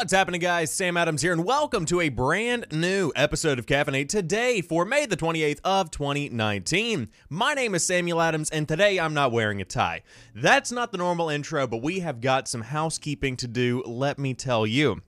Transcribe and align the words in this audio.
What's 0.00 0.14
happening, 0.14 0.40
guys? 0.40 0.72
Sam 0.72 0.96
Adams 0.96 1.20
here, 1.20 1.34
and 1.34 1.44
welcome 1.44 1.84
to 1.84 2.00
a 2.00 2.08
brand 2.08 2.68
new 2.72 3.12
episode 3.14 3.58
of 3.58 3.66
Caffeinate 3.66 4.08
today 4.08 4.62
for 4.62 4.86
May 4.86 5.04
the 5.04 5.14
28th 5.14 5.60
of 5.62 5.90
2019. 5.90 7.10
My 7.28 7.52
name 7.52 7.74
is 7.74 7.84
Samuel 7.84 8.22
Adams, 8.22 8.48
and 8.48 8.66
today 8.66 8.98
I'm 8.98 9.12
not 9.12 9.30
wearing 9.30 9.60
a 9.60 9.64
tie. 9.66 10.00
That's 10.34 10.72
not 10.72 10.90
the 10.90 10.96
normal 10.96 11.28
intro, 11.28 11.66
but 11.66 11.82
we 11.82 12.00
have 12.00 12.22
got 12.22 12.48
some 12.48 12.62
housekeeping 12.62 13.36
to 13.36 13.46
do, 13.46 13.82
let 13.84 14.18
me 14.18 14.32
tell 14.32 14.66
you. 14.66 15.02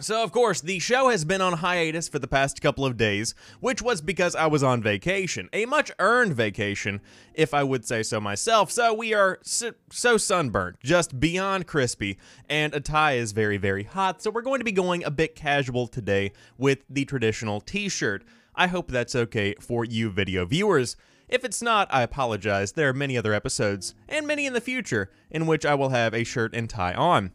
So, 0.00 0.22
of 0.22 0.30
course, 0.30 0.60
the 0.60 0.78
show 0.78 1.08
has 1.08 1.24
been 1.24 1.40
on 1.40 1.54
hiatus 1.54 2.08
for 2.08 2.20
the 2.20 2.28
past 2.28 2.62
couple 2.62 2.86
of 2.86 2.96
days, 2.96 3.34
which 3.58 3.82
was 3.82 4.00
because 4.00 4.36
I 4.36 4.46
was 4.46 4.62
on 4.62 4.80
vacation. 4.80 5.48
A 5.52 5.66
much 5.66 5.90
earned 5.98 6.34
vacation, 6.34 7.00
if 7.34 7.52
I 7.52 7.64
would 7.64 7.84
say 7.84 8.04
so 8.04 8.20
myself. 8.20 8.70
So, 8.70 8.94
we 8.94 9.12
are 9.12 9.40
so, 9.42 9.72
so 9.90 10.16
sunburnt, 10.16 10.76
just 10.84 11.18
beyond 11.18 11.66
crispy, 11.66 12.16
and 12.48 12.74
a 12.74 12.80
tie 12.80 13.14
is 13.14 13.32
very, 13.32 13.56
very 13.56 13.82
hot. 13.82 14.22
So, 14.22 14.30
we're 14.30 14.42
going 14.42 14.60
to 14.60 14.64
be 14.64 14.70
going 14.70 15.02
a 15.02 15.10
bit 15.10 15.34
casual 15.34 15.88
today 15.88 16.30
with 16.56 16.84
the 16.88 17.04
traditional 17.04 17.60
t 17.60 17.88
shirt. 17.88 18.22
I 18.54 18.68
hope 18.68 18.92
that's 18.92 19.16
okay 19.16 19.56
for 19.60 19.84
you 19.84 20.10
video 20.10 20.44
viewers. 20.44 20.96
If 21.28 21.44
it's 21.44 21.60
not, 21.60 21.92
I 21.92 22.02
apologize. 22.02 22.72
There 22.72 22.88
are 22.88 22.94
many 22.94 23.18
other 23.18 23.34
episodes, 23.34 23.96
and 24.08 24.28
many 24.28 24.46
in 24.46 24.52
the 24.52 24.60
future, 24.60 25.10
in 25.28 25.46
which 25.46 25.66
I 25.66 25.74
will 25.74 25.90
have 25.90 26.14
a 26.14 26.22
shirt 26.22 26.54
and 26.54 26.70
tie 26.70 26.94
on. 26.94 27.32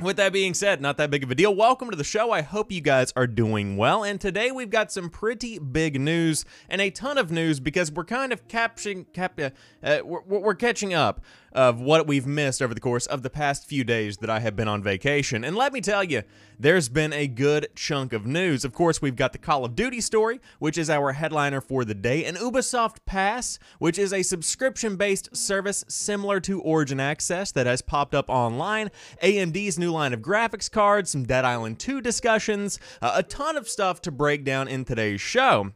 With 0.00 0.16
that 0.16 0.32
being 0.32 0.54
said, 0.54 0.80
not 0.80 0.96
that 0.96 1.12
big 1.12 1.22
of 1.22 1.30
a 1.30 1.36
deal. 1.36 1.54
Welcome 1.54 1.88
to 1.88 1.96
the 1.96 2.02
show. 2.02 2.32
I 2.32 2.42
hope 2.42 2.72
you 2.72 2.80
guys 2.80 3.12
are 3.14 3.28
doing 3.28 3.76
well. 3.76 4.02
And 4.02 4.20
today 4.20 4.50
we've 4.50 4.68
got 4.68 4.90
some 4.90 5.08
pretty 5.08 5.60
big 5.60 6.00
news 6.00 6.44
and 6.68 6.80
a 6.80 6.90
ton 6.90 7.16
of 7.16 7.30
news 7.30 7.60
because 7.60 7.92
we're 7.92 8.04
kind 8.04 8.32
of 8.32 8.48
capturing, 8.48 9.04
cap, 9.04 9.38
uh, 9.38 9.50
uh, 9.84 10.00
we're, 10.04 10.40
we're 10.40 10.54
catching 10.56 10.94
up 10.94 11.20
of 11.54 11.80
what 11.80 12.06
we've 12.06 12.26
missed 12.26 12.60
over 12.60 12.74
the 12.74 12.80
course 12.80 13.06
of 13.06 13.22
the 13.22 13.30
past 13.30 13.66
few 13.66 13.84
days 13.84 14.16
that 14.18 14.30
I 14.30 14.40
have 14.40 14.56
been 14.56 14.68
on 14.68 14.82
vacation. 14.82 15.44
And 15.44 15.56
let 15.56 15.72
me 15.72 15.80
tell 15.80 16.02
you, 16.02 16.22
there's 16.58 16.88
been 16.88 17.12
a 17.12 17.26
good 17.26 17.68
chunk 17.74 18.12
of 18.12 18.26
news. 18.26 18.64
Of 18.64 18.72
course, 18.72 19.00
we've 19.00 19.16
got 19.16 19.32
the 19.32 19.38
Call 19.38 19.64
of 19.64 19.74
Duty 19.74 20.00
story, 20.00 20.40
which 20.58 20.78
is 20.78 20.90
our 20.90 21.12
headliner 21.12 21.60
for 21.60 21.84
the 21.84 21.94
day, 21.94 22.24
and 22.24 22.36
Ubisoft 22.36 22.98
Pass, 23.06 23.58
which 23.78 23.98
is 23.98 24.12
a 24.12 24.22
subscription 24.22 24.96
based 24.96 25.36
service 25.36 25.84
similar 25.88 26.40
to 26.40 26.60
Origin 26.60 27.00
Access 27.00 27.52
that 27.52 27.66
has 27.66 27.82
popped 27.82 28.14
up 28.14 28.28
online, 28.28 28.90
AMD's 29.22 29.78
new 29.78 29.92
line 29.92 30.12
of 30.12 30.20
graphics 30.20 30.70
cards, 30.70 31.10
some 31.10 31.24
Dead 31.24 31.44
Island 31.44 31.78
2 31.78 32.00
discussions, 32.00 32.78
uh, 33.02 33.12
a 33.14 33.22
ton 33.22 33.56
of 33.56 33.68
stuff 33.68 34.00
to 34.02 34.10
break 34.10 34.44
down 34.44 34.68
in 34.68 34.84
today's 34.84 35.20
show. 35.20 35.72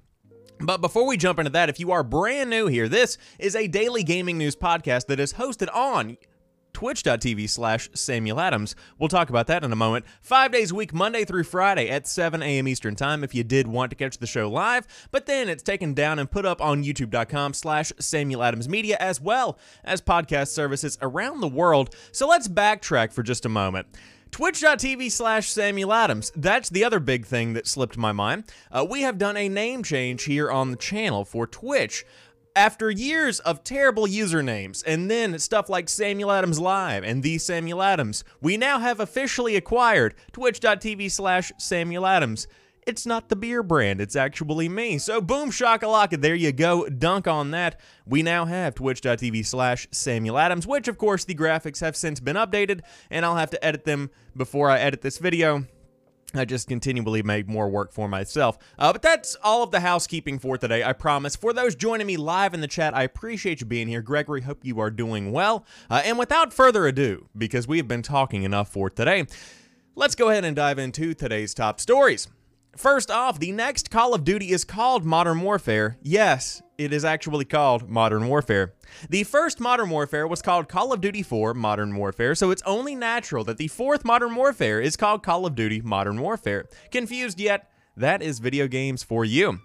But 0.61 0.81
before 0.81 1.07
we 1.07 1.17
jump 1.17 1.39
into 1.39 1.51
that, 1.53 1.69
if 1.69 1.79
you 1.79 1.93
are 1.93 2.03
brand 2.03 2.51
new 2.51 2.67
here, 2.67 2.89
this 2.89 3.17
is 3.39 3.55
a 3.55 3.69
daily 3.69 4.03
gaming 4.03 4.39
news 4.39 4.57
podcast 4.57 5.07
that 5.07 5.21
is 5.21 5.35
hosted 5.35 5.75
on 5.75 6.17
twitch.tv 6.73 7.49
slash 7.49 7.89
Samuel 7.95 8.39
Adams. 8.39 8.77
We'll 8.99 9.09
talk 9.09 9.31
about 9.31 9.49
that 9.49 9.65
in 9.65 9.73
a 9.73 9.77
moment. 9.77 10.05
Five 10.21 10.53
days 10.53 10.71
a 10.71 10.75
week, 10.77 10.95
Monday 10.95 11.25
through 11.25 11.45
Friday 11.45 11.89
at 11.89 12.07
7 12.07 12.41
a.m. 12.41 12.69
Eastern 12.69 12.95
Time 12.95 13.25
if 13.25 13.35
you 13.35 13.43
did 13.43 13.67
want 13.67 13.91
to 13.91 13.97
catch 13.97 14.19
the 14.19 14.29
show 14.29 14.49
live. 14.49 14.87
But 15.11 15.27
then 15.27 15.49
it's 15.49 15.63
taken 15.63 15.93
down 15.93 16.21
and 16.21 16.31
put 16.31 16.47
up 16.47 16.61
on 16.61 16.85
youtube.com 16.85 17.55
slash 17.55 17.93
Samuel 17.99 18.45
Adams 18.45 18.69
Media 18.69 18.97
as 19.01 19.21
well 19.21 19.59
as 19.83 20.01
podcast 20.01 20.49
services 20.49 20.99
around 21.03 21.41
the 21.41 21.49
world. 21.49 21.95
So 22.13 22.29
let's 22.29 22.47
backtrack 22.47 23.13
for 23.13 23.25
just 23.25 23.45
a 23.45 23.49
moment. 23.49 23.89
Twitch.tv 24.31 25.11
slash 25.11 25.49
Samuel 25.51 25.93
Adams. 25.93 26.33
That's 26.37 26.69
the 26.69 26.85
other 26.85 27.01
big 27.01 27.27
thing 27.27 27.55
that 27.55 27.67
slipped 27.67 27.97
my 27.97 28.13
mind. 28.13 28.45
Uh, 28.71 28.87
we 28.89 29.03
have 29.03 29.19
done 29.19 29.37
a 29.37 29.49
name 29.49 29.83
change 29.83 30.25
here 30.25 30.51
on 30.51 30.71
the 30.71 30.77
channel 30.77 31.25
for 31.25 31.47
Twitch. 31.47 32.05
After 32.57 32.91
years 32.91 33.39
of 33.41 33.63
terrible 33.63 34.07
usernames 34.07 34.83
and 34.85 35.11
then 35.11 35.39
stuff 35.39 35.69
like 35.69 35.89
Samuel 35.89 36.33
Adams 36.33 36.59
Live 36.59 37.05
and 37.05 37.23
The 37.23 37.39
Samuel 37.39 37.83
Adams, 37.83 38.25
we 38.41 38.57
now 38.57 38.81
have 38.81 38.99
officially 38.99 39.55
acquired 39.55 40.15
twitch.tv 40.33 41.11
slash 41.11 41.53
Samuel 41.59 42.05
Adams. 42.05 42.49
It's 42.89 43.05
not 43.05 43.29
the 43.29 43.37
beer 43.37 43.63
brand, 43.63 44.01
it's 44.01 44.17
actually 44.17 44.67
me. 44.67 44.97
So 44.97 45.21
boom 45.21 45.51
shakalaka, 45.51 46.19
there 46.23 46.35
you 46.35 46.53
go. 46.53 46.89
Dunk 46.89 47.29
on 47.29 47.51
that. 47.51 47.79
We 48.07 48.23
now 48.23 48.47
have 48.47 48.77
twitch.tv 48.77 49.45
slash 49.45 49.87
Samuel 49.91 50.39
Adams, 50.39 50.67
which 50.67 50.89
of 50.89 50.97
course 50.97 51.27
the 51.27 51.35
graphics 51.35 51.83
have 51.83 51.95
since 51.95 52.19
been 52.19 52.37
updated, 52.37 52.81
and 53.11 53.27
I'll 53.27 53.37
have 53.37 53.51
to 53.51 53.63
edit 53.63 53.85
them 53.85 54.09
before 54.35 54.71
I 54.71 54.79
edit 54.79 55.03
this 55.03 55.19
video. 55.19 55.67
I 56.33 56.47
just 56.47 56.67
continually 56.67 57.23
make 57.23 57.47
more 57.47 57.69
work 57.69 57.93
for 57.93 58.09
myself. 58.09 58.57
Uh, 58.79 58.91
but 58.95 59.03
that's 59.03 59.37
all 59.45 59.63
of 59.63 59.71
the 59.71 59.81
housekeeping 59.81 60.39
for 60.39 60.57
today, 60.57 60.83
I 60.83 60.95
promise. 60.95 61.37
For 61.37 61.53
those 61.53 61.75
joining 61.75 62.07
me 62.07 62.17
live 62.17 62.55
in 62.55 62.63
the 62.63 62.67
chat, 62.67 62.97
I 62.97 63.03
appreciate 63.03 63.61
you 63.61 63.67
being 63.67 63.89
here. 63.89 64.01
Gregory, 64.01 64.41
hope 64.41 64.61
you 64.63 64.81
are 64.81 64.91
doing 64.91 65.31
well. 65.31 65.67
Uh, 65.91 66.01
and 66.07 66.19
without 66.19 66.55
further 66.55 66.87
ado, 66.87 67.29
because 67.37 67.69
we 67.69 67.77
have 67.77 67.89
been 67.89 68.01
talking 68.01 68.45
enough 68.45 68.73
for 68.73 68.89
today, 68.89 69.27
let's 69.95 70.15
go 70.15 70.31
ahead 70.31 70.47
and 70.47 70.57
dive 70.57 70.79
into 70.79 71.13
today's 71.13 71.53
top 71.53 71.81
stories. 71.81 72.29
First 72.79 73.11
off, 73.11 73.41
the 73.41 73.51
next 73.51 73.91
Call 73.91 74.15
of 74.15 74.23
Duty 74.23 74.53
is 74.53 74.63
called 74.63 75.05
Modern 75.05 75.41
Warfare. 75.41 75.99
Yes, 76.01 76.63
it 76.79 76.93
is 76.93 77.05
actually 77.05 77.45
called 77.45 77.91
Modern 77.91 78.29
Warfare. 78.29 78.75
The 79.11 79.25
first 79.25 79.59
Modern 79.59 79.91
Warfare 79.91 80.29
was 80.29 80.43
called 80.43 80.69
Call 80.69 80.93
of 80.93 81.01
Duty 81.01 81.25
4 81.25 81.55
Modern 81.55 81.97
Warfare, 81.97 82.37
so 82.37 82.53
it's 82.53 82.63
only 82.65 82.95
natural 82.95 83.43
that 83.43 83.57
the 83.57 83.67
fourth 83.67 84.05
Modern 84.05 84.37
Warfare 84.37 84.81
is 84.81 84.97
called 84.97 85.25
Call 85.25 85.45
of 85.45 85.57
Duty 85.57 85.81
Modern 85.81 86.21
Warfare. 86.21 86.69
Confused 86.93 87.41
yet? 87.41 87.69
That 87.97 88.23
is 88.23 88.39
video 88.39 88.69
games 88.69 89.03
for 89.03 89.25
you. 89.25 89.59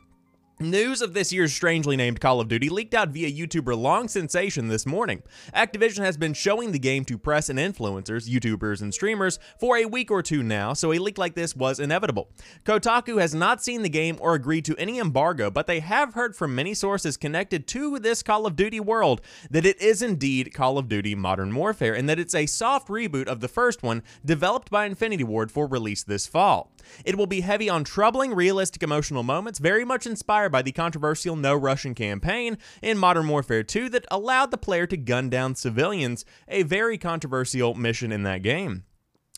News 0.60 1.02
of 1.02 1.16
this 1.16 1.34
year's 1.34 1.52
strangely 1.52 1.98
named 1.98 2.22
Call 2.22 2.40
of 2.40 2.48
Duty 2.48 2.70
leaked 2.70 2.94
out 2.94 3.10
via 3.10 3.30
YouTuber 3.30 3.76
Long 3.76 4.08
Sensation 4.08 4.68
this 4.68 4.86
morning. 4.86 5.24
Activision 5.56 6.06
has 6.06 6.16
been 6.16 6.36
showing 6.36 6.72
the 6.72 6.80
game 6.80 7.04
to 7.06 7.18
press 7.18 7.50
and 7.50 7.58
influencers, 7.58 8.30
YouTubers, 8.30 8.80
and 8.80 8.94
streamers 8.94 9.40
for 9.60 9.78
a 9.78 9.86
week 9.86 10.12
or 10.12 10.22
two 10.22 10.44
now, 10.44 10.74
so 10.74 10.94
a 10.94 11.00
leak 11.00 11.18
like 11.18 11.34
this 11.34 11.56
was 11.56 11.80
inevitable. 11.80 12.30
Kotaku 12.66 13.20
has 13.20 13.34
not 13.34 13.64
seen 13.64 13.82
the 13.82 13.90
game 13.90 14.16
or 14.22 14.36
agreed 14.36 14.64
to 14.66 14.78
any 14.78 15.00
embargo, 15.00 15.50
but 15.50 15.66
they 15.66 15.80
have 15.80 16.14
heard 16.14 16.36
from 16.36 16.54
many 16.54 16.76
sources 16.76 17.18
connected 17.18 17.66
to 17.70 17.98
this 17.98 18.22
Call 18.22 18.46
of 18.46 18.56
Duty 18.56 18.80
world 18.80 19.22
that 19.50 19.66
it 19.66 19.82
is 19.82 20.04
indeed 20.04 20.54
Call 20.54 20.78
of 20.78 20.88
Duty 20.88 21.16
Modern 21.16 21.54
Warfare 21.56 21.96
and 21.96 22.08
that 22.08 22.20
it's 22.20 22.36
a 22.36 22.46
soft 22.46 22.90
reboot 22.90 23.26
of 23.26 23.40
the 23.40 23.48
first 23.48 23.82
one 23.82 24.04
developed 24.24 24.70
by 24.70 24.86
Infinity 24.86 25.24
Ward 25.24 25.52
for 25.52 25.66
release 25.66 26.04
this 26.04 26.28
fall. 26.28 26.73
It 27.06 27.18
will 27.18 27.28
be 27.28 27.42
heavy 27.42 27.70
on 27.70 27.84
troubling, 27.84 28.34
realistic, 28.34 28.84
emotional 28.84 29.24
moments, 29.24 29.60
very 29.60 29.86
much 29.86 30.06
inspired 30.06 30.52
by 30.52 30.62
the 30.62 30.72
controversial 30.72 31.36
No 31.36 31.56
Russian 31.56 31.96
campaign 31.96 32.58
in 32.82 32.98
Modern 32.98 33.28
Warfare 33.28 33.64
2 33.64 33.90
that 33.90 34.06
allowed 34.12 34.52
the 34.52 34.58
player 34.58 34.88
to 34.88 34.98
gun 34.98 35.30
down 35.30 35.56
civilians, 35.56 36.26
a 36.48 36.64
very 36.64 36.98
controversial 36.98 37.74
mission 37.74 38.12
in 38.12 38.24
that 38.24 38.42
game. 38.42 38.84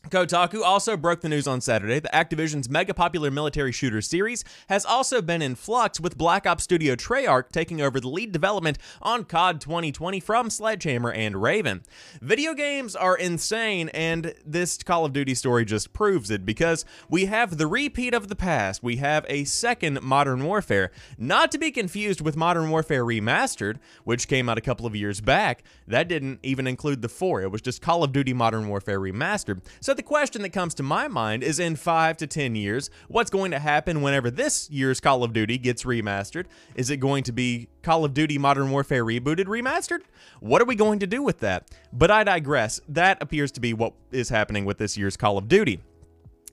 Kotaku 0.10 0.62
also 0.62 0.96
broke 0.96 1.22
the 1.22 1.30
news 1.30 1.48
on 1.48 1.62
Saturday 1.62 2.00
that 2.00 2.14
Activision's 2.14 2.70
mega 2.70 2.94
popular 2.94 3.32
military 3.32 3.72
shooter 3.72 4.02
series 4.02 4.44
has 4.70 4.86
also 4.86 5.20
been 5.22 5.42
in 5.42 5.56
flux 5.56 6.00
with 6.00 6.16
Black 6.18 6.46
Ops 6.46 6.64
studio 6.64 6.96
Treyarch 6.96 7.50
taking 7.52 7.82
over 7.82 8.00
the 8.00 8.08
lead 8.08 8.32
development 8.32 8.78
on 9.02 9.24
COD 9.24 9.60
2020 9.60 10.20
from 10.20 10.52
Sledgehammer 10.52 11.12
and 11.12 11.42
Raven. 11.42 11.82
Video 12.22 12.54
games 12.54 12.96
are 12.96 13.18
insane 13.18 13.90
and 13.90 14.36
this 14.46 14.84
Call 14.84 15.06
of 15.06 15.14
Duty 15.14 15.34
story 15.34 15.66
just 15.66 15.92
proves 15.92 16.30
it 16.30 16.46
because 16.46 16.86
we 17.10 17.26
have 17.26 17.58
the 17.58 17.68
repeat 17.68 18.14
of 18.14 18.28
the 18.28 18.36
past. 18.36 18.84
We 18.84 18.98
have 18.98 19.26
a 19.28 19.44
second 19.46 20.04
Modern 20.04 20.44
Warfare, 20.44 20.92
not 21.18 21.52
to 21.52 21.58
be 21.58 21.72
confused 21.72 22.22
with 22.22 22.38
Modern 22.38 22.70
Warfare 22.70 23.04
Remastered, 23.04 23.78
which 24.04 24.28
came 24.28 24.50
out 24.50 24.60
a 24.60 24.62
couple 24.62 24.86
of 24.86 24.96
years 24.96 25.20
back. 25.20 25.64
That 25.88 26.08
didn't 26.08 26.42
even 26.44 26.68
include 26.68 27.02
the 27.02 27.10
4. 27.10 27.42
It 27.42 27.52
was 27.52 27.62
just 27.62 27.82
Call 27.82 28.04
of 28.04 28.12
Duty 28.12 28.34
Modern 28.34 28.68
Warfare 28.68 29.00
Remastered. 29.00 29.62
So 29.80 29.94
the 29.95 30.03
question 30.03 30.41
that 30.41 30.50
comes 30.50 30.73
to 30.75 30.83
my 30.83 31.07
mind 31.07 31.44
is 31.44 31.59
in 31.59 31.75
five 31.75 32.17
to 32.17 32.28
10 32.28 32.56
years, 32.56 32.89
what's 33.07 33.29
going 33.29 33.51
to 33.51 33.59
happen 33.59 34.01
whenever 34.01 34.29
this 34.29 34.69
year's 34.69 35.00
Call 35.00 35.23
of 35.23 35.33
Duty 35.33 35.57
gets 35.57 35.83
remastered? 35.83 36.45
Is 36.75 36.89
it 36.89 36.97
going 36.97 37.23
to 37.23 37.31
be 37.31 37.67
Call 37.81 38.06
of 38.06 38.13
Duty 38.13 38.38
Modern 38.38 38.72
Warfare 38.72 39.06
Rebooted 39.06 39.45
Remastered? 39.45 40.01
What 40.39 40.61
are 40.61 40.66
we 40.66 40.75
going 40.75 41.00
to 41.00 41.07
do 41.07 41.22
with 41.23 41.39
that? 41.39 41.69
But 41.92 42.12
I 42.12 42.24
digress. 42.24 42.81
That 42.88 43.21
appears 43.21 43.51
to 43.53 43.59
be 43.59 43.74
what 43.74 43.94
is 44.12 44.30
happening 44.30 44.65
with 44.65 44.77
this 44.77 44.97
year's 44.97 45.18
Call 45.18 45.38
of 45.38 45.47
Duty. 45.47 45.81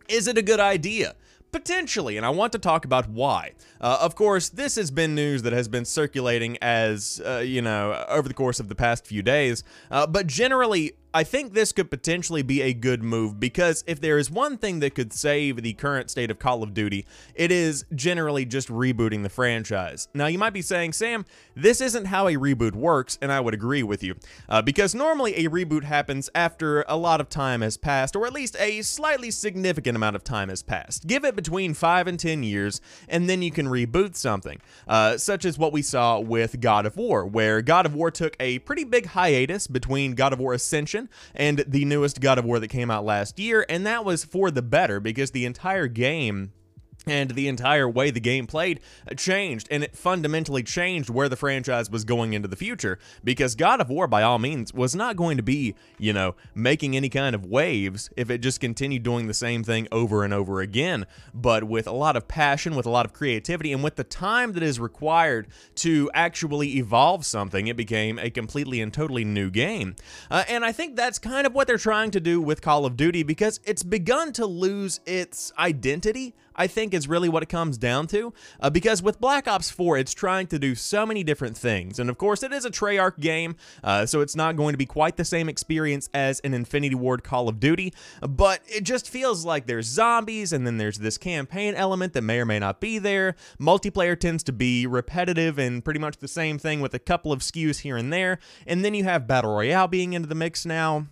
Is 0.09 0.27
it 0.27 0.39
a 0.39 0.43
good 0.43 0.61
idea? 0.61 1.15
Potentially, 1.53 2.17
and 2.17 2.25
I 2.25 2.31
want 2.31 2.53
to 2.53 2.59
talk 2.59 2.87
about 2.87 3.11
why. 3.11 3.53
Uh, 3.79 3.99
of 4.01 4.15
course, 4.15 4.49
this 4.49 4.77
has 4.77 4.91
been 4.91 5.15
news 5.15 5.43
that 5.43 5.53
has 5.53 5.69
been 5.69 5.85
circulating 5.85 6.57
as, 6.63 7.21
uh, 7.27 7.43
you 7.45 7.61
know, 7.61 8.07
over 8.09 8.27
the 8.27 8.35
course 8.35 8.59
of 8.59 8.71
the 8.71 8.75
past 8.75 9.07
few 9.07 9.23
days, 9.23 9.63
uh, 9.91 10.07
but 10.07 10.27
generally, 10.27 10.93
I 11.15 11.25
think 11.25 11.53
this 11.53 11.73
could 11.73 11.91
potentially 11.91 12.41
be 12.41 12.63
a 12.63 12.73
good 12.73 13.03
move 13.03 13.39
because 13.39 13.85
if 13.87 14.01
there 14.01 14.17
is 14.17 14.31
one 14.31 14.57
thing 14.57 14.81
that 14.81 14.95
could 14.95 15.13
save 15.13 15.63
the 15.63 15.75
current 15.75 16.11
state 16.11 16.31
of 16.31 16.39
Call 16.39 16.63
of 16.63 16.73
Duty, 16.73 17.05
it 17.35 17.53
is 17.53 17.85
generally 17.95 18.47
just 18.47 18.69
rebooting 18.69 19.23
the 19.23 19.29
franchise. 19.29 20.09
Now, 20.15 20.27
you 20.27 20.39
might 20.39 20.55
be 20.55 20.63
saying, 20.63 20.95
Sam, 20.95 21.27
this 21.55 21.83
isn't 21.83 22.07
how 22.07 22.29
a 22.29 22.37
reboot 22.37 22.73
works, 22.73 23.19
and 23.21 23.31
I 23.31 23.41
would 23.41 23.53
agree 23.53 23.83
with 23.83 24.03
you. 24.03 24.15
Uh, 24.49 24.63
because 24.63 24.95
normally 24.95 25.45
a 25.45 25.51
reboot 25.51 25.85
happens 25.85 26.31
after 26.35 26.83
a 26.89 26.97
lot 26.97 27.21
of 27.21 27.29
time 27.29 27.61
has 27.61 27.77
passed, 27.77 28.17
or 28.17 28.27
at 28.27 28.33
least 28.33 28.57
a 28.59 28.81
slightly 28.81 29.31
significant 29.31 29.97
amount 29.97 30.17
of 30.17 30.25
time 30.25 30.49
has 30.49 30.63
passed. 30.63 31.07
Give 31.07 31.27
it 31.27 31.37
between 31.37 31.75
5 31.75 32.07
and 32.07 32.19
10 32.19 32.43
years, 32.43 32.81
and 33.07 33.29
then 33.29 33.43
you 33.43 33.51
can 33.51 33.67
reboot 33.67 34.17
something, 34.17 34.63
uh, 34.89 35.19
such 35.19 35.45
as 35.45 35.59
what 35.59 35.75
we 35.75 35.83
saw 35.83 36.19
with 36.21 36.59
God 36.61 36.87
of 36.87 36.97
War, 36.97 37.27
where 37.27 37.61
God 37.61 37.85
of 37.85 37.95
War 37.95 38.11
took 38.11 38.35
a 38.41 38.61
pretty 38.61 38.85
big 38.85 39.07
hiatus 39.07 39.67
between 39.67 40.15
God 40.15 40.33
of 40.33 40.39
War 40.39 40.55
Ascension 40.55 41.02
And 41.35 41.65
the 41.67 41.85
newest 41.85 42.21
God 42.21 42.39
of 42.39 42.45
War 42.45 42.59
that 42.59 42.69
came 42.69 42.91
out 42.91 43.05
last 43.05 43.39
year, 43.39 43.65
and 43.69 43.87
that 43.87 44.05
was 44.05 44.25
for 44.25 44.51
the 44.51 44.63
better 44.63 45.01
because 45.01 45.31
the 45.31 45.45
entire 45.45 45.89
game 45.89 46.53
and 47.07 47.33
the 47.33 47.49
entire 47.49 47.89
way 47.89 48.11
the 48.11 48.21
game 48.21 48.47
played 48.47 48.81
changed 49.17 49.67
and 49.71 49.83
it 49.83 49.97
fundamentally 49.97 50.63
changed 50.63 51.11
where 51.11 51.29
the 51.29 51.37
franchise 51.37 51.91
was 51.91 52.05
going 52.05 52.33
into 52.33 52.49
the 52.49 52.57
future 52.57 52.99
because 53.25 53.55
God 53.55 53.81
of 53.81 53.91
War 53.91 54.07
by 54.07 54.23
all 54.23 54.39
means 54.39 54.73
was 54.73 54.95
not 54.95 55.17
going 55.17 55.37
to 55.37 55.43
be, 55.43 55.75
you 55.99 56.13
know, 56.13 56.35
making 56.55 56.97
any 56.97 57.09
kind 57.09 57.35
of 57.35 57.47
waves 57.47 58.11
if 58.17 58.31
it 58.31 58.39
just 58.39 58.61
continued 58.61 59.03
doing 59.03 59.27
the 59.27 59.35
same 59.35 59.65
thing 59.65 59.89
over 59.91 60.25
and 60.25 60.33
over 60.33 60.61
again, 60.61 61.07
but 61.35 61.65
with 61.65 61.87
a 61.87 61.93
lot 61.93 62.17
of 62.17 62.29
passion, 62.29 62.75
with 62.75 62.87
a 62.87 62.91
lot 62.91 63.07
of 63.07 63.13
creativity 63.13 63.73
and 63.73 63.83
with 63.83 63.97
the 63.97 64.05
time 64.05 64.53
that 64.53 64.63
is 64.63 64.79
required 64.79 65.49
to 65.75 66.11
actually 66.15 66.77
evolve 66.77 67.25
something, 67.25 67.67
it 67.67 67.77
became 67.77 68.19
a 68.19 68.31
completely 68.31 68.81
and 68.81 68.93
totally 68.93 69.25
new 69.25 69.51
game. 69.51 69.97
Uh, 70.31 70.45
and 70.49 70.65
I 70.65 70.73
think 70.73 70.97
that's 70.97 71.19
kind 71.19 71.47
of 71.47 71.55
what 71.55 71.67
they're 71.67 71.79
trying 71.79 72.11
to 72.13 72.21
do 72.21 72.41
with 72.41 72.63
Call 72.63 72.87
of 72.87 72.97
Duty 72.97 73.23
because 73.23 73.61
it's 73.65 73.83
begun 73.83 74.33
to 74.35 74.47
lose 74.47 75.01
its 75.07 75.53
identity 75.59 76.35
I 76.57 76.67
think 76.67 76.95
is 76.95 77.09
really 77.09 77.29
what 77.29 77.43
it 77.43 77.49
comes 77.49 77.79
down 77.79 78.07
to. 78.09 78.33
Uh, 78.61 78.71
because 78.71 79.03
with 79.03 79.21
Black 79.21 79.49
Ops 79.49 79.71
4, 79.71 79.99
it's 79.99 80.15
trying 80.15 80.47
to 80.49 80.59
do 80.59 80.75
so 80.75 81.07
many 81.07 81.23
different 81.25 81.57
things. 81.57 81.99
And 81.99 82.11
of 82.11 82.19
course, 82.19 82.43
it 82.43 82.53
is 82.53 82.65
a 82.65 82.71
Treyarch 82.71 83.21
game, 83.21 83.57
uh, 83.83 84.07
so 84.07 84.21
it's 84.21 84.37
not 84.37 84.57
going 84.57 84.73
to 84.73 84.79
be 84.79 84.87
quite 84.87 85.17
the 85.17 85.25
same 85.25 85.49
experience 85.49 86.09
as 86.15 86.41
an 86.41 86.55
Infinity 86.55 86.95
Ward 86.95 87.25
Call 87.25 87.49
of 87.49 87.61
Duty. 87.61 87.93
But 88.21 88.61
it 88.67 88.85
just 88.85 89.09
feels 89.09 89.45
like 89.45 89.67
there's 89.67 89.87
zombies, 89.87 90.53
and 90.53 90.67
then 90.67 90.79
there's 90.79 90.99
this 90.99 91.19
campaign 91.19 91.75
element 91.75 92.13
that 92.15 92.23
may 92.23 92.41
or 92.41 92.47
may 92.47 92.59
not 92.59 92.81
be 92.81 92.99
there. 92.99 93.37
Multiplayer 93.61 94.19
tends 94.19 94.43
to 94.45 94.53
be 94.53 94.87
repetitive 94.87 95.59
and 95.59 95.85
pretty 95.85 96.01
much 96.01 96.19
the 96.19 96.29
same 96.29 96.59
thing 96.59 96.81
with 96.81 96.95
a 96.95 96.99
couple 96.99 97.33
of 97.33 97.41
skews 97.41 97.81
here 97.81 97.97
and 97.97 98.13
there. 98.13 98.39
And 98.67 98.85
then 98.85 98.95
you 98.95 99.05
have 99.05 99.27
Battle 99.27 99.55
Royale 99.55 99.89
being 99.89 100.13
into 100.13 100.29
the 100.29 100.35
mix 100.35 100.67
now 100.67 101.07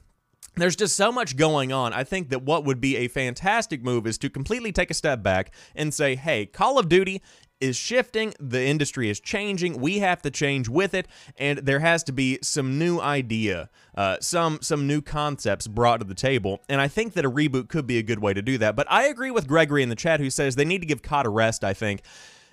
there's 0.57 0.77
just 0.77 0.97
so 0.97 1.13
much 1.13 1.37
going 1.37 1.73
on. 1.73 1.93
I 1.93 2.05
think 2.05 2.31
that 2.31 2.43
what 2.43 2.65
would 2.65 2.81
be 2.81 2.97
a 2.97 3.09
fantastic 3.09 3.83
move 3.83 4.07
is 4.07 4.19
to 4.19 4.31
completely 4.31 4.73
take 4.73 4.91
a 4.91 4.95
step 4.95 5.23
back 5.23 5.53
and 5.75 5.95
say, 5.95 6.17
hey, 6.17 6.47
Call 6.47 6.79
of 6.79 6.89
Duty 6.89 7.23
is 7.61 7.77
shifting, 7.77 8.33
the 8.41 8.65
industry 8.65 9.11
is 9.11 9.21
changing, 9.21 9.79
we 9.79 9.99
have 9.99 10.23
to 10.23 10.31
change 10.31 10.69
with 10.69 10.95
it, 10.95 11.07
and 11.37 11.59
there 11.59 11.81
has 11.81 12.03
to 12.05 12.13
be 12.13 12.39
some 12.43 12.79
new 12.79 12.99
idea, 13.01 13.69
uh, 13.95 14.17
some 14.21 14.59
some 14.63 14.87
new 14.87 15.03
concepts 15.03 15.67
brought 15.67 15.99
to 15.99 16.07
the 16.07 16.15
table, 16.15 16.61
and 16.69 16.81
I 16.81 16.89
think 16.89 17.13
that 17.15 17.25
a 17.25 17.31
reboot 17.31 17.69
could 17.69 17.87
be 17.87 17.99
a 17.99 18.03
good 18.03 18.19
way 18.19 18.33
to 18.33 18.41
do 18.41 18.57
that. 18.59 18.77
But 18.77 18.91
I 18.91 19.05
agree 19.05 19.31
with 19.31 19.47
Gregory 19.47 19.83
in 19.83 19.91
the 19.91 19.95
chat 19.95 20.21
who 20.21 20.31
says 20.31 20.57
they 20.57 20.65
need 20.65 20.81
to 20.81 20.87
give 20.87 21.03
COD 21.03 21.27
a 21.27 21.29
rest, 21.29 21.63
I 21.63 21.75
think. 21.75 22.03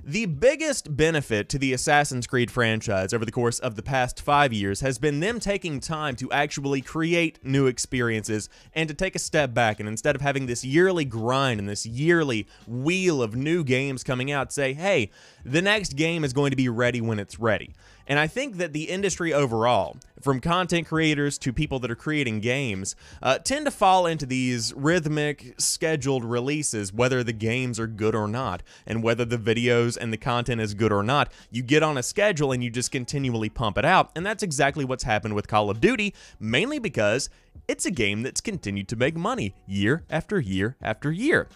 The 0.03 0.27
biggest 0.27 0.95
benefit 0.95 1.49
to 1.49 1.57
the 1.57 1.73
Assassin's 1.73 2.27
Creed 2.27 2.51
franchise 2.51 3.13
over 3.13 3.25
the 3.25 3.31
course 3.31 3.57
of 3.57 3.75
the 3.75 3.81
past 3.81 4.21
five 4.21 4.53
years 4.53 4.81
has 4.81 4.99
been 4.99 5.19
them 5.19 5.39
taking 5.39 5.79
time 5.79 6.15
to 6.17 6.31
actually 6.31 6.81
create 6.81 7.43
new 7.43 7.65
experiences 7.65 8.47
and 8.73 8.87
to 8.87 8.93
take 8.93 9.15
a 9.15 9.19
step 9.19 9.55
back 9.55 9.79
and 9.79 9.89
instead 9.89 10.15
of 10.15 10.21
having 10.21 10.45
this 10.45 10.63
yearly 10.63 11.03
grind 11.03 11.59
and 11.59 11.67
this 11.67 11.85
yearly 11.85 12.47
wheel 12.67 13.23
of 13.23 13.35
new 13.35 13.63
games 13.63 14.03
coming 14.03 14.31
out, 14.31 14.53
say, 14.53 14.73
hey, 14.73 15.09
the 15.43 15.63
next 15.63 15.95
game 15.95 16.23
is 16.23 16.31
going 16.31 16.51
to 16.51 16.57
be 16.57 16.69
ready 16.69 17.01
when 17.01 17.19
it's 17.19 17.39
ready. 17.39 17.73
And 18.07 18.19
I 18.19 18.27
think 18.27 18.55
that 18.57 18.71
the 18.71 18.85
industry 18.85 19.33
overall, 19.33 19.97
from 20.21 20.39
content 20.39 20.87
creators 20.87 21.37
to 21.39 21.51
people 21.51 21.79
that 21.79 21.91
are 21.91 21.95
creating 21.95 22.39
games, 22.39 22.95
uh, 23.21 23.37
tend 23.39 23.65
to 23.65 23.71
fall 23.71 24.05
into 24.05 24.25
these 24.25 24.73
rhythmic, 24.73 25.55
scheduled 25.57 26.23
releases, 26.23 26.93
whether 26.93 27.21
the 27.23 27.33
games 27.33 27.79
are 27.79 27.87
good 27.87 28.15
or 28.15 28.27
not, 28.27 28.63
and 28.85 29.03
whether 29.03 29.25
the 29.25 29.37
videos 29.37 29.97
and 29.97 30.13
the 30.13 30.17
content 30.17 30.61
is 30.61 30.73
good 30.73 30.93
or 30.93 31.03
not. 31.03 31.31
You 31.51 31.63
get 31.63 31.83
on 31.83 31.97
a 31.97 32.03
schedule 32.03 32.53
and 32.53 32.63
you 32.63 32.69
just 32.69 32.91
continually 32.91 33.49
pump 33.49 33.77
it 33.77 33.85
out. 33.85 34.11
And 34.15 34.25
that's 34.25 34.41
exactly 34.41 34.85
what's 34.85 35.03
happened 35.03 35.35
with 35.35 35.47
Call 35.47 35.69
of 35.69 35.81
Duty, 35.81 36.13
mainly 36.39 36.79
because 36.79 37.29
it's 37.67 37.85
a 37.85 37.91
game 37.91 38.23
that's 38.23 38.39
continued 38.39 38.87
to 38.87 38.95
make 38.95 39.15
money 39.15 39.53
year 39.65 40.05
after 40.09 40.39
year 40.39 40.77
after 40.81 41.11
year. 41.11 41.49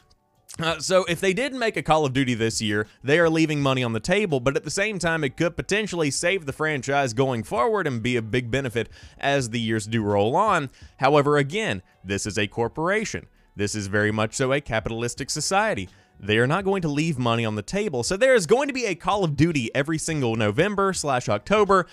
Uh, 0.59 0.79
so 0.79 1.05
if 1.05 1.21
they 1.21 1.33
didn't 1.33 1.59
make 1.59 1.77
a 1.77 1.81
Call 1.81 2.05
of 2.05 2.13
Duty 2.13 2.33
this 2.33 2.61
year, 2.61 2.85
they 3.03 3.19
are 3.19 3.29
leaving 3.29 3.61
money 3.61 3.83
on 3.83 3.93
the 3.93 3.99
table, 3.99 4.39
but 4.39 4.57
at 4.57 4.63
the 4.63 4.71
same 4.71 4.99
time, 4.99 5.23
it 5.23 5.37
could 5.37 5.55
potentially 5.55 6.11
save 6.11 6.45
the 6.45 6.53
franchise 6.53 7.13
going 7.13 7.43
forward 7.43 7.87
and 7.87 8.03
be 8.03 8.17
a 8.17 8.21
big 8.21 8.51
benefit 8.51 8.89
as 9.17 9.49
the 9.49 9.59
years 9.59 9.87
do 9.87 10.03
roll 10.03 10.35
on. 10.35 10.69
However, 10.97 11.37
again, 11.37 11.81
this 12.03 12.25
is 12.25 12.37
a 12.37 12.47
corporation. 12.47 13.27
This 13.55 13.75
is 13.75 13.87
very 13.87 14.11
much 14.11 14.35
so 14.35 14.51
a 14.51 14.61
capitalistic 14.61 15.29
society. 15.29 15.89
They 16.19 16.37
are 16.37 16.47
not 16.47 16.65
going 16.65 16.81
to 16.83 16.87
leave 16.87 17.17
money 17.17 17.45
on 17.45 17.55
the 17.55 17.61
table, 17.61 18.03
so 18.03 18.15
there 18.15 18.35
is 18.35 18.45
going 18.45 18.67
to 18.67 18.73
be 18.73 18.85
a 18.85 18.95
Call 18.95 19.23
of 19.23 19.35
Duty 19.35 19.73
every 19.73 19.97
single 19.97 20.35
November 20.35 20.93
slash 20.93 21.27
October 21.29 21.87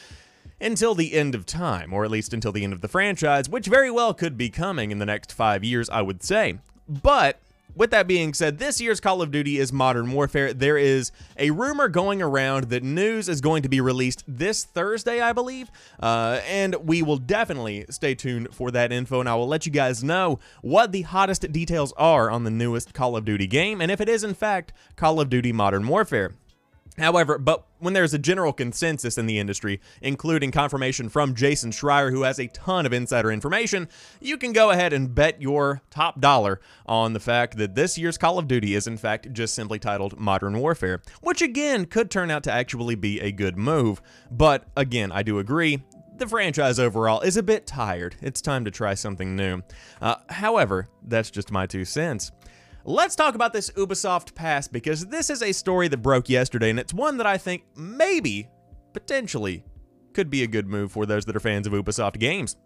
until 0.60 0.94
the 0.94 1.14
end 1.14 1.34
of 1.34 1.46
time, 1.46 1.92
or 1.92 2.04
at 2.04 2.10
least 2.10 2.34
until 2.34 2.52
the 2.52 2.64
end 2.64 2.72
of 2.72 2.80
the 2.80 2.88
franchise, 2.88 3.48
which 3.48 3.66
very 3.66 3.90
well 3.90 4.12
could 4.12 4.36
be 4.36 4.50
coming 4.50 4.90
in 4.90 4.98
the 4.98 5.06
next 5.06 5.32
five 5.32 5.62
years, 5.62 5.88
I 5.88 6.02
would 6.02 6.22
say. 6.22 6.58
But 6.88 7.40
with 7.78 7.92
that 7.92 8.08
being 8.08 8.34
said, 8.34 8.58
this 8.58 8.80
year's 8.80 8.98
Call 8.98 9.22
of 9.22 9.30
Duty 9.30 9.58
is 9.58 9.72
Modern 9.72 10.10
Warfare. 10.10 10.52
There 10.52 10.76
is 10.76 11.12
a 11.36 11.52
rumor 11.52 11.88
going 11.88 12.20
around 12.20 12.64
that 12.64 12.82
news 12.82 13.28
is 13.28 13.40
going 13.40 13.62
to 13.62 13.68
be 13.68 13.80
released 13.80 14.24
this 14.26 14.64
Thursday, 14.64 15.20
I 15.20 15.32
believe, 15.32 15.70
uh, 16.00 16.40
and 16.44 16.74
we 16.86 17.02
will 17.02 17.18
definitely 17.18 17.86
stay 17.88 18.16
tuned 18.16 18.52
for 18.52 18.72
that 18.72 18.90
info, 18.90 19.20
and 19.20 19.28
I 19.28 19.36
will 19.36 19.46
let 19.46 19.64
you 19.64 19.70
guys 19.70 20.02
know 20.02 20.40
what 20.60 20.90
the 20.90 21.02
hottest 21.02 21.52
details 21.52 21.92
are 21.96 22.30
on 22.30 22.42
the 22.42 22.50
newest 22.50 22.92
Call 22.94 23.16
of 23.16 23.24
Duty 23.24 23.46
game, 23.46 23.80
and 23.80 23.92
if 23.92 24.00
it 24.00 24.08
is 24.08 24.24
in 24.24 24.34
fact 24.34 24.72
Call 24.96 25.20
of 25.20 25.30
Duty 25.30 25.52
Modern 25.52 25.86
Warfare. 25.86 26.34
However, 26.98 27.38
but 27.38 27.64
when 27.78 27.94
there's 27.94 28.14
a 28.14 28.18
general 28.18 28.52
consensus 28.52 29.18
in 29.18 29.26
the 29.26 29.38
industry, 29.38 29.80
including 30.02 30.50
confirmation 30.50 31.08
from 31.08 31.34
Jason 31.34 31.70
Schreier, 31.70 32.10
who 32.10 32.22
has 32.22 32.38
a 32.38 32.48
ton 32.48 32.86
of 32.86 32.92
insider 32.92 33.30
information, 33.30 33.88
you 34.20 34.36
can 34.36 34.52
go 34.52 34.70
ahead 34.70 34.92
and 34.92 35.14
bet 35.14 35.40
your 35.40 35.80
top 35.90 36.20
dollar 36.20 36.60
on 36.86 37.12
the 37.12 37.20
fact 37.20 37.56
that 37.56 37.74
this 37.74 37.96
year's 37.96 38.18
Call 38.18 38.38
of 38.38 38.48
Duty 38.48 38.74
is 38.74 38.86
in 38.86 38.96
fact 38.96 39.32
just 39.32 39.54
simply 39.54 39.78
titled 39.78 40.18
Modern 40.18 40.58
Warfare, 40.58 41.00
which 41.20 41.40
again 41.40 41.86
could 41.86 42.10
turn 42.10 42.30
out 42.30 42.42
to 42.44 42.52
actually 42.52 42.96
be 42.96 43.20
a 43.20 43.30
good 43.30 43.56
move. 43.56 44.02
But 44.30 44.64
again, 44.76 45.12
I 45.12 45.22
do 45.22 45.38
agree, 45.38 45.82
the 46.18 46.26
franchise 46.26 46.80
overall 46.80 47.20
is 47.20 47.36
a 47.36 47.42
bit 47.44 47.64
tired. 47.64 48.16
It's 48.20 48.42
time 48.42 48.64
to 48.64 48.72
try 48.72 48.94
something 48.94 49.36
new. 49.36 49.62
Uh, 50.02 50.16
however, 50.28 50.88
that's 51.04 51.30
just 51.30 51.52
my 51.52 51.66
two 51.66 51.84
cents. 51.84 52.32
Let's 52.84 53.16
talk 53.16 53.34
about 53.34 53.52
this 53.52 53.70
Ubisoft 53.70 54.34
Pass 54.34 54.68
because 54.68 55.06
this 55.06 55.30
is 55.30 55.42
a 55.42 55.52
story 55.52 55.88
that 55.88 55.98
broke 55.98 56.28
yesterday 56.28 56.70
and 56.70 56.78
it's 56.78 56.94
one 56.94 57.16
that 57.18 57.26
I 57.26 57.36
think 57.36 57.64
maybe, 57.76 58.48
potentially, 58.92 59.64
could 60.14 60.30
be 60.30 60.42
a 60.42 60.46
good 60.46 60.66
move 60.66 60.92
for 60.92 61.04
those 61.04 61.24
that 61.26 61.36
are 61.36 61.40
fans 61.40 61.66
of 61.66 61.72
Ubisoft 61.72 62.18
games. 62.18 62.56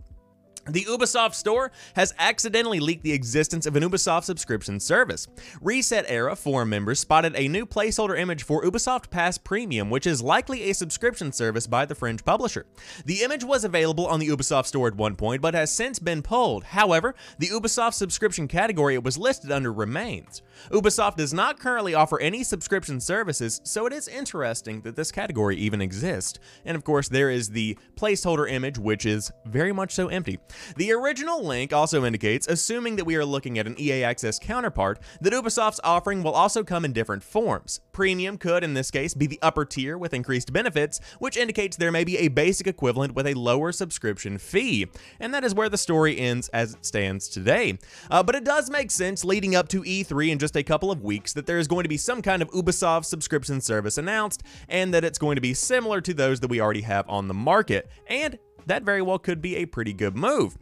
The 0.69 0.85
Ubisoft 0.85 1.34
Store 1.34 1.72
has 1.96 2.15
accidentally 2.20 2.79
leaked 2.79 3.03
the 3.03 3.13
existence 3.13 3.67
of 3.67 3.75
an 3.75 3.82
Ubisoft 3.82 4.22
subscription 4.22 4.79
service. 4.79 5.27
ResetEra 5.60 6.39
forum 6.39 6.69
members 6.69 7.01
spotted 7.01 7.34
a 7.34 7.48
new 7.48 7.67
placeholder 7.67 8.17
image 8.17 8.44
for 8.44 8.63
Ubisoft 8.63 9.10
Pass 9.10 9.39
Premium, 9.39 9.91
which 9.91 10.06
is 10.06 10.22
likely 10.22 10.70
a 10.70 10.72
subscription 10.72 11.32
service 11.32 11.67
by 11.67 11.84
the 11.84 11.96
French 11.96 12.25
publisher. 12.25 12.65
The 13.05 13.22
image 13.22 13.43
was 13.43 13.65
available 13.65 14.06
on 14.06 14.20
the 14.20 14.29
Ubisoft 14.29 14.67
Store 14.67 14.87
at 14.87 14.94
one 14.94 15.17
point, 15.17 15.43
but 15.43 15.55
has 15.55 15.72
since 15.72 15.98
been 15.98 16.22
pulled. 16.22 16.63
However, 16.63 17.17
the 17.41 17.48
Ubisoft 17.48 17.94
subscription 17.94 18.46
category 18.46 18.94
it 18.94 19.03
was 19.03 19.19
listed 19.19 19.51
under 19.51 19.72
remains. 19.72 20.43
Ubisoft 20.70 21.17
does 21.17 21.34
not 21.34 21.58
currently 21.58 21.94
offer 21.94 22.20
any 22.20 22.44
subscription 22.44 23.01
services, 23.01 23.60
so 23.65 23.87
it 23.87 23.93
is 23.93 24.06
interesting 24.06 24.82
that 24.82 24.94
this 24.94 25.10
category 25.10 25.56
even 25.56 25.82
exists. 25.82 26.39
And 26.65 26.77
of 26.77 26.84
course, 26.84 27.08
there 27.08 27.31
is 27.31 27.48
the 27.48 27.77
placeholder 27.96 28.48
image, 28.48 28.79
which 28.79 29.06
is 29.06 29.32
very 29.44 29.72
much 29.72 29.91
so 29.93 30.06
empty. 30.06 30.39
The 30.77 30.93
original 30.93 31.44
link 31.44 31.73
also 31.73 32.05
indicates, 32.05 32.47
assuming 32.47 32.97
that 32.97 33.05
we 33.05 33.17
are 33.17 33.25
looking 33.25 33.59
at 33.59 33.67
an 33.67 33.79
EA 33.79 34.05
Access 34.05 34.39
counterpart, 34.39 34.99
that 35.21 35.32
Ubisoft's 35.32 35.81
offering 35.85 36.23
will 36.23 36.32
also 36.32 36.65
come 36.65 36.85
in 36.85 36.93
different 36.93 37.23
forms. 37.23 37.81
Premium 37.93 38.39
could, 38.39 38.65
in 38.65 38.75
this 38.75 38.91
case, 38.91 39.15
be 39.15 39.27
the 39.27 39.39
upper 39.43 39.65
tier 39.65 39.99
with 39.99 40.15
increased 40.15 40.53
benefits, 40.53 41.01
which 41.19 41.37
indicates 41.37 41.77
there 41.77 41.93
may 41.93 42.05
be 42.05 42.19
a 42.19 42.29
basic 42.29 42.67
equivalent 42.67 43.15
with 43.15 43.27
a 43.27 43.35
lower 43.35 43.73
subscription 43.73 44.39
fee. 44.39 44.87
And 45.21 45.32
that 45.35 45.44
is 45.44 45.55
where 45.55 45.69
the 45.69 45.79
story 45.79 46.19
ends 46.19 46.49
as 46.49 46.75
it 46.75 46.85
stands 46.87 47.29
today. 47.29 47.79
Uh, 48.11 48.23
but 48.23 48.35
it 48.35 48.44
does 48.44 48.71
make 48.71 48.91
sense 48.91 49.25
leading 49.25 49.55
up 49.55 49.69
to 49.69 49.82
E3 49.82 50.31
in 50.31 50.39
just 50.39 50.56
a 50.56 50.63
couple 50.63 50.91
of 50.91 51.03
weeks 51.03 51.32
that 51.32 51.47
there 51.47 51.59
is 51.59 51.69
going 51.69 51.82
to 51.82 51.89
be 51.89 51.97
some 51.97 52.23
kind 52.23 52.43
of 52.43 52.51
Ubisoft 52.51 53.05
subscription 53.05 53.61
service 53.61 53.99
announced, 53.99 54.43
and 54.69 54.93
that 54.94 55.05
it's 55.05 55.19
going 55.19 55.37
to 55.37 55.41
be 55.41 55.55
similar 55.55 56.01
to 56.01 56.15
those 56.15 56.41
that 56.41 56.49
we 56.49 56.61
already 56.61 56.82
have 56.82 57.09
on 57.09 57.29
the 57.29 57.35
market. 57.35 57.91
And 58.06 58.39
that 58.67 58.83
very 58.83 59.03
well 59.03 59.19
could 59.19 59.41
be 59.41 59.57
a 59.57 59.67
pretty 59.67 59.93
good 59.93 60.17
move. 60.17 60.57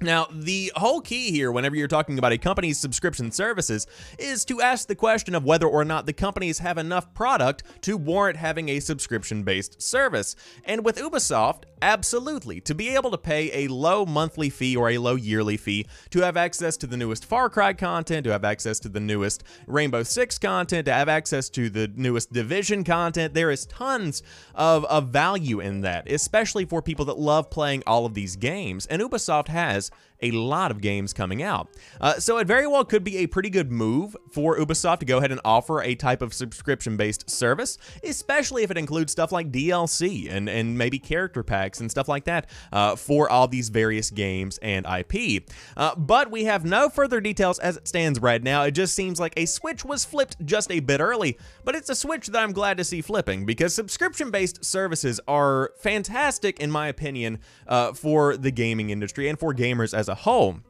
Now, 0.00 0.26
the 0.30 0.72
whole 0.76 1.00
key 1.00 1.30
here, 1.30 1.50
whenever 1.50 1.74
you're 1.74 1.88
talking 1.88 2.18
about 2.18 2.32
a 2.32 2.38
company's 2.38 2.78
subscription 2.78 3.32
services, 3.32 3.86
is 4.18 4.44
to 4.44 4.60
ask 4.60 4.88
the 4.88 4.94
question 4.94 5.34
of 5.34 5.44
whether 5.44 5.66
or 5.66 5.86
not 5.86 6.04
the 6.04 6.12
companies 6.12 6.58
have 6.58 6.76
enough 6.76 7.14
product 7.14 7.62
to 7.82 7.96
warrant 7.96 8.36
having 8.36 8.68
a 8.68 8.80
subscription 8.80 9.42
based 9.42 9.80
service. 9.80 10.36
And 10.66 10.84
with 10.84 10.98
Ubisoft, 10.98 11.62
absolutely. 11.80 12.60
To 12.62 12.74
be 12.74 12.90
able 12.90 13.10
to 13.10 13.16
pay 13.16 13.64
a 13.64 13.68
low 13.68 14.04
monthly 14.04 14.50
fee 14.50 14.76
or 14.76 14.90
a 14.90 14.98
low 14.98 15.14
yearly 15.14 15.56
fee 15.56 15.86
to 16.10 16.20
have 16.20 16.36
access 16.36 16.76
to 16.78 16.86
the 16.86 16.96
newest 16.98 17.24
Far 17.24 17.48
Cry 17.48 17.72
content, 17.72 18.24
to 18.24 18.32
have 18.32 18.44
access 18.44 18.78
to 18.80 18.90
the 18.90 19.00
newest 19.00 19.44
Rainbow 19.66 20.02
Six 20.02 20.38
content, 20.38 20.84
to 20.86 20.92
have 20.92 21.08
access 21.08 21.48
to 21.50 21.70
the 21.70 21.90
newest 21.94 22.32
Division 22.32 22.84
content, 22.84 23.32
there 23.32 23.50
is 23.50 23.64
tons 23.64 24.22
of, 24.54 24.84
of 24.86 25.08
value 25.08 25.60
in 25.60 25.80
that, 25.80 26.10
especially 26.10 26.66
for 26.66 26.82
people 26.82 27.06
that 27.06 27.18
love 27.18 27.48
playing 27.48 27.82
all 27.86 28.04
of 28.04 28.12
these 28.12 28.36
games. 28.36 28.84
And 28.86 29.00
Ubisoft 29.00 29.48
has 29.48 29.85
has 29.86 29.92
a 30.22 30.30
lot 30.30 30.70
of 30.70 30.80
games 30.80 31.12
coming 31.12 31.42
out. 31.42 31.68
Uh, 32.00 32.14
so 32.14 32.38
it 32.38 32.46
very 32.46 32.66
well 32.66 32.84
could 32.84 33.04
be 33.04 33.18
a 33.18 33.26
pretty 33.26 33.50
good 33.50 33.70
move 33.70 34.16
for 34.30 34.58
Ubisoft 34.58 35.00
to 35.00 35.06
go 35.06 35.18
ahead 35.18 35.32
and 35.32 35.40
offer 35.44 35.82
a 35.82 35.94
type 35.94 36.22
of 36.22 36.32
subscription 36.32 36.96
based 36.96 37.28
service, 37.28 37.78
especially 38.02 38.62
if 38.62 38.70
it 38.70 38.78
includes 38.78 39.12
stuff 39.12 39.32
like 39.32 39.52
DLC 39.52 40.30
and, 40.30 40.48
and 40.48 40.76
maybe 40.76 40.98
character 40.98 41.42
packs 41.42 41.80
and 41.80 41.90
stuff 41.90 42.08
like 42.08 42.24
that 42.24 42.48
uh, 42.72 42.96
for 42.96 43.28
all 43.30 43.48
these 43.48 43.68
various 43.68 44.10
games 44.10 44.58
and 44.62 44.86
IP. 44.86 45.44
Uh, 45.76 45.94
but 45.96 46.30
we 46.30 46.44
have 46.44 46.64
no 46.64 46.88
further 46.88 47.20
details 47.20 47.58
as 47.58 47.76
it 47.76 47.88
stands 47.88 48.20
right 48.20 48.42
now. 48.42 48.62
It 48.62 48.72
just 48.72 48.94
seems 48.94 49.20
like 49.20 49.34
a 49.36 49.46
switch 49.46 49.84
was 49.84 50.04
flipped 50.04 50.44
just 50.44 50.70
a 50.70 50.80
bit 50.80 51.00
early, 51.00 51.38
but 51.64 51.74
it's 51.74 51.90
a 51.90 51.94
switch 51.94 52.28
that 52.28 52.42
I'm 52.42 52.52
glad 52.52 52.76
to 52.78 52.84
see 52.84 53.00
flipping 53.00 53.46
because 53.46 53.74
subscription 53.74 54.30
based 54.30 54.64
services 54.64 55.20
are 55.28 55.72
fantastic, 55.78 56.60
in 56.60 56.70
my 56.70 56.88
opinion, 56.88 57.38
uh, 57.66 57.92
for 57.92 58.36
the 58.36 58.50
gaming 58.50 58.90
industry 58.90 59.28
and 59.28 59.38
for 59.38 59.54
gamers 59.54 59.96
as 59.96 60.05
a 60.08 60.14
whole 60.14 60.60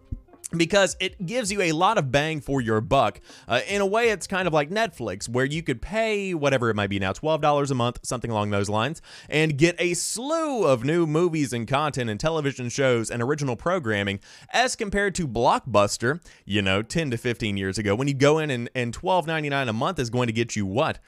because 0.56 0.96
it 1.00 1.26
gives 1.26 1.50
you 1.50 1.60
a 1.60 1.72
lot 1.72 1.98
of 1.98 2.12
bang 2.12 2.40
for 2.40 2.60
your 2.60 2.80
buck. 2.80 3.20
Uh, 3.48 3.60
in 3.68 3.80
a 3.80 3.86
way, 3.86 4.10
it's 4.10 4.26
kind 4.26 4.46
of 4.46 4.54
like 4.54 4.70
Netflix, 4.70 5.28
where 5.28 5.44
you 5.44 5.62
could 5.62 5.82
pay 5.82 6.34
whatever 6.34 6.70
it 6.70 6.76
might 6.76 6.90
be 6.90 6.98
now, 6.98 7.12
$12 7.12 7.70
a 7.70 7.74
month, 7.74 7.98
something 8.02 8.30
along 8.30 8.50
those 8.50 8.68
lines, 8.68 9.02
and 9.28 9.58
get 9.58 9.74
a 9.78 9.94
slew 9.94 10.64
of 10.64 10.84
new 10.84 11.06
movies 11.06 11.52
and 11.52 11.66
content 11.66 12.10
and 12.10 12.20
television 12.20 12.68
shows 12.68 13.10
and 13.10 13.22
original 13.22 13.56
programming 13.56 14.20
as 14.50 14.76
compared 14.76 15.14
to 15.16 15.26
Blockbuster, 15.26 16.20
you 16.44 16.62
know, 16.62 16.82
10 16.82 17.10
to 17.10 17.16
15 17.16 17.56
years 17.56 17.78
ago, 17.78 17.94
when 17.94 18.08
you 18.08 18.14
go 18.14 18.38
in 18.38 18.50
and, 18.50 18.70
and 18.74 18.96
$12.99 18.96 19.68
a 19.68 19.72
month 19.72 19.98
is 19.98 20.10
going 20.10 20.28
to 20.28 20.32
get 20.32 20.54
you 20.54 20.64
what? 20.64 20.98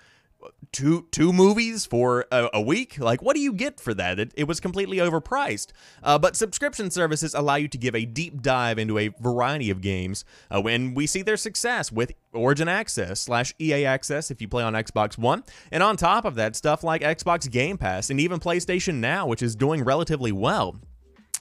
Two 0.73 1.07
two 1.11 1.33
movies 1.33 1.87
for 1.87 2.27
a, 2.31 2.49
a, 2.55 2.61
week? 2.61 2.99
Like 2.99 3.23
what 3.23 3.35
do 3.35 3.41
you 3.41 3.53
get 3.53 3.81
for 3.81 3.95
that? 3.95 4.19
It, 4.19 4.33
it 4.37 4.45
was 4.45 4.61
completely 4.61 4.99
overpriced. 4.99 5.69
Uh, 6.03 6.19
but 6.19 6.37
subscription 6.37 6.91
services 6.91 7.35
allow 7.35 7.57
you 7.57 7.69
to 7.69 7.79
give 7.79 7.95
a 7.95 8.05
deep 8.05 8.43
dive 8.43 8.79
into 8.79 8.99
a 8.99 9.09
variety 9.21 9.71
of 9.71 9.81
games 9.81 10.25
uh, 10.51 10.61
when 10.61 10.95
we 10.95 11.07
see 11.07 11.23
their 11.23 11.37
success 11.37 11.91
with 11.91 12.13
origin 12.33 12.69
access 12.69 13.21
slash 13.21 13.55
ea 13.61 13.85
access 13.85 14.31
if 14.31 14.41
you 14.41 14.49
play 14.49 14.63
on 14.63 14.75
xbox 14.75 15.19
one. 15.19 15.43
And 15.73 15.83
on 15.83 15.97
top 15.97 16.25
of 16.25 16.35
that 16.37 16.57
stuff 16.57 16.85
like 16.85 17.03
xbox 17.03 17.51
game 17.51 17.79
pass 17.79 18.11
and 18.11 18.21
even 18.21 18.41
playstation 18.41 18.97
now 18.97 19.27
which 19.27 19.43
is 19.43 19.57
doing 19.57 19.85
relatively 19.85 20.33
well. 20.33 20.77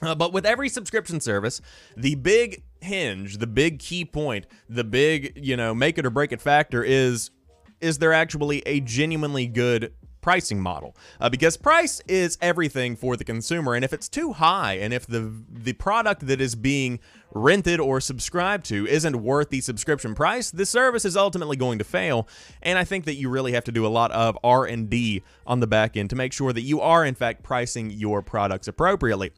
Uh, 0.00 0.14
but 0.14 0.32
with 0.32 0.46
every 0.46 0.68
subscription 0.68 1.20
service, 1.20 1.60
the 1.96 2.14
big 2.14 2.62
hinge, 2.80 3.38
the 3.38 3.46
big 3.46 3.80
key 3.80 4.04
point, 4.04 4.46
the 4.68 4.84
big, 4.84 5.32
you 5.36 5.56
know, 5.56 5.74
make 5.74 5.98
it 5.98 6.06
or 6.06 6.10
break 6.10 6.30
it 6.30 6.40
factor 6.40 6.84
is 6.84 7.30
is 7.80 7.98
there 7.98 8.12
actually 8.12 8.62
a 8.66 8.80
genuinely 8.80 9.46
good 9.46 9.92
pricing 10.20 10.60
model 10.60 10.96
uh, 11.20 11.28
because 11.28 11.56
price 11.56 12.02
is 12.08 12.36
everything 12.40 12.96
for 12.96 13.16
the 13.16 13.24
consumer 13.24 13.74
and 13.74 13.84
if 13.84 13.92
it's 13.92 14.08
too 14.08 14.32
high 14.32 14.74
and 14.74 14.92
if 14.92 15.06
the 15.06 15.32
the 15.48 15.72
product 15.74 16.26
that 16.26 16.40
is 16.40 16.54
being 16.54 16.98
rented 17.32 17.78
or 17.78 18.00
subscribed 18.00 18.64
to 18.66 18.86
isn't 18.88 19.22
worth 19.22 19.48
the 19.50 19.60
subscription 19.60 20.14
price 20.14 20.50
the 20.50 20.66
service 20.66 21.04
is 21.04 21.16
ultimately 21.16 21.56
going 21.56 21.78
to 21.78 21.84
fail 21.84 22.26
and 22.62 22.78
i 22.78 22.84
think 22.84 23.04
that 23.04 23.14
you 23.14 23.28
really 23.28 23.52
have 23.52 23.64
to 23.64 23.72
do 23.72 23.86
a 23.86 23.88
lot 23.88 24.10
of 24.10 24.36
r&d 24.42 25.22
on 25.46 25.60
the 25.60 25.66
back 25.66 25.96
end 25.96 26.10
to 26.10 26.16
make 26.16 26.32
sure 26.32 26.52
that 26.52 26.62
you 26.62 26.80
are 26.80 27.04
in 27.04 27.14
fact 27.14 27.42
pricing 27.42 27.90
your 27.90 28.20
products 28.20 28.66
appropriately 28.66 29.30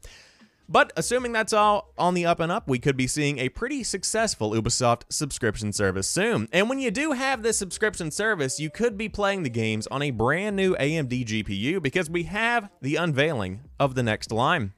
but 0.71 0.93
assuming 0.95 1.33
that's 1.33 1.51
all 1.51 1.93
on 1.97 2.13
the 2.13 2.25
up 2.25 2.39
and 2.39 2.51
up, 2.51 2.67
we 2.67 2.79
could 2.79 2.95
be 2.95 3.07
seeing 3.07 3.39
a 3.39 3.49
pretty 3.49 3.83
successful 3.83 4.51
Ubisoft 4.51 5.03
subscription 5.09 5.73
service 5.73 6.07
soon. 6.07 6.47
And 6.53 6.69
when 6.69 6.79
you 6.79 6.91
do 6.91 7.11
have 7.11 7.43
this 7.43 7.57
subscription 7.57 8.09
service, 8.09 8.59
you 8.59 8.69
could 8.69 8.97
be 8.97 9.09
playing 9.09 9.43
the 9.43 9.49
games 9.49 9.85
on 9.87 10.01
a 10.01 10.11
brand 10.11 10.55
new 10.55 10.75
AMD 10.75 11.25
GPU 11.25 11.81
because 11.81 12.09
we 12.09 12.23
have 12.23 12.69
the 12.81 12.95
unveiling 12.95 13.61
of 13.79 13.95
the 13.95 14.03
next 14.03 14.31
line 14.31 14.73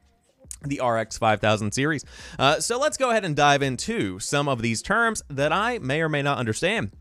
the 0.66 0.80
RX 0.82 1.18
5000 1.18 1.74
series. 1.74 2.06
Uh, 2.40 2.60
so 2.60 2.80
let's 2.80 2.98
go 2.98 3.10
ahead 3.10 3.26
and 3.26 3.36
dive 3.36 3.62
into 3.62 4.18
some 4.20 4.48
of 4.48 4.62
these 4.62 4.82
terms 4.82 5.22
that 5.30 5.52
I 5.52 5.80
may 5.80 6.02
or 6.02 6.08
may 6.08 6.22
not 6.22 6.38
understand. 6.38 6.92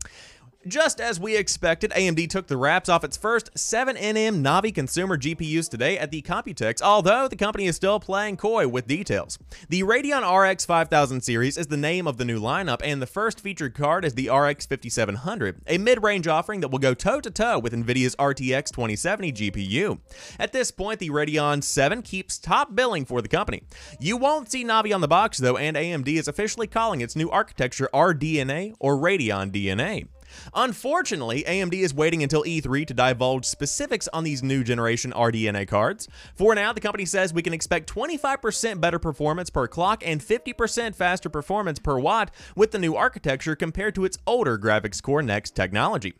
Just 0.65 1.01
as 1.01 1.19
we 1.19 1.35
expected, 1.35 1.91
AMD 1.91 2.29
took 2.29 2.47
the 2.47 2.55
wraps 2.55 2.87
off 2.87 3.03
its 3.03 3.17
first 3.17 3.53
7nm 3.53 4.41
Navi 4.41 4.73
consumer 4.73 5.17
GPUs 5.17 5.69
today 5.69 5.97
at 5.97 6.09
the 6.09 6.21
Computex, 6.21 6.81
although 6.81 7.27
the 7.27 7.35
company 7.35 7.65
is 7.65 7.75
still 7.75 7.99
playing 7.99 8.37
coy 8.37 8.65
with 8.65 8.87
details. 8.87 9.37
The 9.67 9.83
Radeon 9.83 10.23
RX 10.23 10.65
5000 10.65 11.19
series 11.19 11.57
is 11.57 11.67
the 11.67 11.75
name 11.75 12.07
of 12.07 12.15
the 12.15 12.23
new 12.23 12.39
lineup, 12.39 12.79
and 12.81 13.01
the 13.01 13.07
first 13.07 13.41
featured 13.41 13.75
card 13.75 14.05
is 14.05 14.13
the 14.13 14.29
RX 14.29 14.65
5700, 14.65 15.63
a 15.67 15.77
mid-range 15.77 16.29
offering 16.29 16.61
that 16.61 16.69
will 16.69 16.79
go 16.79 16.93
toe-to-toe 16.93 17.59
with 17.59 17.73
NVIDIA's 17.73 18.15
RTX 18.15 18.71
2070 18.71 19.33
GPU. 19.33 19.99
At 20.39 20.53
this 20.53 20.71
point, 20.71 20.99
the 20.99 21.09
Radeon 21.09 21.61
7 21.61 22.01
keeps 22.01 22.37
top 22.37 22.73
billing 22.73 23.03
for 23.03 23.21
the 23.21 23.27
company. 23.27 23.63
You 23.99 24.15
won't 24.15 24.49
see 24.49 24.63
Navi 24.63 24.95
on 24.95 25.01
the 25.01 25.09
box, 25.09 25.39
though, 25.39 25.57
and 25.57 25.75
AMD 25.75 26.07
is 26.07 26.29
officially 26.29 26.67
calling 26.67 27.01
its 27.01 27.17
new 27.17 27.29
architecture 27.29 27.89
RDNA 27.93 28.75
or 28.79 28.95
Radeon 28.95 29.51
DNA. 29.51 30.07
Unfortunately, 30.53 31.43
AMD 31.43 31.73
is 31.73 31.93
waiting 31.93 32.23
until 32.23 32.43
E3 32.43 32.85
to 32.87 32.93
divulge 32.93 33.45
specifics 33.45 34.07
on 34.13 34.23
these 34.23 34.43
new 34.43 34.63
generation 34.63 35.11
RDNA 35.11 35.67
cards. 35.67 36.07
For 36.35 36.53
now, 36.55 36.73
the 36.73 36.81
company 36.81 37.05
says 37.05 37.33
we 37.33 37.41
can 37.41 37.53
expect 37.53 37.93
25% 37.93 38.79
better 38.79 38.99
performance 38.99 39.49
per 39.49 39.67
clock 39.67 40.03
and 40.05 40.21
50% 40.21 40.95
faster 40.95 41.29
performance 41.29 41.79
per 41.79 41.97
watt 41.97 42.31
with 42.55 42.71
the 42.71 42.79
new 42.79 42.95
architecture 42.95 43.55
compared 43.55 43.95
to 43.95 44.05
its 44.05 44.17
older 44.27 44.57
graphics 44.57 45.01
core 45.01 45.23
Next 45.23 45.55
technology. 45.55 46.13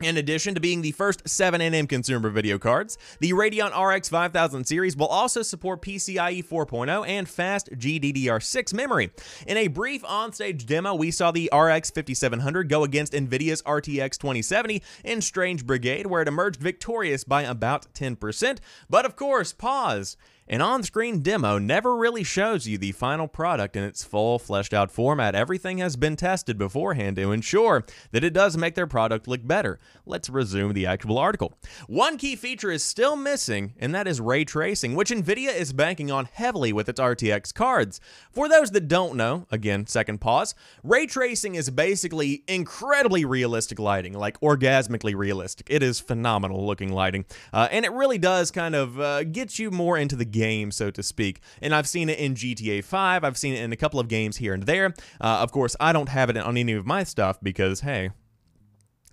In 0.00 0.16
addition 0.16 0.54
to 0.54 0.62
being 0.62 0.80
the 0.80 0.92
first 0.92 1.24
7nm 1.24 1.86
consumer 1.86 2.30
video 2.30 2.58
cards, 2.58 2.96
the 3.18 3.32
Radeon 3.32 3.70
RX 3.78 4.08
5000 4.08 4.64
series 4.64 4.96
will 4.96 5.06
also 5.06 5.42
support 5.42 5.82
PCIe 5.82 6.42
4.0 6.42 7.06
and 7.06 7.28
fast 7.28 7.68
GDDR6 7.72 8.72
memory. 8.72 9.10
In 9.46 9.58
a 9.58 9.68
brief 9.68 10.02
onstage 10.04 10.64
demo, 10.64 10.94
we 10.94 11.10
saw 11.10 11.30
the 11.30 11.50
RX 11.52 11.90
5700 11.90 12.70
go 12.70 12.82
against 12.82 13.12
NVIDIA's 13.12 13.60
RTX 13.62 14.16
2070 14.16 14.82
in 15.04 15.20
Strange 15.20 15.66
Brigade, 15.66 16.06
where 16.06 16.22
it 16.22 16.28
emerged 16.28 16.62
victorious 16.62 17.22
by 17.22 17.42
about 17.42 17.92
10%. 17.92 18.58
But 18.88 19.04
of 19.04 19.16
course, 19.16 19.52
pause. 19.52 20.16
An 20.52 20.60
on 20.60 20.82
screen 20.82 21.20
demo 21.20 21.58
never 21.58 21.94
really 21.94 22.24
shows 22.24 22.66
you 22.66 22.76
the 22.76 22.90
final 22.90 23.28
product 23.28 23.76
in 23.76 23.84
its 23.84 24.02
full, 24.02 24.40
fleshed 24.40 24.74
out 24.74 24.90
format. 24.90 25.36
Everything 25.36 25.78
has 25.78 25.94
been 25.94 26.16
tested 26.16 26.58
beforehand 26.58 27.14
to 27.18 27.30
ensure 27.30 27.84
that 28.10 28.24
it 28.24 28.32
does 28.32 28.56
make 28.56 28.74
their 28.74 28.88
product 28.88 29.28
look 29.28 29.46
better. 29.46 29.78
Let's 30.04 30.28
resume 30.28 30.72
the 30.72 30.86
actual 30.86 31.18
article. 31.18 31.52
One 31.86 32.18
key 32.18 32.34
feature 32.34 32.72
is 32.72 32.82
still 32.82 33.14
missing, 33.14 33.74
and 33.78 33.94
that 33.94 34.08
is 34.08 34.20
ray 34.20 34.44
tracing, 34.44 34.96
which 34.96 35.10
NVIDIA 35.10 35.54
is 35.54 35.72
banking 35.72 36.10
on 36.10 36.24
heavily 36.24 36.72
with 36.72 36.88
its 36.88 36.98
RTX 36.98 37.54
cards. 37.54 38.00
For 38.32 38.48
those 38.48 38.72
that 38.72 38.88
don't 38.88 39.14
know, 39.14 39.46
again, 39.52 39.86
second 39.86 40.20
pause, 40.20 40.56
ray 40.82 41.06
tracing 41.06 41.54
is 41.54 41.70
basically 41.70 42.42
incredibly 42.48 43.24
realistic 43.24 43.78
lighting, 43.78 44.14
like 44.14 44.40
orgasmically 44.40 45.14
realistic. 45.14 45.68
It 45.70 45.84
is 45.84 46.00
phenomenal 46.00 46.66
looking 46.66 46.90
lighting, 46.90 47.24
uh, 47.52 47.68
and 47.70 47.84
it 47.84 47.92
really 47.92 48.18
does 48.18 48.50
kind 48.50 48.74
of 48.74 48.98
uh, 48.98 49.22
get 49.22 49.56
you 49.60 49.70
more 49.70 49.96
into 49.96 50.16
the 50.16 50.24
game, 50.24 50.39
so 50.70 50.90
to 50.90 51.02
speak. 51.02 51.40
And 51.60 51.74
I've 51.74 51.88
seen 51.88 52.08
it 52.08 52.18
in 52.18 52.34
GTA 52.34 52.84
5, 52.84 53.24
I've 53.24 53.38
seen 53.38 53.54
it 53.54 53.62
in 53.62 53.72
a 53.72 53.76
couple 53.76 54.00
of 54.00 54.08
games 54.08 54.38
here 54.38 54.54
and 54.54 54.64
there. 54.64 54.94
Uh, 55.20 55.38
of 55.40 55.52
course, 55.52 55.76
I 55.80 55.92
don't 55.92 56.08
have 56.08 56.30
it 56.30 56.36
on 56.36 56.56
any 56.56 56.72
of 56.72 56.86
my 56.86 57.04
stuff 57.04 57.38
because, 57.42 57.80
hey, 57.80 58.10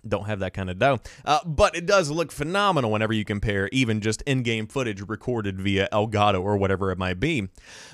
don't 0.06 0.26
have 0.26 0.40
that 0.40 0.54
kind 0.54 0.70
of 0.70 0.78
dough. 0.78 1.00
Uh, 1.24 1.40
but 1.44 1.76
it 1.76 1.86
does 1.86 2.10
look 2.10 2.32
phenomenal 2.32 2.90
whenever 2.90 3.12
you 3.12 3.24
compare 3.24 3.68
even 3.72 4.00
just 4.00 4.22
in-game 4.22 4.66
footage 4.66 5.02
recorded 5.06 5.60
via 5.60 5.88
Elgato 5.92 6.42
or 6.42 6.56
whatever 6.56 6.90
it 6.90 6.98
might 6.98 7.20
be. 7.20 7.48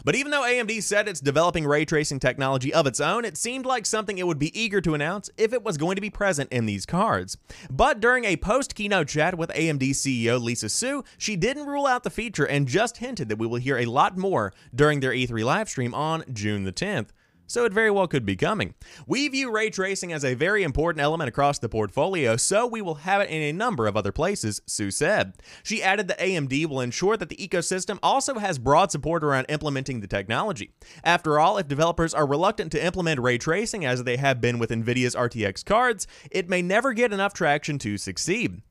But 0.04 0.14
even 0.14 0.30
though 0.30 0.42
AMD 0.42 0.82
said 0.82 1.08
it's 1.08 1.20
developing 1.20 1.66
ray 1.66 1.84
tracing 1.84 2.20
technology 2.20 2.72
of 2.72 2.86
its 2.86 3.00
own, 3.00 3.24
it 3.24 3.36
seemed 3.36 3.66
like 3.66 3.86
something 3.86 4.18
it 4.18 4.26
would 4.26 4.38
be 4.38 4.58
eager 4.58 4.80
to 4.80 4.94
announce 4.94 5.30
if 5.36 5.52
it 5.52 5.62
was 5.62 5.78
going 5.78 5.96
to 5.96 6.02
be 6.02 6.10
present 6.10 6.52
in 6.52 6.66
these 6.66 6.86
cards. 6.86 7.36
But 7.70 8.00
during 8.00 8.24
a 8.24 8.36
post-keynote 8.36 9.08
chat 9.08 9.38
with 9.38 9.50
AMD 9.50 9.90
CEO 9.90 10.42
Lisa 10.42 10.68
Su, 10.68 11.04
she 11.18 11.36
didn't 11.36 11.66
rule 11.66 11.86
out 11.86 12.02
the 12.02 12.10
feature 12.10 12.44
and 12.46 12.68
just 12.68 12.98
hinted 12.98 13.28
that 13.28 13.38
we 13.38 13.46
will 13.46 13.56
hear 13.56 13.78
a 13.78 13.86
lot 13.86 14.16
more 14.16 14.52
during 14.74 15.00
their 15.00 15.12
E3 15.12 15.28
livestream 15.28 15.94
on 15.94 16.24
June 16.32 16.64
the 16.64 16.72
10th 16.72 17.08
so 17.46 17.64
it 17.64 17.72
very 17.72 17.90
well 17.90 18.06
could 18.06 18.24
be 18.24 18.36
coming. 18.36 18.74
We 19.06 19.28
view 19.28 19.50
ray 19.50 19.70
tracing 19.70 20.12
as 20.12 20.24
a 20.24 20.34
very 20.34 20.62
important 20.62 21.02
element 21.02 21.28
across 21.28 21.58
the 21.58 21.68
portfolio, 21.68 22.36
so 22.36 22.66
we 22.66 22.82
will 22.82 22.96
have 22.96 23.20
it 23.20 23.30
in 23.30 23.42
a 23.42 23.52
number 23.52 23.86
of 23.86 23.96
other 23.96 24.12
places, 24.12 24.60
Su 24.66 24.90
said. 24.90 25.34
She 25.62 25.82
added 25.82 26.08
that 26.08 26.18
AMD 26.18 26.66
will 26.66 26.80
ensure 26.80 27.16
that 27.16 27.28
the 27.28 27.36
ecosystem 27.36 27.98
also 28.02 28.34
has 28.34 28.58
broad 28.58 28.90
support 28.90 29.24
around 29.24 29.46
implementing 29.48 30.00
the 30.00 30.06
technology. 30.06 30.72
After 31.02 31.38
all, 31.38 31.58
if 31.58 31.68
developers 31.68 32.14
are 32.14 32.26
reluctant 32.26 32.72
to 32.72 32.84
implement 32.84 33.20
ray 33.20 33.38
tracing 33.38 33.84
as 33.84 34.04
they 34.04 34.16
have 34.16 34.40
been 34.40 34.58
with 34.58 34.70
NVIDIA's 34.70 35.14
RTX 35.14 35.64
cards, 35.64 36.06
it 36.30 36.48
may 36.48 36.62
never 36.62 36.92
get 36.92 37.12
enough 37.12 37.34
traction 37.34 37.78
to 37.78 37.98
succeed. 37.98 38.62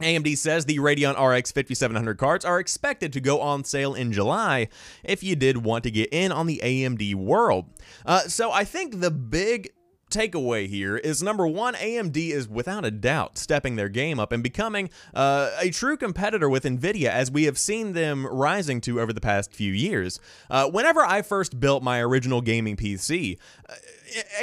AMD 0.00 0.36
says 0.38 0.64
the 0.64 0.78
Radeon 0.78 1.12
RX 1.12 1.52
5700 1.52 2.18
cards 2.18 2.44
are 2.44 2.58
expected 2.58 3.12
to 3.12 3.20
go 3.20 3.40
on 3.40 3.64
sale 3.64 3.94
in 3.94 4.12
July 4.12 4.68
if 5.04 5.22
you 5.22 5.36
did 5.36 5.58
want 5.58 5.84
to 5.84 5.90
get 5.90 6.08
in 6.12 6.32
on 6.32 6.46
the 6.46 6.60
AMD 6.62 7.14
world. 7.14 7.66
Uh, 8.06 8.20
so 8.20 8.50
I 8.50 8.64
think 8.64 9.00
the 9.00 9.10
big 9.10 9.70
takeaway 10.10 10.68
here 10.68 10.96
is 10.96 11.22
number 11.22 11.46
one, 11.46 11.74
AMD 11.74 12.16
is 12.16 12.48
without 12.48 12.84
a 12.84 12.90
doubt 12.90 13.38
stepping 13.38 13.76
their 13.76 13.88
game 13.88 14.18
up 14.18 14.32
and 14.32 14.42
becoming 14.42 14.90
uh, 15.14 15.50
a 15.58 15.70
true 15.70 15.96
competitor 15.96 16.48
with 16.48 16.64
NVIDIA 16.64 17.08
as 17.08 17.30
we 17.30 17.44
have 17.44 17.58
seen 17.58 17.92
them 17.92 18.26
rising 18.26 18.80
to 18.82 19.00
over 19.00 19.12
the 19.12 19.20
past 19.20 19.52
few 19.52 19.72
years. 19.72 20.20
Uh, 20.50 20.68
whenever 20.68 21.04
I 21.04 21.22
first 21.22 21.60
built 21.60 21.82
my 21.82 22.00
original 22.00 22.40
gaming 22.40 22.76
PC, 22.76 23.38
uh, 23.68 23.74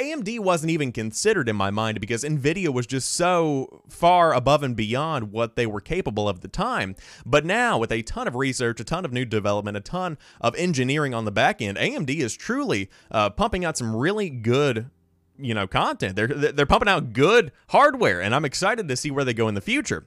AMD 0.00 0.40
wasn't 0.40 0.70
even 0.70 0.92
considered 0.92 1.48
in 1.48 1.56
my 1.56 1.70
mind 1.70 2.00
because 2.00 2.24
Nvidia 2.24 2.72
was 2.72 2.86
just 2.86 3.12
so 3.12 3.82
far 3.88 4.32
above 4.32 4.62
and 4.62 4.74
beyond 4.74 5.32
what 5.32 5.56
they 5.56 5.66
were 5.66 5.80
capable 5.80 6.28
of 6.28 6.36
at 6.36 6.42
the 6.42 6.48
time. 6.48 6.96
But 7.26 7.44
now, 7.44 7.78
with 7.78 7.92
a 7.92 8.02
ton 8.02 8.26
of 8.26 8.34
research, 8.34 8.80
a 8.80 8.84
ton 8.84 9.04
of 9.04 9.12
new 9.12 9.24
development, 9.24 9.76
a 9.76 9.80
ton 9.80 10.18
of 10.40 10.54
engineering 10.56 11.14
on 11.14 11.24
the 11.24 11.32
back 11.32 11.60
end, 11.60 11.76
AMD 11.76 12.10
is 12.10 12.36
truly 12.36 12.88
uh, 13.10 13.30
pumping 13.30 13.64
out 13.64 13.76
some 13.76 13.94
really 13.94 14.30
good 14.30 14.90
you 15.38 15.54
know 15.54 15.66
content. 15.66 16.16
They're 16.16 16.26
they're 16.26 16.66
pumping 16.66 16.88
out 16.88 17.12
good 17.12 17.52
hardware, 17.68 18.20
and 18.20 18.34
I'm 18.34 18.44
excited 18.44 18.88
to 18.88 18.96
see 18.96 19.10
where 19.10 19.24
they 19.24 19.34
go 19.34 19.48
in 19.48 19.54
the 19.54 19.60
future. 19.60 20.04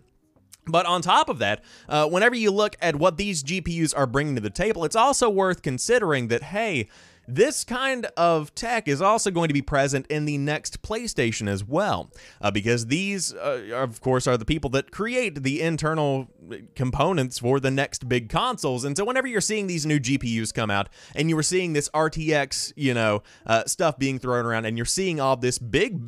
But 0.67 0.85
on 0.85 1.01
top 1.01 1.27
of 1.27 1.39
that, 1.39 1.63
uh, 1.89 2.07
whenever 2.07 2.35
you 2.35 2.51
look 2.51 2.77
at 2.81 2.95
what 2.95 3.17
these 3.17 3.43
GPUs 3.43 3.97
are 3.97 4.05
bringing 4.05 4.35
to 4.35 4.41
the 4.41 4.51
table, 4.51 4.85
it's 4.85 4.95
also 4.95 5.27
worth 5.29 5.63
considering 5.63 6.27
that 6.27 6.43
hey, 6.43 6.87
this 7.35 7.63
kind 7.63 8.05
of 8.17 8.53
tech 8.55 8.87
is 8.87 9.01
also 9.01 9.31
going 9.31 9.47
to 9.47 9.53
be 9.53 9.61
present 9.61 10.05
in 10.07 10.25
the 10.25 10.37
next 10.37 10.81
PlayStation 10.81 11.47
as 11.47 11.63
well, 11.63 12.11
uh, 12.41 12.51
because 12.51 12.87
these, 12.87 13.33
uh, 13.33 13.69
of 13.73 14.01
course, 14.01 14.27
are 14.27 14.37
the 14.37 14.45
people 14.45 14.69
that 14.71 14.91
create 14.91 15.43
the 15.43 15.61
internal 15.61 16.27
components 16.75 17.39
for 17.39 17.59
the 17.59 17.71
next 17.71 18.09
big 18.09 18.29
consoles. 18.29 18.83
And 18.83 18.97
so, 18.97 19.05
whenever 19.05 19.27
you're 19.27 19.41
seeing 19.41 19.67
these 19.67 19.85
new 19.85 19.99
GPUs 19.99 20.53
come 20.53 20.69
out, 20.69 20.89
and 21.15 21.29
you 21.29 21.35
were 21.35 21.43
seeing 21.43 21.73
this 21.73 21.89
RTX, 21.89 22.73
you 22.75 22.93
know, 22.93 23.23
uh, 23.45 23.63
stuff 23.65 23.97
being 23.97 24.19
thrown 24.19 24.45
around, 24.45 24.65
and 24.65 24.77
you're 24.77 24.85
seeing 24.85 25.19
all 25.19 25.37
this 25.37 25.57
big, 25.57 26.01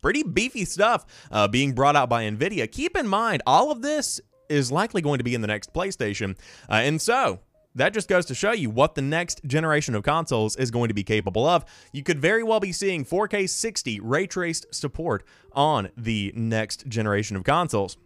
pretty 0.00 0.22
beefy 0.22 0.64
stuff 0.64 1.04
uh, 1.30 1.46
being 1.48 1.72
brought 1.72 1.96
out 1.96 2.08
by 2.08 2.24
Nvidia, 2.24 2.70
keep 2.70 2.96
in 2.96 3.06
mind 3.06 3.42
all 3.46 3.70
of 3.70 3.82
this 3.82 4.20
is 4.48 4.72
likely 4.72 5.00
going 5.00 5.18
to 5.18 5.24
be 5.24 5.34
in 5.34 5.40
the 5.40 5.46
next 5.46 5.72
PlayStation. 5.72 6.36
Uh, 6.68 6.74
and 6.74 7.00
so, 7.00 7.40
that 7.74 7.94
just 7.94 8.08
goes 8.08 8.26
to 8.26 8.34
show 8.34 8.52
you 8.52 8.70
what 8.70 8.94
the 8.94 9.02
next 9.02 9.44
generation 9.44 9.94
of 9.94 10.02
consoles 10.02 10.56
is 10.56 10.70
going 10.70 10.88
to 10.88 10.94
be 10.94 11.04
capable 11.04 11.46
of. 11.46 11.64
You 11.92 12.02
could 12.02 12.18
very 12.18 12.42
well 12.42 12.60
be 12.60 12.72
seeing 12.72 13.04
4K 13.04 13.48
60 13.48 14.00
ray 14.00 14.26
traced 14.26 14.74
support 14.74 15.22
on 15.52 15.90
the 15.96 16.32
next 16.34 16.86
generation 16.86 17.36
of 17.36 17.44
consoles 17.44 17.96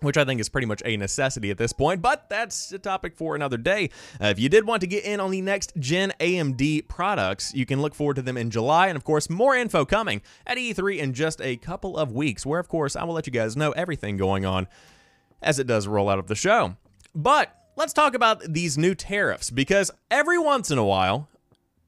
which 0.00 0.16
I 0.16 0.24
think 0.24 0.40
is 0.40 0.48
pretty 0.48 0.66
much 0.66 0.82
a 0.84 0.96
necessity 0.96 1.50
at 1.50 1.58
this 1.58 1.72
point, 1.72 2.02
but 2.02 2.28
that's 2.28 2.72
a 2.72 2.78
topic 2.78 3.14
for 3.16 3.34
another 3.34 3.56
day. 3.56 3.90
Uh, 4.20 4.26
if 4.26 4.38
you 4.38 4.48
did 4.48 4.66
want 4.66 4.80
to 4.80 4.86
get 4.86 5.04
in 5.04 5.20
on 5.20 5.30
the 5.30 5.42
next 5.42 5.72
gen 5.78 6.12
AMD 6.20 6.88
products, 6.88 7.54
you 7.54 7.66
can 7.66 7.80
look 7.80 7.94
forward 7.94 8.16
to 8.16 8.22
them 8.22 8.36
in 8.36 8.50
July, 8.50 8.88
and 8.88 8.96
of 8.96 9.04
course, 9.04 9.28
more 9.28 9.54
info 9.54 9.84
coming 9.84 10.22
at 10.46 10.56
E3 10.56 10.98
in 10.98 11.12
just 11.12 11.40
a 11.40 11.56
couple 11.56 11.96
of 11.96 12.12
weeks, 12.12 12.46
where 12.46 12.60
of 12.60 12.68
course 12.68 12.96
I 12.96 13.04
will 13.04 13.14
let 13.14 13.26
you 13.26 13.32
guys 13.32 13.56
know 13.56 13.72
everything 13.72 14.16
going 14.16 14.44
on 14.44 14.68
as 15.42 15.58
it 15.58 15.66
does 15.66 15.86
roll 15.86 16.08
out 16.08 16.18
of 16.18 16.26
the 16.26 16.34
show. 16.34 16.76
But 17.14 17.54
let's 17.80 17.94
talk 17.94 18.14
about 18.14 18.42
these 18.42 18.76
new 18.76 18.94
tariffs 18.94 19.48
because 19.48 19.90
every 20.10 20.38
once 20.38 20.70
in 20.70 20.76
a 20.76 20.84
while, 20.84 21.30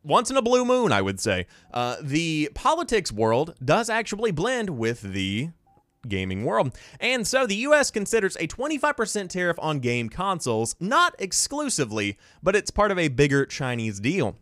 once 0.03 0.31
in 0.31 0.39
a 0.39 0.43
blue 0.43 0.65
moon, 0.65 0.91
I 0.91 1.03
would 1.03 1.21
say, 1.21 1.47
uh, 1.71 1.97
the 2.01 2.51
politics 2.55 3.13
world 3.13 3.55
does 3.63 3.91
actually 3.91 4.31
blend 4.31 4.71
with 4.71 5.03
the 5.03 5.51
gaming 6.09 6.47
world. 6.47 6.75
And 6.99 7.27
so 7.27 7.47
the 7.47 7.57
US 7.57 7.91
considers 7.91 8.37
a 8.37 8.49
25% 8.49 9.29
tariff 9.29 9.59
on 9.61 9.81
game 9.81 10.09
consoles, 10.09 10.75
not 10.81 11.15
exclusively, 11.19 12.17
but 12.43 12.57
it's 12.57 12.71
part 12.71 12.91
of 12.91 12.99
a 12.99 13.09
bigger 13.09 13.45
Chinese 13.45 14.01
deal. 14.01 14.37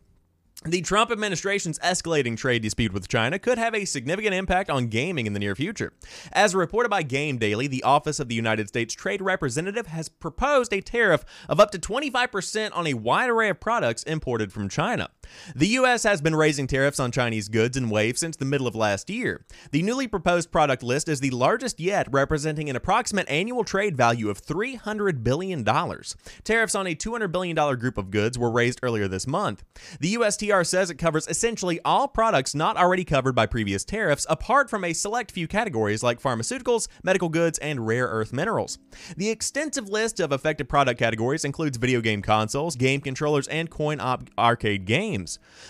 The 0.67 0.83
Trump 0.83 1.11
administration's 1.11 1.79
escalating 1.79 2.37
trade 2.37 2.61
dispute 2.61 2.93
with 2.93 3.09
China 3.09 3.39
could 3.39 3.57
have 3.57 3.75
a 3.75 3.87
significant 3.87 4.35
impact 4.35 4.69
on 4.69 4.89
gaming 4.89 5.25
in 5.25 5.33
the 5.33 5.39
near 5.39 5.57
future. 5.57 5.95
As 6.33 6.55
reported 6.55 6.91
by 6.91 7.03
Game 7.03 7.39
Daily, 7.39 7.67
the 7.67 7.83
Office 7.83 8.21
of 8.21 8.29
the 8.29 8.35
United 8.35 8.69
States 8.69 8.93
Trade 8.93 9.23
Representative 9.23 9.87
has 9.87 10.11
proposed 10.11 10.75
a 10.75 10.83
tariff 10.83 11.25
of 11.49 11.61
up 11.61 11.71
to 11.71 11.79
25% 11.79 12.77
on 12.77 12.87
a 12.87 12.93
wide 12.93 13.31
array 13.31 13.49
of 13.49 13.59
products 13.59 14.03
imported 14.03 14.53
from 14.53 14.69
China. 14.69 15.09
The 15.55 15.69
U.S. 15.69 16.03
has 16.05 16.21
been 16.21 16.35
raising 16.35 16.67
tariffs 16.67 17.01
on 17.01 17.13
Chinese 17.13 17.49
goods 17.49 17.77
in 17.77 17.91
waves 17.91 18.21
since 18.21 18.37
the 18.37 18.45
middle 18.45 18.67
of 18.67 18.75
last 18.75 19.11
year. 19.11 19.45
The 19.73 19.83
newly 19.83 20.07
proposed 20.09 20.51
product 20.51 20.83
list 20.83 21.09
is 21.09 21.21
the 21.21 21.31
largest 21.31 21.81
yet, 21.81 22.07
representing 22.11 22.69
an 22.69 22.77
approximate 22.77 23.29
annual 23.29 23.65
trade 23.65 23.97
value 23.97 24.31
of 24.31 24.43
$300 24.43 25.23
billion. 25.23 25.65
Tariffs 25.65 26.75
on 26.75 26.87
a 26.87 26.95
$200 26.95 27.33
billion 27.33 27.57
group 27.79 27.99
of 27.99 28.11
goods 28.11 28.39
were 28.39 28.51
raised 28.51 28.81
earlier 28.83 29.09
this 29.09 29.27
month. 29.27 29.63
The 30.01 30.15
USTR 30.15 30.67
says 30.67 30.91
it 30.91 30.97
covers 30.97 31.29
essentially 31.29 31.81
all 31.85 32.09
products 32.09 32.55
not 32.55 32.77
already 32.77 33.05
covered 33.05 33.35
by 33.35 33.47
previous 33.47 33.85
tariffs, 33.85 34.27
apart 34.29 34.71
from 34.71 34.85
a 34.85 34.93
select 34.93 35.31
few 35.31 35.47
categories 35.47 36.03
like 36.03 36.21
pharmaceuticals, 36.21 36.89
medical 37.03 37.29
goods, 37.29 37.59
and 37.59 37.87
rare 37.87 38.07
earth 38.07 38.33
minerals. 38.33 38.79
The 39.17 39.31
extensive 39.31 39.89
list 39.89 40.21
of 40.21 40.33
affected 40.33 40.69
product 40.69 40.99
categories 40.99 41.45
includes 41.45 41.77
video 41.77 42.01
game 42.01 42.23
consoles, 42.23 42.77
game 42.77 43.01
controllers, 43.01 43.49
and 43.49 43.71
coin 43.71 44.01
op 44.01 44.29
arcade 44.39 44.85
games. 44.85 45.20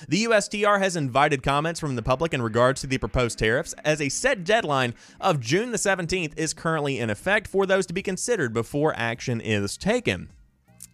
The 0.08 0.24
USTR 0.24 0.78
has 0.80 0.96
invited 0.96 1.42
comments 1.42 1.80
from 1.80 1.96
the 1.96 2.02
public 2.02 2.34
in 2.34 2.42
regards 2.42 2.80
to 2.80 2.86
the 2.86 2.98
proposed 2.98 3.38
tariffs, 3.38 3.74
as 3.84 4.00
a 4.00 4.08
set 4.08 4.44
deadline 4.44 4.94
of 5.20 5.40
June 5.40 5.70
the 5.72 5.78
17th 5.78 6.32
is 6.36 6.54
currently 6.54 6.98
in 6.98 7.10
effect 7.10 7.46
for 7.46 7.66
those 7.66 7.86
to 7.86 7.94
be 7.94 8.02
considered 8.02 8.52
before 8.52 8.92
action 8.96 9.40
is 9.40 9.76
taken. 9.76 10.30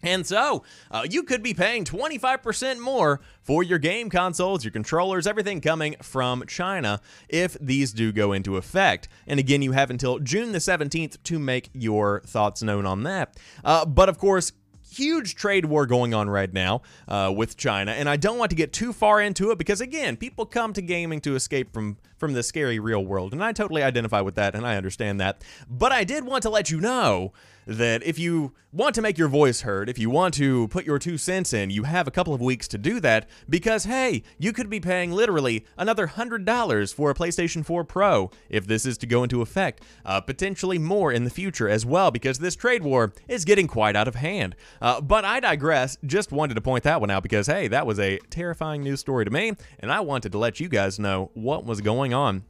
And 0.02 0.26
so, 0.26 0.62
uh, 0.90 1.06
you 1.08 1.22
could 1.22 1.42
be 1.42 1.54
paying 1.54 1.84
25% 1.84 2.78
more 2.78 3.20
for 3.42 3.62
your 3.62 3.78
game 3.78 4.10
consoles, 4.10 4.64
your 4.64 4.70
controllers, 4.70 5.26
everything 5.26 5.60
coming 5.60 5.96
from 6.02 6.44
China 6.46 7.00
if 7.28 7.56
these 7.60 7.92
do 7.92 8.12
go 8.12 8.32
into 8.32 8.56
effect. 8.56 9.08
And 9.26 9.40
again, 9.40 9.62
you 9.62 9.72
have 9.72 9.90
until 9.90 10.18
June 10.18 10.52
the 10.52 10.58
17th 10.58 11.22
to 11.24 11.38
make 11.38 11.70
your 11.72 12.20
thoughts 12.26 12.62
known 12.62 12.86
on 12.86 13.02
that. 13.04 13.36
Uh, 13.64 13.84
but 13.84 14.08
of 14.08 14.18
course, 14.18 14.52
huge 14.96 15.34
trade 15.34 15.66
war 15.66 15.86
going 15.86 16.14
on 16.14 16.28
right 16.28 16.52
now 16.52 16.82
uh, 17.08 17.32
with 17.34 17.56
China, 17.56 17.92
and 17.92 18.08
I 18.08 18.16
don't 18.16 18.38
want 18.38 18.50
to 18.50 18.56
get 18.56 18.72
too 18.72 18.92
far 18.92 19.20
into 19.20 19.50
it 19.50 19.58
because 19.58 19.80
again, 19.80 20.16
people 20.16 20.46
come 20.46 20.72
to 20.72 20.82
gaming 20.82 21.20
to 21.22 21.34
escape 21.34 21.72
from 21.72 21.98
from 22.16 22.32
the 22.32 22.42
scary 22.42 22.78
real 22.78 23.04
world, 23.04 23.32
and 23.32 23.44
I 23.44 23.52
totally 23.52 23.82
identify 23.82 24.20
with 24.20 24.36
that, 24.36 24.54
and 24.54 24.66
I 24.66 24.76
understand 24.76 25.20
that. 25.20 25.42
But 25.68 25.92
I 25.92 26.04
did 26.04 26.24
want 26.24 26.42
to 26.42 26.50
let 26.50 26.70
you 26.70 26.80
know 26.80 27.32
that 27.66 28.02
if 28.04 28.18
you 28.18 28.52
want 28.72 28.94
to 28.94 29.02
make 29.02 29.18
your 29.18 29.28
voice 29.28 29.62
heard, 29.62 29.88
if 29.88 29.98
you 29.98 30.08
want 30.08 30.34
to 30.34 30.68
put 30.68 30.84
your 30.84 30.98
two 30.98 31.18
cents 31.18 31.52
in, 31.52 31.70
you 31.70 31.82
have 31.82 32.06
a 32.06 32.10
couple 32.10 32.32
of 32.32 32.40
weeks 32.40 32.68
to 32.68 32.78
do 32.78 33.00
that 33.00 33.28
because, 33.48 33.84
hey, 33.84 34.22
you 34.38 34.52
could 34.52 34.70
be 34.70 34.78
paying 34.78 35.10
literally 35.10 35.64
another 35.76 36.06
$100 36.06 36.94
for 36.94 37.10
a 37.10 37.14
PlayStation 37.14 37.64
4 37.64 37.84
Pro 37.84 38.30
if 38.48 38.66
this 38.66 38.86
is 38.86 38.96
to 38.98 39.06
go 39.06 39.22
into 39.22 39.42
effect, 39.42 39.82
uh, 40.04 40.20
potentially 40.20 40.78
more 40.78 41.12
in 41.12 41.24
the 41.24 41.30
future 41.30 41.68
as 41.68 41.84
well 41.84 42.10
because 42.10 42.38
this 42.38 42.54
trade 42.54 42.82
war 42.82 43.12
is 43.28 43.44
getting 43.44 43.66
quite 43.66 43.96
out 43.96 44.08
of 44.08 44.14
hand. 44.14 44.54
Uh, 44.80 45.00
but 45.00 45.24
I 45.24 45.40
digress, 45.40 45.96
just 46.04 46.30
wanted 46.30 46.54
to 46.54 46.60
point 46.60 46.84
that 46.84 47.00
one 47.00 47.10
out 47.10 47.22
because, 47.22 47.46
hey, 47.46 47.68
that 47.68 47.86
was 47.86 47.98
a 47.98 48.18
terrifying 48.30 48.82
news 48.82 49.00
story 49.00 49.24
to 49.24 49.30
me, 49.30 49.52
and 49.80 49.90
I 49.90 50.00
wanted 50.00 50.32
to 50.32 50.38
let 50.38 50.60
you 50.60 50.68
guys 50.68 50.98
know 50.98 51.30
what 51.34 51.64
was 51.64 51.80
going 51.80 52.14
on. 52.14 52.44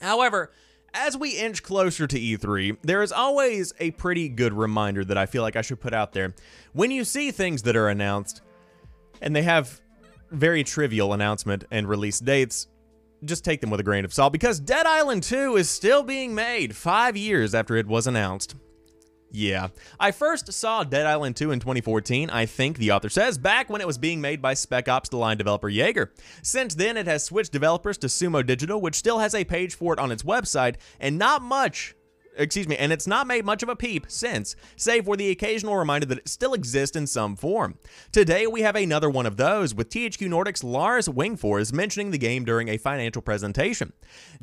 However, 0.00 0.52
as 0.94 1.16
we 1.16 1.30
inch 1.30 1.62
closer 1.62 2.06
to 2.06 2.18
E3, 2.18 2.78
there 2.82 3.02
is 3.02 3.12
always 3.12 3.72
a 3.78 3.90
pretty 3.92 4.28
good 4.28 4.52
reminder 4.52 5.04
that 5.04 5.18
I 5.18 5.26
feel 5.26 5.42
like 5.42 5.56
I 5.56 5.62
should 5.62 5.80
put 5.80 5.94
out 5.94 6.12
there. 6.12 6.34
When 6.72 6.90
you 6.90 7.04
see 7.04 7.30
things 7.30 7.62
that 7.62 7.76
are 7.76 7.88
announced 7.88 8.42
and 9.20 9.34
they 9.34 9.42
have 9.42 9.80
very 10.30 10.64
trivial 10.64 11.12
announcement 11.12 11.64
and 11.70 11.88
release 11.88 12.20
dates, 12.20 12.68
just 13.24 13.44
take 13.44 13.60
them 13.60 13.70
with 13.70 13.80
a 13.80 13.84
grain 13.84 14.04
of 14.04 14.14
salt 14.14 14.32
because 14.32 14.60
Dead 14.60 14.86
Island 14.86 15.22
2 15.24 15.56
is 15.56 15.68
still 15.68 16.02
being 16.02 16.34
made 16.34 16.76
five 16.76 17.16
years 17.16 17.54
after 17.54 17.76
it 17.76 17.86
was 17.86 18.06
announced. 18.06 18.54
Yeah. 19.30 19.68
I 20.00 20.10
first 20.10 20.52
saw 20.52 20.84
Dead 20.84 21.06
Island 21.06 21.36
2 21.36 21.50
in 21.50 21.60
2014, 21.60 22.30
I 22.30 22.46
think 22.46 22.78
the 22.78 22.92
author 22.92 23.10
says, 23.10 23.36
back 23.36 23.68
when 23.68 23.80
it 23.80 23.86
was 23.86 23.98
being 23.98 24.20
made 24.20 24.40
by 24.40 24.54
Spec 24.54 24.88
Ops 24.88 25.10
The 25.10 25.18
Line 25.18 25.36
developer 25.36 25.68
Yager. 25.68 26.12
Since 26.42 26.74
then, 26.74 26.96
it 26.96 27.06
has 27.06 27.24
switched 27.24 27.52
developers 27.52 27.98
to 27.98 28.06
Sumo 28.06 28.44
Digital, 28.44 28.80
which 28.80 28.94
still 28.94 29.18
has 29.18 29.34
a 29.34 29.44
page 29.44 29.74
for 29.74 29.92
it 29.92 29.98
on 29.98 30.10
its 30.10 30.22
website, 30.22 30.76
and 30.98 31.18
not 31.18 31.42
much 31.42 31.94
excuse 32.38 32.68
me, 32.68 32.76
and 32.76 32.92
it's 32.92 33.06
not 33.06 33.26
made 33.26 33.44
much 33.44 33.62
of 33.62 33.68
a 33.68 33.76
peep 33.76 34.06
since, 34.08 34.56
save 34.76 35.04
for 35.04 35.16
the 35.16 35.30
occasional 35.30 35.76
reminder 35.76 36.06
that 36.06 36.18
it 36.18 36.28
still 36.28 36.54
exists 36.54 36.96
in 36.96 37.06
some 37.06 37.36
form. 37.36 37.78
Today, 38.12 38.46
we 38.46 38.62
have 38.62 38.76
another 38.76 39.10
one 39.10 39.26
of 39.26 39.36
those, 39.36 39.74
with 39.74 39.90
THQ 39.90 40.28
Nordic's 40.28 40.64
Lars 40.64 41.08
Wingefors 41.08 41.72
mentioning 41.72 42.10
the 42.10 42.18
game 42.18 42.44
during 42.44 42.68
a 42.68 42.78
financial 42.78 43.20
presentation. 43.20 43.92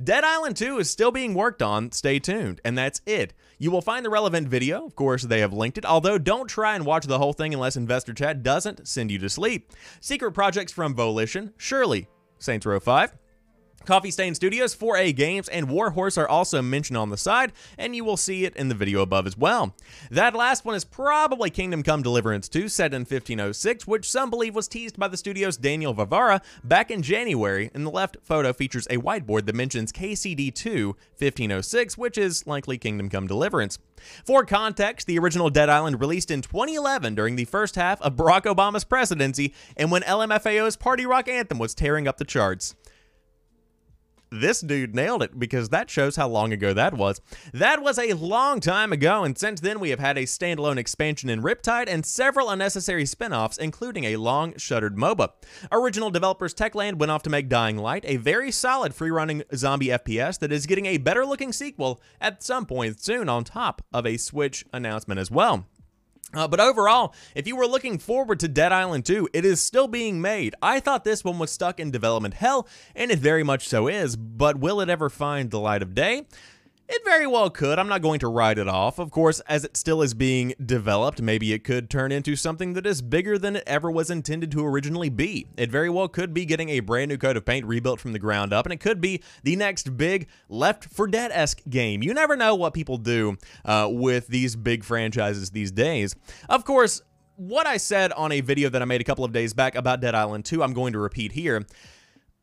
Dead 0.03 0.23
Island 0.23 0.57
2 0.57 0.79
is 0.79 0.89
still 0.89 1.11
being 1.11 1.33
worked 1.33 1.61
on, 1.61 1.91
stay 1.91 2.19
tuned, 2.19 2.61
and 2.63 2.77
that's 2.77 3.01
it. 3.05 3.33
You 3.57 3.71
will 3.71 3.81
find 3.81 4.05
the 4.05 4.09
relevant 4.09 4.47
video, 4.47 4.85
of 4.85 4.95
course, 4.95 5.23
they 5.23 5.39
have 5.39 5.53
linked 5.53 5.77
it, 5.77 5.85
although 5.85 6.17
don't 6.17 6.47
try 6.47 6.75
and 6.75 6.85
watch 6.85 7.05
the 7.05 7.19
whole 7.19 7.33
thing 7.33 7.53
unless 7.53 7.77
Investor 7.77 8.13
Chat 8.13 8.43
doesn't 8.43 8.87
send 8.87 9.11
you 9.11 9.17
to 9.19 9.29
sleep. 9.29 9.71
Secret 10.01 10.33
projects 10.33 10.71
from 10.71 10.93
Volition, 10.93 11.53
surely, 11.57 12.07
Saints 12.37 12.65
Row 12.65 12.79
5, 12.79 13.13
Coffee 13.85 14.11
Stain 14.11 14.35
Studios, 14.35 14.75
4A 14.75 15.15
Games, 15.15 15.47
and 15.47 15.69
Warhorse 15.69 16.17
are 16.17 16.27
also 16.27 16.61
mentioned 16.61 16.97
on 16.97 17.09
the 17.09 17.17
side, 17.17 17.53
and 17.77 17.95
you 17.95 18.03
will 18.03 18.17
see 18.17 18.45
it 18.45 18.55
in 18.55 18.67
the 18.67 18.75
video 18.75 19.01
above 19.01 19.27
as 19.27 19.37
well. 19.37 19.75
That 20.11 20.35
last 20.35 20.65
one 20.65 20.75
is 20.75 20.83
probably 20.83 21.49
Kingdom 21.49 21.83
Come 21.83 22.01
Deliverance 22.01 22.49
2, 22.49 22.67
set 22.67 22.93
in 22.93 23.01
1506, 23.01 23.87
which 23.87 24.09
some 24.09 24.29
believe 24.29 24.55
was 24.55 24.67
teased 24.67 24.97
by 24.97 25.07
the 25.07 25.17
studio's 25.17 25.57
Daniel 25.57 25.93
Vivara 25.93 26.41
back 26.63 26.91
in 26.91 27.01
January, 27.01 27.71
and 27.73 27.85
the 27.85 27.91
left 27.91 28.17
photo 28.23 28.51
features 28.53 28.87
a 28.89 28.97
whiteboard 28.97 29.45
that 29.45 29.55
mentions 29.55 29.91
KCD2 29.91 30.85
1506, 30.85 31.97
which 31.97 32.17
is 32.17 32.45
likely 32.47 32.77
Kingdom 32.77 33.09
Come 33.09 33.27
Deliverance. 33.27 33.79
For 34.25 34.45
context, 34.45 35.07
the 35.07 35.19
original 35.19 35.49
Dead 35.49 35.69
Island 35.69 35.99
released 35.99 36.31
in 36.31 36.41
2011 36.41 37.15
during 37.15 37.35
the 37.35 37.45
first 37.45 37.75
half 37.75 38.01
of 38.01 38.15
Barack 38.15 38.43
Obama's 38.43 38.83
presidency 38.83 39.53
and 39.77 39.91
when 39.91 40.01
LMFAO's 40.03 40.75
Party 40.75 41.05
Rock 41.05 41.27
Anthem 41.27 41.59
was 41.59 41.73
tearing 41.73 42.07
up 42.07 42.17
the 42.17 42.25
charts 42.25 42.75
this 44.41 44.61
dude 44.61 44.95
nailed 44.95 45.23
it 45.23 45.39
because 45.39 45.69
that 45.69 45.89
shows 45.89 46.15
how 46.15 46.27
long 46.27 46.53
ago 46.53 46.73
that 46.73 46.93
was. 46.93 47.21
That 47.53 47.81
was 47.81 47.97
a 47.97 48.13
long 48.13 48.59
time 48.59 48.91
ago, 48.91 49.23
and 49.23 49.37
since 49.37 49.61
then 49.61 49.79
we 49.79 49.89
have 49.89 49.99
had 49.99 50.17
a 50.17 50.23
standalone 50.23 50.77
expansion 50.77 51.29
in 51.29 51.41
Riptide 51.41 51.87
and 51.87 52.05
several 52.05 52.49
unnecessary 52.49 53.05
spin 53.05 53.33
offs, 53.33 53.57
including 53.57 54.03
a 54.05 54.17
long 54.17 54.57
shuttered 54.57 54.97
MOBA. 54.97 55.29
Original 55.71 56.09
developers 56.09 56.53
Techland 56.53 56.95
went 56.95 57.11
off 57.11 57.23
to 57.23 57.29
make 57.29 57.49
Dying 57.49 57.77
Light, 57.77 58.05
a 58.07 58.17
very 58.17 58.51
solid 58.51 58.93
free 58.93 59.11
running 59.11 59.43
zombie 59.55 59.87
FPS 59.87 60.39
that 60.39 60.51
is 60.51 60.65
getting 60.65 60.85
a 60.85 60.97
better 60.97 61.25
looking 61.25 61.53
sequel 61.53 62.01
at 62.19 62.43
some 62.43 62.65
point 62.65 62.99
soon, 63.01 63.29
on 63.29 63.43
top 63.43 63.83
of 63.93 64.05
a 64.05 64.17
Switch 64.17 64.65
announcement 64.73 65.19
as 65.19 65.31
well. 65.31 65.65
Uh, 66.33 66.47
but 66.47 66.59
overall, 66.59 67.13
if 67.33 67.47
you 67.47 67.55
were 67.55 67.67
looking 67.67 67.97
forward 67.97 68.39
to 68.41 68.47
Dead 68.47 68.71
Island 68.71 69.05
2, 69.05 69.29
it 69.31 69.45
is 69.45 69.61
still 69.61 69.87
being 69.87 70.21
made. 70.21 70.55
I 70.61 70.79
thought 70.79 71.03
this 71.03 71.23
one 71.23 71.39
was 71.39 71.51
stuck 71.51 71.79
in 71.79 71.91
development 71.91 72.33
hell, 72.33 72.67
and 72.95 73.11
it 73.11 73.19
very 73.19 73.43
much 73.43 73.67
so 73.67 73.87
is, 73.87 74.15
but 74.15 74.57
will 74.57 74.81
it 74.81 74.89
ever 74.89 75.09
find 75.09 75.51
the 75.51 75.59
light 75.59 75.81
of 75.81 75.95
day? 75.95 76.25
It 76.87 77.03
very 77.03 77.25
well 77.25 77.49
could. 77.49 77.79
I'm 77.79 77.87
not 77.87 78.03
going 78.03 78.19
to 78.19 78.27
write 78.27 78.59
it 78.59 78.67
off. 78.67 78.99
Of 78.99 79.09
course, 79.09 79.39
as 79.41 79.63
it 79.63 79.75
still 79.75 80.03
is 80.03 80.13
being 80.13 80.53
developed, 80.63 81.19
maybe 81.19 81.51
it 81.51 81.63
could 81.63 81.89
turn 81.89 82.11
into 82.11 82.35
something 82.35 82.73
that 82.73 82.85
is 82.85 83.01
bigger 83.01 83.39
than 83.39 83.55
it 83.55 83.63
ever 83.65 83.89
was 83.89 84.11
intended 84.11 84.51
to 84.51 84.63
originally 84.63 85.09
be. 85.09 85.47
It 85.57 85.71
very 85.71 85.89
well 85.89 86.07
could 86.07 86.31
be 86.31 86.45
getting 86.45 86.69
a 86.69 86.81
brand 86.81 87.09
new 87.09 87.17
coat 87.17 87.37
of 87.37 87.45
paint 87.45 87.65
rebuilt 87.65 87.99
from 87.99 88.13
the 88.13 88.19
ground 88.19 88.53
up, 88.53 88.67
and 88.67 88.73
it 88.73 88.79
could 88.79 89.01
be 89.01 89.23
the 89.41 89.55
next 89.55 89.97
big 89.97 90.27
Left 90.47 90.85
4 90.85 91.07
Dead 91.07 91.31
esque 91.33 91.61
game. 91.67 92.03
You 92.03 92.13
never 92.13 92.35
know 92.35 92.53
what 92.53 92.75
people 92.75 92.97
do 92.97 93.37
uh, 93.63 93.89
with 93.91 94.27
these 94.27 94.55
big 94.55 94.83
franchises 94.83 95.49
these 95.49 95.71
days. 95.71 96.15
Of 96.49 96.65
course, 96.65 97.01
what 97.35 97.65
I 97.65 97.77
said 97.77 98.11
on 98.13 98.31
a 98.31 98.41
video 98.41 98.69
that 98.69 98.81
I 98.81 98.85
made 98.85 99.01
a 99.01 99.05
couple 99.05 99.25
of 99.25 99.31
days 99.31 99.53
back 99.53 99.73
about 99.73 100.01
Dead 100.01 100.13
Island 100.13 100.45
2, 100.45 100.61
I'm 100.61 100.73
going 100.73 100.93
to 100.93 100.99
repeat 100.99 101.31
here. 101.31 101.65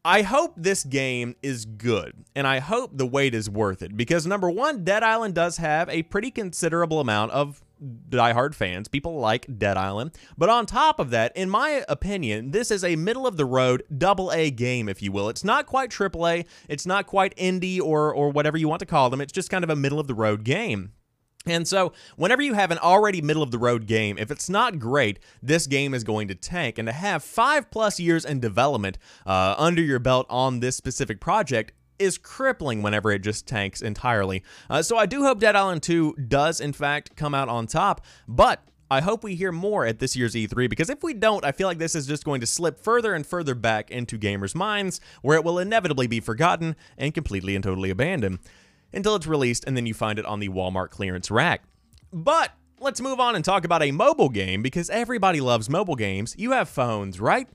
I 0.05 0.23
hope 0.23 0.55
this 0.57 0.83
game 0.83 1.37
is 1.43 1.65
good, 1.65 2.25
and 2.35 2.45
I 2.45 2.59
hope 2.59 2.91
the 2.97 3.07
wait 3.07 3.37
is 3.37 3.49
worth 3.49 3.83
it 3.83 3.97
because 3.97 4.27
number 4.27 4.51
one, 4.51 4.83
Dead 4.83 5.05
Island 5.05 5.35
does 5.35 5.59
have 5.59 5.89
a 5.89 6.03
pretty 6.03 6.33
considerable 6.33 6.99
amount 6.99 7.31
of 7.31 7.63
diehard 8.09 8.55
fans. 8.55 8.89
People 8.89 9.19
like 9.19 9.59
Dead 9.59 9.77
Island. 9.77 10.13
But 10.37 10.49
on 10.49 10.67
top 10.67 10.99
of 10.99 11.11
that, 11.11 11.37
in 11.37 11.49
my 11.49 11.85
opinion, 11.89 12.51
this 12.51 12.71
is 12.71 12.83
a 12.83 12.97
middle 12.97 13.27
of 13.27 13.37
the 13.37 13.45
road 13.45 13.85
double 13.97 14.33
A 14.33 14.51
game, 14.51 14.89
if 14.89 15.03
you 15.03 15.13
will. 15.13 15.29
It's 15.29 15.45
not 15.45 15.67
quite 15.67 15.91
triple 15.91 16.27
A, 16.27 16.45
it's 16.69 16.87
not 16.87 17.07
quite 17.07 17.37
indie 17.37 17.81
or 17.81 18.13
or 18.13 18.31
whatever 18.31 18.57
you 18.57 18.69
want 18.69 18.81
to 18.81 18.87
call 18.87 19.09
them. 19.09 19.21
It's 19.21 19.33
just 19.33 19.51
kind 19.51 19.63
of 19.63 19.71
a 19.71 19.77
middle 19.77 20.01
of 20.01 20.09
the 20.09 20.15
road 20.15 20.43
game. 20.43 20.93
And 21.47 21.67
so, 21.67 21.93
whenever 22.17 22.43
you 22.43 22.55
have 22.55 22.71
an 22.71 22.79
already 22.79 23.21
middle 23.21 23.43
of 23.43 23.51
the 23.51 23.59
road 23.59 23.87
game, 23.87 24.17
if 24.19 24.31
it's 24.31 24.49
not 24.49 24.79
great, 24.79 25.19
this 25.43 25.67
game 25.67 25.93
is 25.95 26.05
going 26.05 26.29
to 26.29 26.35
tank. 26.35 26.79
And 26.79 26.87
to 26.87 26.93
have 26.93 27.25
five 27.25 27.71
plus 27.71 27.99
years 27.99 28.25
in 28.25 28.41
development 28.41 28.99
uh, 29.27 29.55
under 29.59 29.83
your 29.83 29.99
belt 29.99 30.27
on 30.31 30.61
this 30.61 30.77
specific 30.77 31.21
project 31.21 31.73
is 31.99 32.19
crippling 32.19 32.83
whenever 32.83 33.11
it 33.11 33.21
just 33.21 33.47
tanks 33.47 33.83
entirely. 33.83 34.43
Uh, 34.71 34.83
so, 34.83 34.97
I 34.97 35.07
do 35.07 35.25
hope 35.25 35.41
Dead 35.41 35.57
Island 35.57 35.83
2 35.83 36.15
does, 36.29 36.61
in 36.61 36.73
fact, 36.73 37.17
come 37.17 37.35
out 37.35 37.49
on 37.49 37.67
top. 37.67 38.05
But 38.29 38.63
I 38.93 39.01
hope 39.01 39.25
we 39.25 39.35
hear 39.35 39.53
more 39.53 39.87
at 39.87 40.01
this 40.01 40.15
year's 40.15 40.35
E3 40.35 40.69
because 40.69 40.91
if 40.91 41.03
we 41.03 41.15
don't, 41.15 41.47
I 41.47 41.53
feel 41.53 41.67
like 41.67 41.79
this 41.79 41.95
is 41.95 42.07
just 42.07 42.25
going 42.25 42.43
to 42.43 42.47
slip 42.47 42.79
further 42.79 43.15
and 43.15 43.27
further 43.27 43.55
back 43.55 43.91
into 43.91 44.19
gamers' 44.19 44.55
minds 44.55 45.01
where 45.23 45.39
it 45.39 45.45
will 45.45 45.59
inevitably 45.59 46.07
be 46.07 46.21
forgotten 46.21 46.77
and 46.99 47.15
completely 47.15 47.55
and 47.55 47.65
totally 47.65 47.89
abandoned 47.89 48.39
until 48.93 49.15
it's 49.15 49.27
released 49.27 49.65
and 49.67 49.77
then 49.77 49.87
you 49.87 49.95
find 49.95 50.19
it 50.19 50.27
on 50.27 50.41
the 50.41 50.49
Walmart 50.49 50.91
clearance 50.91 51.31
rack. 51.31 51.63
But 52.13 52.53
let's 52.81 53.01
move 53.01 53.21
on 53.21 53.37
and 53.37 53.45
talk 53.45 53.65
about 53.65 53.83
a 53.83 53.93
mobile 53.93 54.29
game 54.29 54.63
because 54.63 54.91
everybody 54.91 55.41
loves 55.41 55.71
mobile 55.71 55.97
games. 55.97 56.35
You 56.39 56.53
have 56.53 56.69
phones, 56.69 57.21
right? 57.21 57.49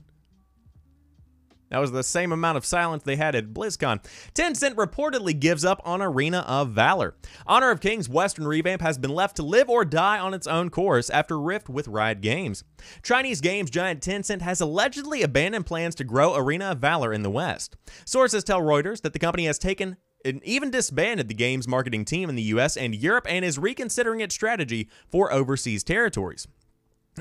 That 1.70 1.78
was 1.78 1.92
the 1.92 2.02
same 2.02 2.32
amount 2.32 2.56
of 2.56 2.64
silence 2.64 3.02
they 3.02 3.16
had 3.16 3.34
at 3.34 3.52
BlizzCon. 3.52 4.02
Tencent 4.34 4.74
reportedly 4.74 5.38
gives 5.38 5.64
up 5.64 5.80
on 5.84 6.00
Arena 6.00 6.38
of 6.46 6.70
Valor. 6.70 7.14
Honor 7.46 7.70
of 7.70 7.80
Kings 7.80 8.08
Western 8.08 8.46
revamp 8.46 8.80
has 8.80 8.96
been 8.96 9.10
left 9.10 9.36
to 9.36 9.42
live 9.42 9.68
or 9.68 9.84
die 9.84 10.18
on 10.18 10.34
its 10.34 10.46
own 10.46 10.70
course 10.70 11.10
after 11.10 11.38
rift 11.38 11.68
with 11.68 11.88
Riot 11.88 12.20
Games. 12.20 12.64
Chinese 13.02 13.40
games 13.40 13.70
giant 13.70 14.00
Tencent 14.00 14.40
has 14.40 14.60
allegedly 14.60 15.22
abandoned 15.22 15.66
plans 15.66 15.94
to 15.96 16.04
grow 16.04 16.34
Arena 16.34 16.72
of 16.72 16.78
Valor 16.78 17.12
in 17.12 17.22
the 17.22 17.30
West. 17.30 17.76
Sources 18.06 18.44
tell 18.44 18.62
Reuters 18.62 19.02
that 19.02 19.12
the 19.12 19.18
company 19.18 19.44
has 19.44 19.58
taken 19.58 19.98
it 20.28 20.44
even 20.44 20.70
disbanded 20.70 21.28
the 21.28 21.34
game's 21.34 21.66
marketing 21.66 22.04
team 22.04 22.28
in 22.28 22.36
the 22.36 22.42
US 22.42 22.76
and 22.76 22.94
Europe 22.94 23.26
and 23.28 23.44
is 23.44 23.58
reconsidering 23.58 24.20
its 24.20 24.34
strategy 24.34 24.88
for 25.10 25.32
overseas 25.32 25.82
territories. 25.82 26.46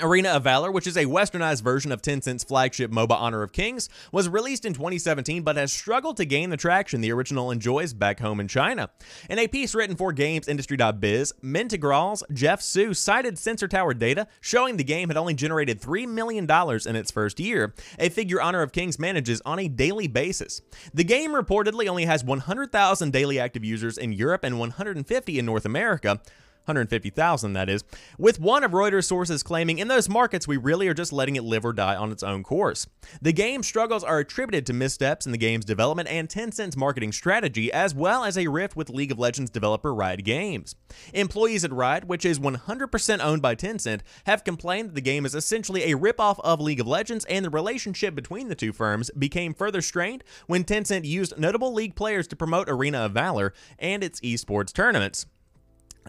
Arena 0.01 0.29
of 0.29 0.43
Valor, 0.43 0.71
which 0.71 0.87
is 0.87 0.97
a 0.97 1.05
westernized 1.05 1.61
version 1.61 1.91
of 1.91 2.01
Tencent's 2.01 2.43
flagship 2.43 2.91
MOBA 2.91 3.11
Honor 3.11 3.43
of 3.43 3.51
Kings, 3.51 3.89
was 4.11 4.29
released 4.29 4.65
in 4.65 4.73
2017 4.73 5.43
but 5.43 5.55
has 5.55 5.71
struggled 5.71 6.17
to 6.17 6.25
gain 6.25 6.49
the 6.49 6.57
traction 6.57 7.01
the 7.01 7.11
original 7.11 7.51
enjoys 7.51 7.93
back 7.93 8.19
home 8.19 8.39
in 8.39 8.47
China. 8.47 8.89
In 9.29 9.39
a 9.39 9.47
piece 9.47 9.75
written 9.75 9.95
for 9.95 10.13
GamesIndustry.biz, 10.13 11.33
Mintegral's 11.43 12.23
Jeff 12.33 12.61
Su 12.61 12.93
cited 12.93 13.37
Sensor 13.37 13.67
Tower 13.67 13.93
data 13.93 14.27
showing 14.41 14.77
the 14.77 14.83
game 14.83 15.09
had 15.09 15.17
only 15.17 15.33
generated 15.33 15.81
$3 15.81 16.07
million 16.07 16.45
in 16.49 16.95
its 16.95 17.11
first 17.11 17.39
year, 17.39 17.73
a 17.99 18.09
figure 18.09 18.41
Honor 18.41 18.61
of 18.61 18.71
Kings 18.71 18.99
manages 18.99 19.41
on 19.45 19.59
a 19.59 19.67
daily 19.67 20.07
basis. 20.07 20.61
The 20.93 21.03
game 21.03 21.31
reportedly 21.31 21.87
only 21.87 22.05
has 22.05 22.23
100,000 22.23 23.11
daily 23.11 23.39
active 23.39 23.63
users 23.63 23.97
in 23.97 24.13
Europe 24.13 24.43
and 24.43 24.59
150 24.59 25.39
in 25.39 25.45
North 25.45 25.65
America, 25.65 26.19
150,000 26.67 27.53
that 27.53 27.69
is, 27.69 27.83
with 28.17 28.39
one 28.39 28.63
of 28.63 28.71
Reuters' 28.71 29.05
sources 29.05 29.43
claiming 29.43 29.79
in 29.79 29.87
those 29.87 30.09
markets 30.09 30.47
we 30.47 30.57
really 30.57 30.87
are 30.87 30.93
just 30.93 31.13
letting 31.13 31.35
it 31.35 31.43
live 31.43 31.65
or 31.65 31.73
die 31.73 31.95
on 31.95 32.11
its 32.11 32.23
own 32.23 32.43
course. 32.43 32.87
The 33.21 33.33
game's 33.33 33.67
struggles 33.67 34.03
are 34.03 34.19
attributed 34.19 34.65
to 34.67 34.73
missteps 34.73 35.25
in 35.25 35.31
the 35.31 35.37
game's 35.37 35.65
development 35.65 36.09
and 36.09 36.27
Tencent's 36.27 36.77
marketing 36.77 37.11
strategy, 37.11 37.71
as 37.71 37.95
well 37.95 38.23
as 38.23 38.37
a 38.37 38.47
rift 38.47 38.75
with 38.75 38.89
League 38.89 39.11
of 39.11 39.19
Legends 39.19 39.49
developer 39.49 39.93
Riot 39.93 40.23
Games. 40.23 40.75
Employees 41.13 41.63
at 41.63 41.71
Riot, 41.71 42.05
which 42.05 42.25
is 42.25 42.39
100% 42.39 43.19
owned 43.23 43.41
by 43.41 43.55
Tencent, 43.55 44.01
have 44.25 44.43
complained 44.43 44.89
that 44.89 44.95
the 44.95 45.01
game 45.01 45.25
is 45.25 45.35
essentially 45.35 45.91
a 45.91 45.97
ripoff 45.97 46.39
of 46.43 46.59
League 46.59 46.79
of 46.79 46.87
Legends, 46.87 47.25
and 47.25 47.45
the 47.45 47.49
relationship 47.49 48.15
between 48.15 48.47
the 48.49 48.55
two 48.55 48.73
firms 48.73 49.09
became 49.17 49.53
further 49.53 49.81
strained 49.81 50.23
when 50.47 50.63
Tencent 50.63 51.05
used 51.05 51.37
notable 51.37 51.73
League 51.73 51.95
players 51.95 52.27
to 52.27 52.35
promote 52.35 52.69
Arena 52.69 52.99
of 52.99 53.13
Valor 53.13 53.53
and 53.79 54.03
its 54.03 54.19
esports 54.21 54.73
tournaments. 54.73 55.25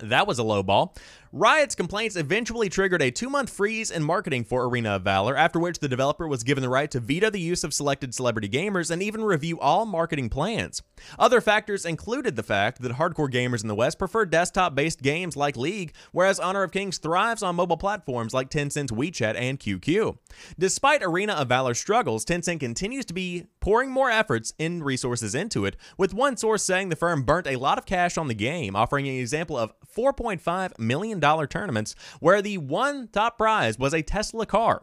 That 0.03 0.27
was 0.27 0.39
a 0.39 0.43
low 0.43 0.63
ball. 0.63 0.95
Riot's 1.33 1.75
complaints 1.75 2.17
eventually 2.17 2.71
triggered 2.71 3.03
a 3.03 3.11
two 3.11 3.29
month 3.29 3.51
freeze 3.51 3.91
in 3.91 4.03
marketing 4.03 4.45
for 4.45 4.67
Arena 4.67 4.97
of 4.97 5.03
Valor, 5.03 5.37
after 5.37 5.59
which 5.59 5.79
the 5.79 5.89
developer 5.89 6.27
was 6.27 6.43
given 6.43 6.63
the 6.63 6.69
right 6.71 6.91
to 6.91 7.01
veto 7.01 7.29
the 7.29 7.41
use 7.41 7.65
of 7.65 7.75
selected 7.75 8.15
celebrity 8.15 8.49
gamers 8.49 8.91
and 8.91 9.03
even 9.03 9.23
review 9.23 9.61
all 9.61 9.85
marketing 9.85 10.31
plans. 10.31 10.83
Other 11.19 11.41
factors 11.43 11.85
included 11.85 12.37
the 12.37 12.43
fact 12.43 12.81
that 12.81 12.93
hardcore 12.93 13.31
gamers 13.31 13.63
in 13.63 13.69
the 13.69 13.75
West 13.75 13.99
prefer 13.99 14.25
desktop 14.25 14.75
based 14.75 15.03
games 15.03 15.37
like 15.37 15.57
League, 15.57 15.95
whereas 16.13 16.41
Honor 16.41 16.63
of 16.63 16.73
Kings 16.73 16.99
thrives 16.99 17.43
on 17.43 17.57
mobile 17.57 17.77
platforms 17.77 18.33
like 18.33 18.49
Tencent's 18.49 18.93
WeChat 18.93 19.35
and 19.37 19.61
QQ. 19.61 20.17
Despite 20.59 21.03
Arena 21.03 21.35
of 21.35 21.49
Valor's 21.49 21.79
struggles, 21.79 22.25
Tencent 22.25 22.61
continues 22.61 23.05
to 23.05 23.15
be 23.15 23.49
pouring 23.61 23.91
more 23.91 24.11
efforts 24.11 24.55
and 24.59 24.83
resources 24.83 25.35
into 25.35 25.67
it, 25.67 25.77
with 25.99 26.15
one 26.15 26.37
source 26.37 26.63
saying 26.63 26.89
the 26.89 26.97
firm 26.97 27.23
burnt 27.23 27.47
a 27.47 27.57
lot 27.57 27.77
of 27.77 27.85
cash 27.85 28.17
on 28.17 28.29
the 28.29 28.35
game, 28.35 28.75
offering 28.75 29.07
an 29.07 29.15
example 29.15 29.59
of 29.59 29.75
$4.5 29.95 30.79
million 30.79 31.18
tournaments 31.21 31.95
where 32.21 32.43
the 32.43 32.59
one 32.59 33.09
top 33.09 33.39
prize 33.39 33.79
was 33.79 33.95
a 33.95 34.03
Tesla 34.03 34.47
car 34.47 34.83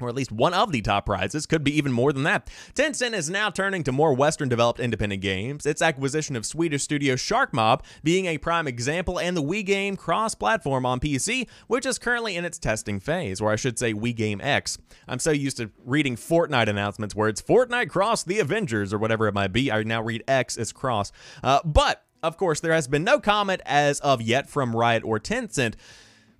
or 0.00 0.08
at 0.08 0.14
least 0.14 0.32
one 0.32 0.54
of 0.54 0.72
the 0.72 0.80
top 0.80 1.06
prizes, 1.06 1.46
could 1.46 1.64
be 1.64 1.76
even 1.76 1.92
more 1.92 2.12
than 2.12 2.22
that. 2.22 2.48
Tencent 2.74 3.14
is 3.14 3.28
now 3.28 3.50
turning 3.50 3.82
to 3.84 3.92
more 3.92 4.14
Western 4.14 4.48
developed 4.48 4.80
independent 4.80 5.22
games, 5.22 5.66
its 5.66 5.82
acquisition 5.82 6.36
of 6.36 6.46
Swedish 6.46 6.82
studio 6.82 7.14
Sharkmob 7.14 7.82
being 8.02 8.26
a 8.26 8.38
prime 8.38 8.66
example, 8.66 9.18
and 9.18 9.36
the 9.36 9.42
WeGame 9.42 9.96
cross 9.98 10.34
platform 10.34 10.86
on 10.86 11.00
PC, 11.00 11.48
which 11.66 11.86
is 11.86 11.98
currently 11.98 12.36
in 12.36 12.44
its 12.44 12.58
testing 12.58 13.00
phase, 13.00 13.40
or 13.40 13.50
I 13.50 13.56
should 13.56 13.78
say 13.78 13.92
WeGame 13.92 14.42
X. 14.42 14.78
I'm 15.06 15.18
so 15.18 15.30
used 15.30 15.56
to 15.58 15.70
reading 15.84 16.16
Fortnite 16.16 16.68
announcements 16.68 17.14
where 17.14 17.28
it's 17.28 17.42
Fortnite 17.42 17.88
cross 17.88 18.22
the 18.22 18.38
Avengers 18.38 18.92
or 18.92 18.98
whatever 18.98 19.26
it 19.26 19.34
might 19.34 19.52
be. 19.52 19.72
I 19.72 19.82
now 19.82 20.02
read 20.02 20.22
X 20.28 20.56
as 20.56 20.72
cross. 20.72 21.12
Uh, 21.42 21.60
but 21.64 22.04
of 22.22 22.36
course, 22.36 22.60
there 22.60 22.72
has 22.72 22.88
been 22.88 23.04
no 23.04 23.20
comment 23.20 23.60
as 23.64 24.00
of 24.00 24.22
yet 24.22 24.48
from 24.48 24.74
Riot 24.74 25.04
or 25.04 25.18
Tencent. 25.18 25.74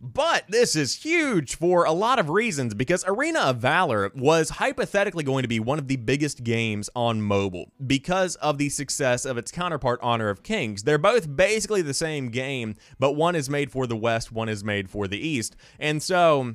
But 0.00 0.44
this 0.48 0.76
is 0.76 1.02
huge 1.02 1.56
for 1.56 1.84
a 1.84 1.90
lot 1.90 2.20
of 2.20 2.30
reasons 2.30 2.72
because 2.72 3.04
Arena 3.08 3.40
of 3.40 3.56
Valor 3.56 4.12
was 4.14 4.50
hypothetically 4.50 5.24
going 5.24 5.42
to 5.42 5.48
be 5.48 5.58
one 5.58 5.78
of 5.78 5.88
the 5.88 5.96
biggest 5.96 6.44
games 6.44 6.88
on 6.94 7.20
mobile 7.20 7.72
because 7.84 8.36
of 8.36 8.58
the 8.58 8.68
success 8.68 9.24
of 9.24 9.36
its 9.36 9.50
counterpart 9.50 9.98
Honor 10.00 10.28
of 10.28 10.44
Kings. 10.44 10.84
They're 10.84 10.98
both 10.98 11.34
basically 11.34 11.82
the 11.82 11.94
same 11.94 12.28
game, 12.28 12.76
but 13.00 13.12
one 13.12 13.34
is 13.34 13.50
made 13.50 13.72
for 13.72 13.88
the 13.88 13.96
West, 13.96 14.30
one 14.30 14.48
is 14.48 14.62
made 14.62 14.88
for 14.88 15.08
the 15.08 15.18
East. 15.18 15.56
And 15.80 16.00
so 16.00 16.54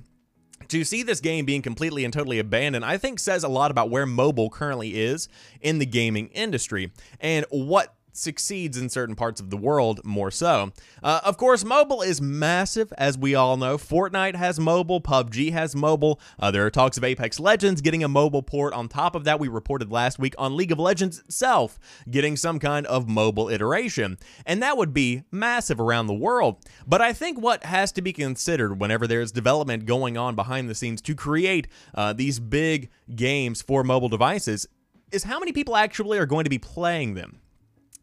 to 0.69 0.85
see 0.85 1.03
this 1.03 1.19
game 1.19 1.43
being 1.43 1.61
completely 1.61 2.05
and 2.05 2.13
totally 2.13 2.39
abandoned, 2.39 2.85
I 2.85 2.97
think 2.97 3.19
says 3.19 3.43
a 3.43 3.49
lot 3.49 3.71
about 3.71 3.89
where 3.89 4.05
mobile 4.05 4.49
currently 4.49 5.01
is 5.01 5.27
in 5.59 5.79
the 5.79 5.85
gaming 5.85 6.29
industry 6.29 6.93
and 7.19 7.45
what 7.49 7.93
succeeds 8.13 8.77
in 8.77 8.89
certain 8.89 9.15
parts 9.15 9.41
of 9.41 9.49
the 9.49 9.57
world 9.57 9.99
more 10.05 10.31
so. 10.31 10.71
Uh, 11.01 11.19
of 11.23 11.37
course, 11.37 11.65
mobile 11.65 12.01
is 12.01 12.21
massive, 12.21 12.93
as 12.97 13.17
we 13.17 13.35
all 13.35 13.57
know. 13.57 13.77
Fortnite 13.77 14.35
has 14.35 14.59
mobile, 14.59 15.01
PUBG 15.01 15.51
has 15.51 15.75
mobile. 15.75 16.19
Uh, 16.39 16.51
there 16.51 16.65
are 16.65 16.69
talks 16.69 16.97
of 16.97 17.03
Apex 17.03 17.39
Legends 17.39 17.81
getting 17.81 18.03
a 18.03 18.07
mobile 18.07 18.43
port. 18.43 18.73
On 18.73 18.87
top 18.87 19.15
of 19.15 19.23
that, 19.25 19.39
we 19.39 19.47
reported 19.47 19.91
last 19.91 20.19
week 20.19 20.35
on 20.37 20.55
League 20.55 20.71
of 20.71 20.79
Legends 20.79 21.19
itself 21.19 21.79
getting 22.09 22.37
some 22.37 22.59
kind 22.59 22.85
of 22.87 23.09
mobile 23.09 23.49
iteration. 23.49 24.17
And 24.45 24.61
that 24.61 24.77
would 24.77 24.93
be 24.93 25.23
massive 25.31 25.79
around 25.79 26.07
the 26.07 26.13
world. 26.13 26.57
But 26.87 27.01
I 27.01 27.13
think 27.13 27.39
what 27.39 27.65
has 27.65 27.91
to 27.93 28.01
be 28.01 28.13
considered 28.13 28.79
whenever 28.79 29.07
there's 29.07 29.31
development 29.31 29.85
going 29.85 30.17
on 30.17 30.35
behind 30.35 30.69
the 30.69 30.75
scenes 30.75 31.01
to 31.01 31.15
create 31.15 31.67
uh, 31.95 32.13
these 32.13 32.39
big 32.39 32.89
games 33.15 33.61
for 33.61 33.83
mobile 33.83 34.09
devices 34.09 34.67
is 35.11 35.23
how 35.23 35.39
many 35.39 35.51
people 35.51 35.75
actually 35.75 36.17
are 36.17 36.25
going 36.25 36.43
to 36.43 36.49
be 36.49 36.57
playing 36.57 37.13
them. 37.13 37.39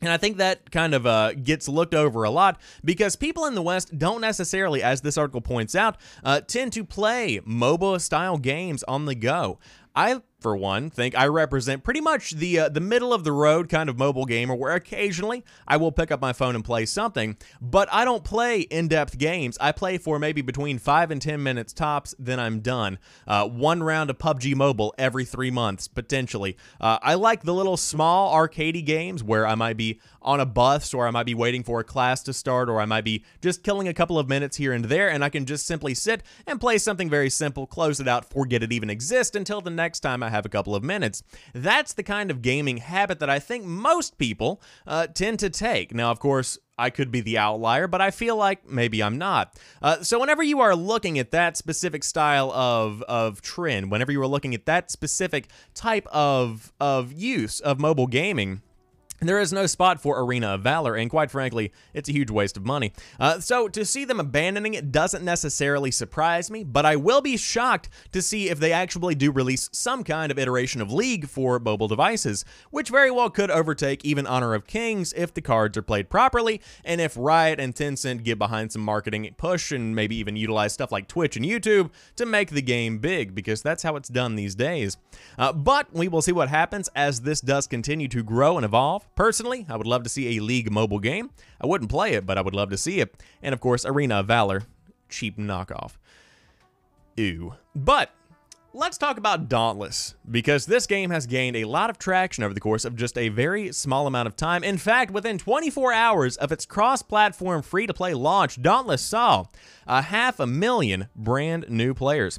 And 0.02 0.10
I 0.10 0.16
think 0.16 0.38
that 0.38 0.70
kind 0.70 0.94
of 0.94 1.06
uh, 1.06 1.34
gets 1.34 1.68
looked 1.68 1.94
over 1.94 2.24
a 2.24 2.30
lot 2.30 2.58
because 2.82 3.16
people 3.16 3.44
in 3.44 3.54
the 3.54 3.60
West 3.60 3.98
don't 3.98 4.22
necessarily, 4.22 4.82
as 4.82 5.02
this 5.02 5.18
article 5.18 5.42
points 5.42 5.74
out, 5.74 5.98
uh, 6.24 6.40
tend 6.40 6.72
to 6.72 6.84
play 6.84 7.40
MOBA 7.46 8.00
style 8.00 8.38
games 8.38 8.82
on 8.84 9.04
the 9.04 9.14
go. 9.14 9.58
I 9.94 10.22
for 10.40 10.57
one, 10.57 10.90
think 10.90 11.16
I 11.16 11.26
represent 11.26 11.85
pretty 11.85 12.00
much 12.00 12.33
the 12.33 12.61
uh, 12.61 12.68
the 12.68 12.81
middle 12.81 13.12
of 13.12 13.24
the 13.24 13.33
road 13.33 13.68
kind 13.68 13.88
of 13.88 13.98
mobile 13.98 14.24
gamer 14.24 14.55
where 14.55 14.74
occasionally 14.74 15.44
I 15.66 15.76
will 15.76 15.92
pick 15.92 16.11
up 16.11 16.20
my 16.20 16.33
phone 16.33 16.55
and 16.55 16.64
play 16.64 16.87
something, 16.87 17.37
but 17.61 17.88
I 17.92 18.05
don't 18.05 18.24
play 18.24 18.61
in-depth 18.61 19.18
games. 19.18 19.59
I 19.61 19.72
play 19.72 19.98
for 19.98 20.18
maybe 20.18 20.42
between 20.42 20.79
5 20.79 21.11
and 21.11 21.20
10 21.20 21.42
minutes 21.42 21.72
tops, 21.72 22.14
then 22.18 22.40
I'm 22.40 22.61
done. 22.61 22.98
Uh, 23.26 23.46
one 23.46 23.83
round 23.83 24.11
of 24.11 24.18
PUBG 24.18 24.55
Mobile 24.55 24.94
every 24.98 25.24
3 25.24 25.50
months 25.50 25.88
potentially. 25.88 26.57
Uh, 26.81 26.98
I 27.03 27.14
like 27.14 27.42
the 27.42 27.55
little 27.55 27.76
small 27.76 28.35
arcadey 28.35 28.85
games 28.85 29.22
where 29.22 29.46
I 29.46 29.55
might 29.55 29.76
be 29.76 30.00
on 30.22 30.40
a 30.40 30.46
bus 30.46 30.94
or 30.94 31.07
I 31.07 31.11
might 31.11 31.26
be 31.26 31.35
waiting 31.35 31.62
for 31.62 31.81
a 31.81 31.85
class 31.85 32.22
to 32.24 32.33
start 32.33 32.68
or 32.68 32.81
I 32.81 32.87
might 32.87 33.05
be 33.05 33.24
just 33.40 33.62
killing 33.62 33.88
a 33.88 33.94
couple 33.94 34.18
of 34.18 34.29
minutes 34.29 34.57
here 34.57 34.72
and 34.72 34.85
there 34.87 35.11
and 35.11 35.24
I 35.24 35.29
can 35.29 35.46
just 35.46 35.66
simply 35.66 35.94
sit 35.94 36.22
and 36.46 36.61
play 36.61 36.79
something 36.79 37.11
very 37.11 37.31
simple, 37.31 37.66
close 37.66 38.00
it 38.00 38.09
out, 38.09 38.31
forget 38.31 38.62
it 38.62 38.72
even 38.72 38.90
exists 38.90 39.37
until 39.37 39.61
the 39.61 39.70
next 39.70 40.00
time 40.00 40.22
I 40.22 40.29
have 40.30 40.46
a 40.46 40.48
couple 40.48 40.74
of 40.74 40.82
minutes. 40.82 41.22
That's 41.54 41.92
the 41.92 42.02
kind 42.02 42.30
of 42.30 42.42
gaming 42.42 42.78
habit 42.78 43.20
that 43.20 43.30
I 43.30 43.38
think 43.38 43.64
most 43.64 44.18
people 44.18 44.62
uh, 44.86 45.08
tend 45.08 45.38
to 45.40 45.50
take. 45.50 45.94
Now, 45.94 46.10
of 46.10 46.18
course, 46.18 46.58
I 46.78 46.88
could 46.88 47.12
be 47.12 47.20
the 47.20 47.36
outlier, 47.36 47.86
but 47.86 48.00
I 48.00 48.10
feel 48.10 48.36
like 48.36 48.66
maybe 48.66 49.02
I'm 49.02 49.18
not. 49.18 49.54
Uh, 49.82 50.02
so 50.02 50.18
whenever 50.18 50.42
you 50.42 50.60
are 50.60 50.74
looking 50.74 51.18
at 51.18 51.30
that 51.30 51.58
specific 51.58 52.02
style 52.02 52.50
of 52.52 53.02
of 53.02 53.42
trend, 53.42 53.90
whenever 53.90 54.10
you 54.10 54.22
are 54.22 54.26
looking 54.26 54.54
at 54.54 54.64
that 54.64 54.90
specific 54.90 55.48
type 55.74 56.06
of 56.06 56.72
of 56.80 57.12
use 57.12 57.60
of 57.60 57.78
mobile 57.78 58.06
gaming, 58.06 58.62
there 59.20 59.40
is 59.40 59.52
no 59.52 59.66
spot 59.66 60.00
for 60.00 60.22
Arena 60.22 60.54
of 60.54 60.62
Valor, 60.62 60.94
and 60.96 61.11
quite 61.11 61.30
frankly, 61.30 61.72
it's 61.92 62.09
a 62.09 62.12
huge 62.12 62.30
waste 62.30 62.56
of 62.56 62.64
money. 62.64 62.92
Uh, 63.18 63.40
so 63.40 63.68
to 63.68 63.85
see 63.85 64.04
them 64.04 64.20
abandoning 64.20 64.74
it 64.74 64.90
doesn't 64.90 65.24
necessarily 65.24 65.90
surprise 65.90 66.50
me, 66.50 66.64
but 66.64 66.87
I 66.87 66.96
will 66.96 67.20
be 67.20 67.37
shocked 67.37 67.88
to 68.12 68.22
see 68.22 68.48
if 68.48 68.59
they 68.59 68.72
actually 68.72 69.14
do 69.14 69.30
release 69.30 69.68
some 69.72 70.04
kind 70.04 70.33
of 70.33 70.38
iteration 70.38 70.80
of 70.80 70.92
League 70.92 71.28
for 71.28 71.59
mobile 71.59 71.88
devices, 71.88 72.44
which 72.70 72.88
very 72.88 73.11
well 73.11 73.30
could 73.30 73.50
overtake 73.50 74.04
even 74.04 74.26
Honor 74.26 74.54
of 74.54 74.66
Kings 74.66 75.12
if 75.12 75.35
the 75.35 75.42
cards 75.42 75.76
are 75.76 75.83
played 75.83 76.09
properly, 76.09 76.61
and 76.85 77.00
if 77.00 77.16
Riot 77.16 77.61
and 77.61 77.74
Tencent 77.74 78.24
get 78.24 78.38
behind 78.38 78.72
some 78.72 78.83
marketing 78.83 79.28
push 79.37 79.72
and 79.72 79.94
maybe 79.94 80.16
even 80.16 80.37
utilize 80.37 80.72
stuff 80.72 80.92
like 80.92 81.09
Twitch 81.09 81.37
and 81.37 81.44
YouTube 81.44 81.90
to 82.16 82.24
make 82.24 82.50
the 82.50 82.62
game 82.62 82.98
big, 82.98 83.35
because 83.35 83.62
that's 83.62 83.83
how 83.83 83.96
it's 83.96 84.09
done 84.09 84.35
these 84.35 84.54
days. 84.54 84.96
Uh, 85.38 85.52
but 85.52 85.92
we 85.92 86.09
will 86.09 86.22
see 86.22 86.33
what 86.33 86.48
happens 86.48 86.88
as 86.94 87.20
this 87.22 87.40
does 87.40 87.66
continue 87.66 88.09
to 88.09 88.22
grow 88.22 88.56
and 88.56 88.64
evolve. 88.64 89.06
Personally, 89.20 89.66
I 89.68 89.76
would 89.76 89.87
love 89.87 90.02
to 90.04 90.09
see 90.09 90.38
a 90.38 90.42
League 90.42 90.72
mobile 90.72 90.98
game. 90.98 91.28
I 91.61 91.66
wouldn't 91.66 91.90
play 91.90 92.14
it, 92.14 92.24
but 92.24 92.38
I 92.38 92.40
would 92.40 92.54
love 92.54 92.70
to 92.70 92.78
see 92.78 93.00
it. 93.00 93.22
And 93.42 93.52
of 93.52 93.61
course, 93.61 93.85
Arena 93.85 94.20
of 94.20 94.26
Valor, 94.28 94.62
cheap 95.11 95.37
knockoff. 95.37 95.98
Ew. 97.18 97.52
But 97.76 98.14
Let's 98.72 98.98
talk 98.98 99.18
about 99.18 99.48
Dauntless, 99.48 100.14
because 100.30 100.64
this 100.64 100.87
game 100.87 101.11
has 101.11 101.26
gained 101.26 101.56
a 101.56 101.64
lot 101.64 101.90
of 101.90 101.98
traction 101.98 102.44
over 102.44 102.54
the 102.54 102.61
course 102.61 102.85
of 102.85 102.94
just 102.94 103.18
a 103.18 103.28
very 103.28 103.72
small 103.72 104.06
amount 104.06 104.28
of 104.28 104.37
time. 104.37 104.62
In 104.62 104.78
fact, 104.78 105.11
within 105.11 105.38
24 105.38 105.92
hours 105.92 106.37
of 106.37 106.52
its 106.52 106.66
cross-platform 106.66 107.62
free-to-play 107.62 108.14
launch, 108.14 108.62
Dauntless 108.62 109.02
saw 109.02 109.46
a 109.88 110.02
half 110.02 110.38
a 110.38 110.46
million 110.46 111.09
brand 111.16 111.68
new 111.68 111.94
players. 111.94 112.38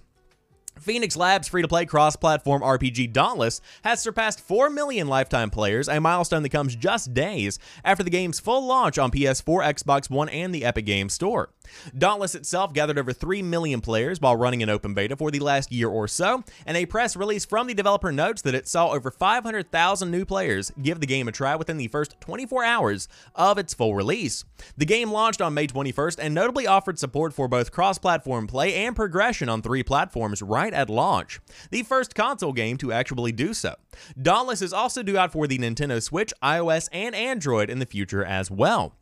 Phoenix 0.82 1.16
Labs' 1.16 1.48
free 1.48 1.62
to 1.62 1.68
play 1.68 1.86
cross 1.86 2.16
platform 2.16 2.64
RPG 2.64 3.14
Dauntless 3.14 3.62
has 3.84 4.02
surpassed 4.02 4.42
4 4.42 4.72
million 4.72 5.08
lifetime 5.08 5.52
players, 5.52 5.88
a 5.88 6.02
milestone 6.02 6.42
that 6.42 6.50
comes 6.50 6.76
just 6.76 7.14
days 7.14 7.60
after 7.86 8.04
the 8.04 8.10
game's 8.10 8.40
full 8.40 8.66
launch 8.66 8.98
on 8.98 9.12
PS4, 9.12 9.64
Xbox 9.76 10.10
One, 10.10 10.28
and 10.30 10.54
the 10.56 10.66
Epic 10.66 10.86
Games 10.86 11.14
Store. 11.14 11.52
Dauntless 11.96 12.34
itself 12.34 12.74
gathered 12.74 12.98
over 12.98 13.14
3 13.14 13.44
million 13.44 13.80
players 13.80 14.20
while 14.20 14.36
running 14.36 14.64
an 14.64 14.70
open 14.70 14.96
beta 14.96 15.16
for 15.16 15.30
the 15.30 15.40
last 15.40 15.72
year 15.72 15.88
or 15.88 16.08
so, 16.08 16.44
and 16.66 16.76
a 16.76 16.88
press 16.88 17.16
release 17.16 17.46
from 17.46 17.68
the 17.68 17.76
developer 17.76 18.12
notes 18.12 18.42
that 18.42 18.56
it 18.56 18.68
saw 18.68 18.90
over 18.90 19.12
500,000 19.12 20.10
new 20.10 20.26
players 20.26 20.72
give 20.82 21.00
the 21.00 21.06
game 21.06 21.28
a 21.28 21.32
try 21.32 21.56
within 21.56 21.78
the 21.78 21.88
first 21.90 22.20
24 22.22 22.64
hours 22.64 23.08
of 23.36 23.60
its 23.60 23.76
full 23.76 23.94
release. 23.94 24.44
The 24.76 24.86
game 24.86 25.12
launched 25.12 25.42
on 25.42 25.54
May 25.54 25.68
21st 25.68 26.18
and 26.20 26.34
notably 26.34 26.66
offered 26.66 26.98
support 26.98 27.34
for 27.34 27.48
both 27.48 27.72
cross 27.72 28.00
platform 28.00 28.48
play 28.48 28.74
and 28.74 28.96
progression 28.96 29.48
on 29.48 29.62
three 29.62 29.84
platforms 29.84 30.42
right 30.42 30.71
right 30.72 30.80
at 30.80 30.90
launch, 30.90 31.40
the 31.70 31.84
first 31.84 32.16
console 32.16 32.54
game 32.54 32.78
to 32.78 32.92
actually 32.92 33.32
do 33.32 33.54
so. 33.54 33.76
Dauntless 34.22 34.62
is 34.62 34.74
also 34.74 35.04
due 35.04 35.18
out 35.18 35.32
for 35.32 35.48
the 35.48 35.58
Nintendo 35.58 36.02
Switch, 36.02 36.34
iOS, 36.42 36.90
and 36.92 37.16
Android 37.16 37.70
in 37.70 37.80
the 37.80 37.86
future 37.86 38.24
as 38.24 38.50
well. 38.50 38.94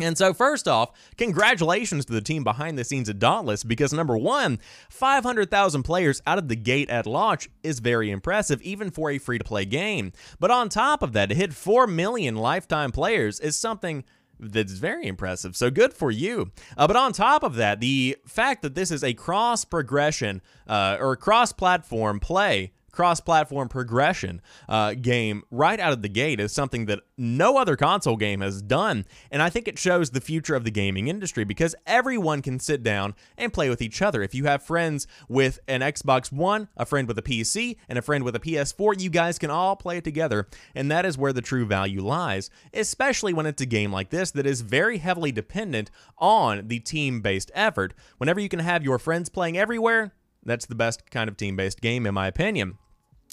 And 0.00 0.16
so, 0.16 0.32
first 0.32 0.68
off, 0.68 0.92
congratulations 1.16 2.04
to 2.04 2.12
the 2.12 2.20
team 2.20 2.44
behind 2.44 2.78
the 2.78 2.84
scenes 2.84 3.08
at 3.08 3.18
Dauntless 3.18 3.64
because 3.64 3.92
number 3.92 4.16
one, 4.16 4.60
500,000 4.90 5.82
players 5.82 6.22
out 6.24 6.38
of 6.38 6.46
the 6.46 6.54
gate 6.54 6.88
at 6.88 7.04
launch 7.04 7.48
is 7.64 7.80
very 7.80 8.12
impressive, 8.12 8.62
even 8.62 8.90
for 8.90 9.10
a 9.10 9.18
free 9.18 9.38
to 9.38 9.44
play 9.44 9.64
game. 9.64 10.12
But 10.38 10.52
on 10.52 10.68
top 10.68 11.02
of 11.02 11.14
that, 11.14 11.30
to 11.30 11.34
hit 11.34 11.52
4 11.52 11.88
million 11.88 12.36
lifetime 12.36 12.92
players 12.92 13.40
is 13.40 13.56
something 13.56 14.04
that's 14.40 14.72
very 14.72 15.06
impressive. 15.06 15.56
So 15.56 15.70
good 15.70 15.92
for 15.92 16.10
you. 16.10 16.52
Uh, 16.76 16.86
but 16.86 16.96
on 16.96 17.12
top 17.12 17.42
of 17.42 17.56
that, 17.56 17.80
the 17.80 18.16
fact 18.26 18.62
that 18.62 18.74
this 18.74 18.90
is 18.90 19.02
a 19.02 19.14
cross 19.14 19.64
progression 19.64 20.42
uh, 20.66 20.96
or 21.00 21.16
cross 21.16 21.52
platform 21.52 22.20
play 22.20 22.72
cross 22.90 23.20
platform 23.20 23.68
progression 23.68 24.40
uh, 24.68 24.94
game 24.94 25.42
right 25.50 25.78
out 25.78 25.92
of 25.92 26.02
the 26.02 26.08
gate 26.08 26.40
is 26.40 26.52
something 26.52 26.86
that 26.86 27.00
no 27.16 27.58
other 27.58 27.76
console 27.76 28.16
game 28.16 28.40
has 28.40 28.62
done. 28.62 29.04
And 29.30 29.42
I 29.42 29.50
think 29.50 29.68
it 29.68 29.78
shows 29.78 30.10
the 30.10 30.20
future 30.20 30.54
of 30.54 30.64
the 30.64 30.70
gaming 30.70 31.08
industry 31.08 31.44
because 31.44 31.74
everyone 31.86 32.42
can 32.42 32.60
sit 32.60 32.82
down 32.82 33.14
and 33.36 33.52
play 33.52 33.68
with 33.68 33.82
each 33.82 34.02
other. 34.02 34.22
If 34.22 34.34
you 34.34 34.44
have 34.46 34.62
friends 34.62 35.06
with 35.28 35.58
an 35.68 35.80
Xbox 35.80 36.32
One, 36.32 36.68
a 36.76 36.86
friend 36.86 37.08
with 37.08 37.18
a 37.18 37.22
PC, 37.22 37.76
and 37.88 37.98
a 37.98 38.02
friend 38.02 38.24
with 38.24 38.36
a 38.36 38.40
PS4, 38.40 39.00
you 39.00 39.10
guys 39.10 39.38
can 39.38 39.50
all 39.50 39.76
play 39.76 39.98
it 39.98 40.04
together. 40.04 40.48
And 40.74 40.90
that 40.90 41.04
is 41.04 41.18
where 41.18 41.32
the 41.32 41.42
true 41.42 41.66
value 41.66 42.00
lies, 42.00 42.50
especially 42.72 43.32
when 43.32 43.46
it's 43.46 43.62
a 43.62 43.66
game 43.66 43.92
like 43.92 44.10
this 44.10 44.30
that 44.32 44.46
is 44.46 44.60
very 44.60 44.98
heavily 44.98 45.32
dependent 45.32 45.90
on 46.18 46.68
the 46.68 46.80
team 46.80 47.20
based 47.20 47.50
effort. 47.54 47.94
Whenever 48.18 48.40
you 48.40 48.48
can 48.48 48.60
have 48.60 48.84
your 48.84 48.98
friends 48.98 49.28
playing 49.28 49.58
everywhere, 49.58 50.12
that's 50.44 50.66
the 50.66 50.74
best 50.74 51.10
kind 51.10 51.28
of 51.28 51.36
team 51.36 51.56
based 51.56 51.80
game, 51.80 52.06
in 52.06 52.14
my 52.14 52.26
opinion. 52.26 52.78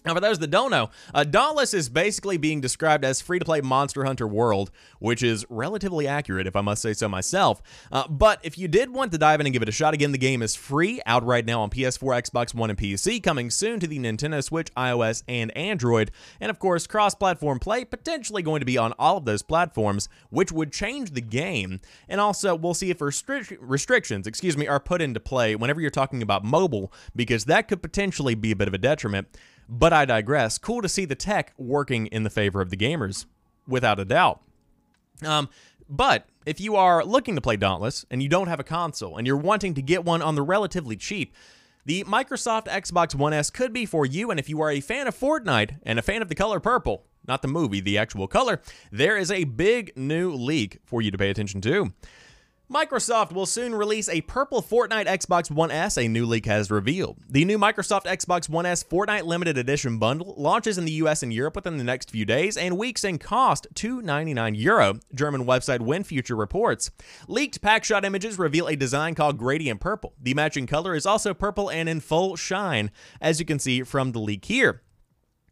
Now, 0.06 0.14
for 0.14 0.20
those 0.20 0.38
that 0.40 0.52
don't 0.52 0.70
know, 0.70 0.92
uh, 1.16 1.24
Dauntless 1.24 1.74
is 1.74 1.90
basically 1.90 2.38
being 2.38 2.62
described 2.62 3.04
as 3.04 3.22
free 3.22 3.40
to 3.40 3.46
play 3.46 3.62
Monster 3.62 4.06
Hunter 4.06 4.28
World, 4.28 4.70
which 5.00 5.24
is 5.24 5.46
relatively 5.50 6.08
accurate, 6.08 6.46
if 6.46 6.56
I 6.56 6.62
must 6.62 6.84
say 6.84 6.94
so 6.94 7.10
myself. 7.10 7.62
Uh, 7.92 8.08
but 8.08 8.40
if 8.44 8.56
you 8.56 8.68
did 8.68 8.92
want 8.92 9.12
to 9.14 9.18
dive 9.18 9.40
in 9.40 9.48
and 9.48 9.54
give 9.54 9.64
it 9.64 9.70
a 9.70 9.72
shot, 9.72 9.96
again, 9.96 10.12
the 10.12 10.20
game 10.20 10.44
is 10.44 10.56
free, 10.56 11.02
out 11.08 11.26
right 11.26 11.44
now 11.44 11.62
on 11.62 11.72
PS4, 11.72 12.22
Xbox 12.22 12.54
One, 12.54 12.70
and 12.70 12.78
PC, 12.78 13.22
coming 13.24 13.50
soon 13.50 13.80
to 13.80 13.88
the 13.88 13.98
Nintendo 13.98 14.44
Switch, 14.44 14.72
iOS, 14.76 15.24
and 15.28 15.56
Android. 15.58 16.12
And 16.40 16.52
of 16.52 16.60
course, 16.60 16.86
cross 16.86 17.16
platform 17.16 17.58
play, 17.58 17.84
potentially 17.84 18.44
going 18.44 18.60
to 18.60 18.66
be 18.66 18.78
on 18.78 18.94
all 19.00 19.18
of 19.18 19.26
those 19.26 19.42
platforms, 19.42 20.08
which 20.30 20.52
would 20.52 20.72
change 20.72 21.12
the 21.12 21.22
game. 21.22 21.82
And 22.08 22.22
also, 22.22 22.54
we'll 22.54 22.76
see 22.76 22.92
if 22.92 23.00
restri- 23.00 23.58
restrictions, 23.60 24.28
excuse 24.28 24.56
me, 24.56 24.68
are 24.68 24.80
put 24.80 25.02
into 25.02 25.20
play 25.20 25.56
whenever 25.56 25.82
you're 25.82 25.90
talking 25.90 26.22
about 26.22 26.44
mobile, 26.44 26.94
because 27.16 27.46
that 27.46 27.68
could 27.68 27.82
potentially 27.82 28.36
be 28.36 28.52
a 28.52 28.56
bit 28.56 28.68
of 28.68 28.76
a 28.76 28.78
detriment. 28.78 29.28
But 29.68 29.94
I 29.94 30.06
digress. 30.06 30.58
Cool 30.58 30.82
to 30.82 30.90
see 30.90 31.06
the 31.06 31.16
tech 31.16 31.54
working 31.58 32.08
in 32.08 32.24
the 32.24 32.30
favor 32.30 32.62
of 32.62 32.70
the 32.70 32.78
gamers, 32.78 33.26
without 33.68 34.00
a 34.00 34.06
doubt. 34.06 34.42
Um, 35.24 35.50
but 35.90 36.28
If 36.46 36.62
you 36.62 36.76
are 36.76 37.04
looking 37.04 37.34
to 37.36 37.42
play 37.42 37.58
Dauntless 37.58 38.06
and 38.12 38.22
you 38.22 38.30
don't 38.30 38.48
have 38.48 38.60
a 38.60 38.64
console 38.64 39.18
and 39.18 39.26
you're 39.26 39.36
wanting 39.36 39.74
to 39.74 39.82
get 39.82 40.06
one 40.06 40.22
on 40.22 40.36
the 40.36 40.44
relatively 40.44 40.96
cheap, 40.96 41.34
the 41.86 42.04
Microsoft 42.04 42.68
Xbox 42.68 43.16
One 43.16 43.34
S 43.34 43.50
could 43.50 43.74
be 43.74 43.88
for 43.88 44.06
you. 44.06 44.30
And 44.30 44.40
if 44.40 44.48
you 44.48 44.62
are 44.62 44.70
a 44.70 44.80
fan 44.80 45.08
of 45.08 45.18
Fortnite 45.18 45.80
and 45.84 45.98
a 45.98 46.04
fan 46.04 46.22
of 46.22 46.30
the 46.30 46.36
color 46.36 46.60
purple, 46.60 47.06
not 47.28 47.42
the 47.42 47.48
movie, 47.48 47.80
the 47.80 47.98
actual 47.98 48.28
color, 48.28 48.62
there 48.92 49.18
is 49.18 49.32
a 49.32 49.46
big 49.46 49.92
new 49.96 50.34
leak 50.34 50.82
for 50.86 51.02
you 51.02 51.10
to 51.10 51.18
pay 51.18 51.32
attention 51.32 51.62
to. 51.62 51.94
Microsoft 52.72 53.32
will 53.32 53.46
soon 53.46 53.76
release 53.76 54.10
a 54.10 54.22
purple 54.22 54.60
Fortnite 54.60 55.06
Xbox 55.06 55.52
One 55.52 55.70
S, 55.70 56.00
a 56.00 56.08
new 56.08 56.26
leak 56.26 56.48
has 56.48 56.72
revealed. 56.72 57.18
The 57.30 57.46
new 57.46 57.60
Microsoft 57.60 58.06
Xbox 58.06 58.50
One 58.50 58.66
S 58.66 58.84
Fortnite 58.84 59.26
Limited 59.26 59.56
Edition 59.56 60.00
bundle 60.00 60.34
launches 60.36 60.80
in 60.80 60.86
the 60.86 60.94
US 60.94 61.22
and 61.22 61.32
Europe 61.32 61.56
within 61.56 61.78
the 61.78 61.84
next 61.84 62.10
few 62.10 62.26
days 62.26 62.58
and 62.58 62.76
weeks 62.76 63.04
and 63.04 63.20
cost 63.20 63.68
299 63.76 64.56
euro, 64.56 65.00
German 65.14 65.46
website 65.46 65.80
WinFuture 65.80 66.38
reports. 66.38 66.90
Leaked 67.28 67.62
packshot 67.62 68.04
images 68.04 68.40
reveal 68.40 68.66
a 68.68 68.76
design 68.76 69.14
called 69.14 69.38
Gradient 69.38 69.80
Purple. 69.80 70.16
The 70.20 70.34
matching 70.34 70.66
color 70.66 70.96
is 70.96 71.06
also 71.06 71.36
purple 71.36 71.70
and 71.70 71.88
in 71.88 72.00
full 72.00 72.36
shine, 72.36 72.90
as 73.22 73.40
you 73.40 73.46
can 73.46 73.60
see 73.60 73.84
from 73.84 74.12
the 74.12 74.20
leak 74.20 74.46
here. 74.46 74.82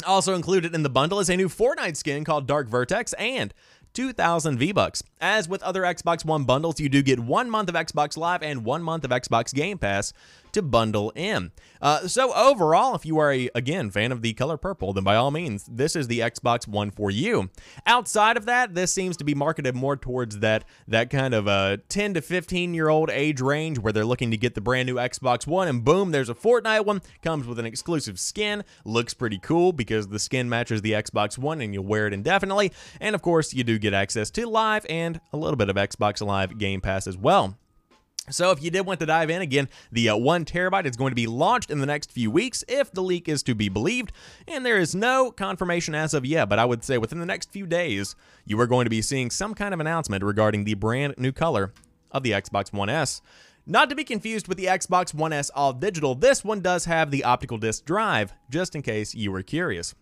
Also 0.08 0.34
included 0.34 0.73
in 0.73 0.82
the 0.82 0.89
bundle 0.89 1.19
is 1.19 1.30
a 1.30 1.38
new 1.38 1.47
Fortnite 1.47 1.95
skin 1.95 2.23
called 2.23 2.47
Dark 2.47 2.67
Vertex 2.67 3.13
and 3.13 3.54
2,000 3.93 4.58
V-Bucks. 4.58 5.03
As 5.21 5.47
with 5.47 5.63
other 5.63 5.84
Xbox 5.84 6.25
One 6.25 6.43
bundles, 6.43 6.79
you 6.79 6.89
do 6.89 7.01
get 7.01 7.19
one 7.19 7.49
month 7.49 7.69
of 7.69 7.75
Xbox 7.75 8.17
Live 8.17 8.43
and 8.43 8.65
one 8.65 8.84
month 8.84 9.03
of 9.03 9.12
Xbox 9.12 9.53
Game 9.53 9.77
Pass 9.77 10.13
to 10.54 10.62
bundle 10.62 11.12
in. 11.16 11.52
Uh, 11.82 12.08
so 12.08 12.34
overall, 12.34 12.96
if 12.96 13.06
you 13.06 13.20
are 13.20 13.34
a 13.34 13.50
again 13.54 13.92
fan 13.92 14.12
of 14.12 14.22
the 14.22 14.34
color 14.34 14.58
purple, 14.58 14.94
then 14.94 15.04
by 15.04 15.16
all 15.16 15.32
means, 15.32 15.66
this 15.70 15.96
is 15.96 16.08
the 16.08 16.20
Xbox 16.20 16.68
One 16.68 16.92
for 16.92 17.12
you. 17.12 17.50
Outside 17.86 18.38
of 18.38 18.46
that, 18.46 18.74
this 18.74 18.94
seems 18.94 19.18
to 19.18 19.26
be 19.26 19.36
marketed 19.36 19.76
more 19.76 19.98
towards 19.98 20.39
that 20.39 20.63
that 20.88 21.10
kind 21.10 21.34
of 21.34 21.48
a 21.48 21.80
10 21.89 22.13
to 22.13 22.22
15 22.22 22.74
year 22.74 22.88
old 22.88 23.10
age 23.10 23.42
range 23.42 23.80
where 23.80 23.92
they're 23.92 24.06
looking 24.06 24.32
to 24.32 24.38
get 24.38 24.56
the 24.56 24.62
brand 24.62 24.88
new 24.88 24.96
Xbox 24.96 25.46
One, 25.46 25.68
and 25.68 25.84
boom, 25.84 26.12
there's 26.12 26.30
a 26.30 26.36
Fortnite 26.36 26.86
one. 26.86 27.02
Comes 27.22 27.48
with 27.48 27.60
an 27.60 27.66
exclusive 27.66 28.20
skin, 28.20 28.63
looks 28.86 29.13
pretty 29.13 29.39
cool 29.39 29.74
because 29.74 30.08
the 30.08 30.20
skin 30.20 30.48
matches 30.48 30.82
the 30.82 30.94
Xbox 30.94 31.38
One, 31.38 31.60
and 31.60 31.74
you'll 31.74 31.84
wear 31.84 32.08
it 32.08 32.13
indefinitely. 32.13 32.72
And 33.02 33.16
of 33.16 33.22
course, 33.22 33.54
you 33.54 33.63
do 33.63 33.78
get 33.78 33.94
access 33.94 34.30
to 34.32 34.48
Live 34.48 34.86
and 34.89 35.20
a 35.34 35.38
little 35.38 35.58
bit 35.58 35.70
of 35.70 35.76
Xbox 35.76 36.26
Live 36.26 36.58
Game 36.58 36.80
Pass 36.80 37.08
as 37.08 37.18
well. 37.18 37.58
So 38.29 38.51
if 38.51 38.63
you 38.63 38.71
did 38.71 38.86
want 38.86 39.01
to 39.01 39.05
dive 39.05 39.29
in 39.29 39.41
again, 39.41 39.67
the 39.91 40.09
uh, 40.09 40.15
one 40.15 40.45
terabyte 40.45 40.86
is 40.86 40.95
going 40.95 41.12
to 41.12 41.15
be 41.15 41.27
launched 41.27 41.69
in 41.69 41.79
the 41.79 41.86
next 41.86 42.09
few 42.09 42.31
weeks 42.31 42.63
if 42.69 42.89
the 42.91 43.03
leak 43.03 43.27
is 43.27 43.43
to 43.43 43.53
be 43.53 43.67
believed, 43.67 44.13
and 44.47 44.65
there 44.65 44.77
is 44.77 44.95
no 44.95 45.29
confirmation 45.29 45.93
as 45.93 46.13
of 46.13 46.25
yet, 46.25 46.47
but 46.47 46.57
I 46.57 46.63
would 46.63 46.86
say 46.86 46.97
within 46.97 47.19
the 47.19 47.25
next 47.25 47.51
few 47.51 47.67
days, 47.67 48.15
you 48.45 48.57
are 48.62 48.67
going 48.67 48.86
to 48.86 48.89
be 48.89 49.01
seeing 49.01 49.29
some 49.29 49.53
kind 49.53 49.73
of 49.73 49.81
announcement 49.81 50.23
regarding 50.23 50.63
the 50.63 50.75
brand 50.75 51.15
new 51.17 51.33
color 51.33 51.73
of 52.12 52.23
the 52.23 52.31
Xbox 52.31 52.71
One 52.71 52.89
S. 52.89 53.21
Not 53.65 53.89
to 53.89 53.95
be 53.95 54.05
confused 54.05 54.47
with 54.47 54.57
the 54.57 54.65
Xbox 54.65 55.13
One 55.13 55.33
S 55.33 55.49
All 55.49 55.73
Digital, 55.73 56.15
this 56.15 56.45
one 56.45 56.62
does 56.62 56.86
have 56.86 57.12
the 57.12 57.25
optical 57.25 57.57
disc 57.57 57.83
drive, 57.83 58.33
just 58.49 58.73
in 58.73 58.81
case 58.81 59.13
you 59.13 59.33
were 59.33 59.43
curious. 59.43 59.95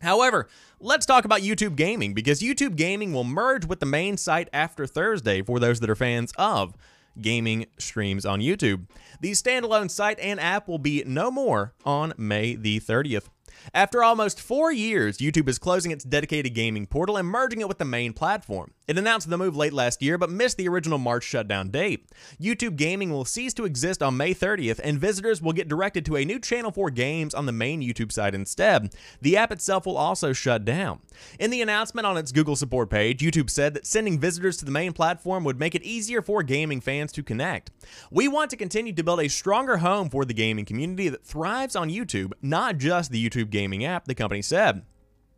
However, 0.00 0.48
let's 0.80 1.06
talk 1.06 1.24
about 1.26 1.42
YouTube 1.42 1.76
Gaming 1.76 2.14
because 2.14 2.40
YouTube 2.40 2.76
Gaming 2.76 3.12
will 3.12 3.24
merge 3.24 3.66
with 3.66 3.80
the 3.80 3.86
main 3.86 4.16
site 4.16 4.48
after 4.52 4.86
Thursday 4.86 5.42
for 5.42 5.58
those 5.58 5.80
that 5.80 5.90
are 5.90 5.94
fans 5.94 6.32
of 6.36 6.74
gaming 7.20 7.66
streams 7.78 8.24
on 8.24 8.40
YouTube. 8.40 8.86
The 9.20 9.32
standalone 9.32 9.90
site 9.90 10.18
and 10.18 10.40
app 10.40 10.68
will 10.68 10.78
be 10.78 11.02
no 11.06 11.30
more 11.30 11.74
on 11.84 12.12
May 12.16 12.54
the 12.54 12.80
30th. 12.80 13.28
After 13.72 14.02
almost 14.02 14.40
four 14.40 14.72
years, 14.72 15.18
YouTube 15.18 15.48
is 15.48 15.58
closing 15.58 15.90
its 15.90 16.04
dedicated 16.04 16.54
gaming 16.54 16.86
portal 16.86 17.16
and 17.16 17.28
merging 17.28 17.60
it 17.60 17.68
with 17.68 17.78
the 17.78 17.84
main 17.84 18.12
platform. 18.12 18.72
It 18.86 18.98
announced 18.98 19.30
the 19.30 19.38
move 19.38 19.56
late 19.56 19.72
last 19.72 20.02
year, 20.02 20.18
but 20.18 20.30
missed 20.30 20.58
the 20.58 20.68
original 20.68 20.98
March 20.98 21.24
shutdown 21.24 21.70
date. 21.70 22.06
YouTube 22.40 22.76
Gaming 22.76 23.10
will 23.10 23.24
cease 23.24 23.54
to 23.54 23.64
exist 23.64 24.02
on 24.02 24.16
May 24.16 24.34
30th, 24.34 24.78
and 24.84 24.98
visitors 24.98 25.40
will 25.40 25.54
get 25.54 25.68
directed 25.68 26.04
to 26.06 26.16
a 26.16 26.24
new 26.24 26.38
channel 26.38 26.70
for 26.70 26.90
games 26.90 27.32
on 27.32 27.46
the 27.46 27.52
main 27.52 27.80
YouTube 27.80 28.12
site 28.12 28.34
instead. 28.34 28.94
The 29.22 29.38
app 29.38 29.52
itself 29.52 29.86
will 29.86 29.96
also 29.96 30.34
shut 30.34 30.66
down. 30.66 31.00
In 31.38 31.50
the 31.50 31.62
announcement 31.62 32.06
on 32.06 32.18
its 32.18 32.32
Google 32.32 32.56
support 32.56 32.90
page, 32.90 33.20
YouTube 33.20 33.48
said 33.48 33.72
that 33.74 33.86
sending 33.86 34.20
visitors 34.20 34.58
to 34.58 34.66
the 34.66 34.70
main 34.70 34.92
platform 34.92 35.44
would 35.44 35.58
make 35.58 35.74
it 35.74 35.82
easier 35.82 36.20
for 36.20 36.42
gaming 36.42 36.82
fans 36.82 37.10
to 37.12 37.22
connect. 37.22 37.70
We 38.10 38.28
want 38.28 38.50
to 38.50 38.56
continue 38.56 38.92
to 38.92 39.02
build 39.02 39.20
a 39.20 39.28
stronger 39.28 39.78
home 39.78 40.10
for 40.10 40.26
the 40.26 40.34
gaming 40.34 40.66
community 40.66 41.08
that 41.08 41.24
thrives 41.24 41.74
on 41.76 41.88
YouTube, 41.88 42.32
not 42.42 42.76
just 42.76 43.10
the 43.10 43.30
YouTube 43.30 43.43
gaming 43.50 43.84
app, 43.84 44.06
the 44.06 44.14
company 44.14 44.42
said. 44.42 44.82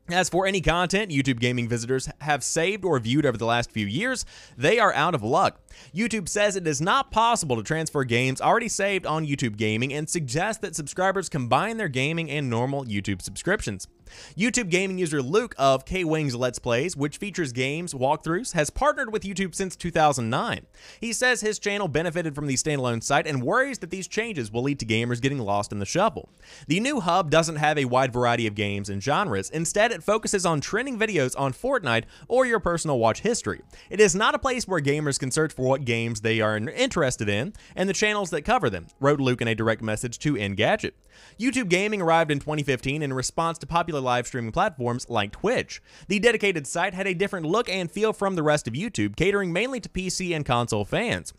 As 0.09 0.29
for 0.29 0.47
any 0.47 0.61
content 0.61 1.11
YouTube 1.11 1.41
gaming 1.41 1.69
visitors 1.69 2.09
have 2.21 2.45
saved 2.45 2.85
or 2.85 3.01
viewed 3.01 3.27
over 3.27 3.37
the 3.37 3.45
last 3.45 3.73
few 3.73 3.87
years, 3.87 4.25
they 4.57 4.79
are 4.79 4.95
out 4.95 5.17
of 5.17 5.23
luck. 5.25 5.61
YouTube 5.93 6.29
says 6.29 6.55
it 6.55 6.67
is 6.67 6.81
not 6.81 7.11
possible 7.11 7.57
to 7.57 7.63
transfer 7.65 8.05
games 8.05 8.41
already 8.41 8.69
saved 8.69 9.05
on 9.05 9.27
YouTube 9.27 9.57
Gaming 9.57 9.93
and 9.93 10.09
suggests 10.09 10.61
that 10.63 10.77
subscribers 10.77 11.29
combine 11.29 11.77
their 11.77 11.89
gaming 11.89 12.31
and 12.31 12.49
normal 12.49 12.85
YouTube 12.85 13.21
subscriptions. 13.21 13.89
YouTube 14.37 14.71
gaming 14.71 14.99
user 14.99 15.23
Luke 15.23 15.55
of 15.59 15.85
K 15.85 16.05
Wings 16.05 16.35
Let's 16.35 16.59
Plays, 16.59 16.97
which 16.97 17.17
features 17.19 17.53
games 17.53 17.95
walkthroughs, 17.95 18.53
has 18.53 18.71
partnered 18.71 19.13
with 19.13 19.23
YouTube 19.23 19.55
since 19.55 19.77
2009. 19.77 20.67
He 21.01 21.13
says 21.13 21.41
his 21.41 21.59
channel 21.59 21.89
benefited 21.89 22.35
from 22.35 22.47
the 22.47 22.55
standalone 22.55 23.03
site 23.03 23.27
and 23.27 23.43
worries 23.43 23.79
that 23.79 23.91
these 23.91 24.09
changes 24.09 24.51
will 24.51 24.63
lead 24.63 24.79
to 24.81 24.87
gamers 24.87 25.21
getting 25.21 25.39
lost 25.39 25.73
in 25.73 25.79
the 25.79 25.87
shuffle. 25.87 26.29
The 26.67 26.81
new 26.81 27.01
hub 27.01 27.31
doesn't 27.31 27.57
have 27.57 27.79
a 27.79 27.85
wide 27.85 28.13
variety 28.13 28.47
of 28.47 28.55
games 28.55 28.89
and 28.89 29.03
genres. 29.03 29.51
Instead, 29.51 29.93
it 29.93 30.03
focuses 30.03 30.47
on 30.47 30.61
trending 30.61 30.99
videos 30.99 31.39
on 31.39 31.53
Fortnite 31.53 32.05
or 32.29 32.47
your 32.47 32.61
personal 32.61 32.99
watch 32.99 33.21
history. 33.21 33.63
It 33.91 34.01
is 34.01 34.15
not 34.15 34.35
a 34.35 34.39
place 34.39 34.67
where 34.67 34.81
gamers 34.81 35.19
can 35.19 35.31
search 35.31 35.53
for 35.53 35.67
what 35.67 35.85
games 35.85 36.21
they 36.21 36.41
are 36.41 36.57
interested 36.57 37.29
in 37.29 37.53
and 37.75 37.89
the 37.89 37.95
channels 37.95 38.31
that 38.31 38.43
cover 38.43 38.71
them, 38.71 38.87
wrote 39.01 39.21
Luke 39.21 39.41
in 39.41 39.49
a 39.49 39.55
direct 39.55 39.83
message 39.83 40.19
to 40.21 40.35
Engadget. 40.35 40.93
YouTube 41.39 41.69
Gaming 41.69 42.03
arrived 42.03 42.31
in 42.31 42.39
2015 42.39 43.03
in 43.03 43.13
response 43.13 43.59
to 43.59 43.67
popular 43.67 43.96
live 44.01 44.27
streaming 44.27 44.53
platforms 44.53 45.09
like 45.09 45.33
Twitch. 45.33 45.83
The 46.09 46.19
dedicated 46.19 46.67
site 46.67 46.95
had 46.95 47.07
a 47.07 47.15
different 47.15 47.47
look 47.47 47.69
and 47.69 47.91
feel 47.91 48.13
from 48.13 48.35
the 48.35 48.43
rest 48.43 48.67
of 48.69 48.75
YouTube, 48.75 49.17
catering 49.17 49.53
mainly 49.53 49.81
to 49.81 49.89
PC 49.89 50.35
and 50.35 50.45
console 50.45 50.85
fans. 50.85 51.33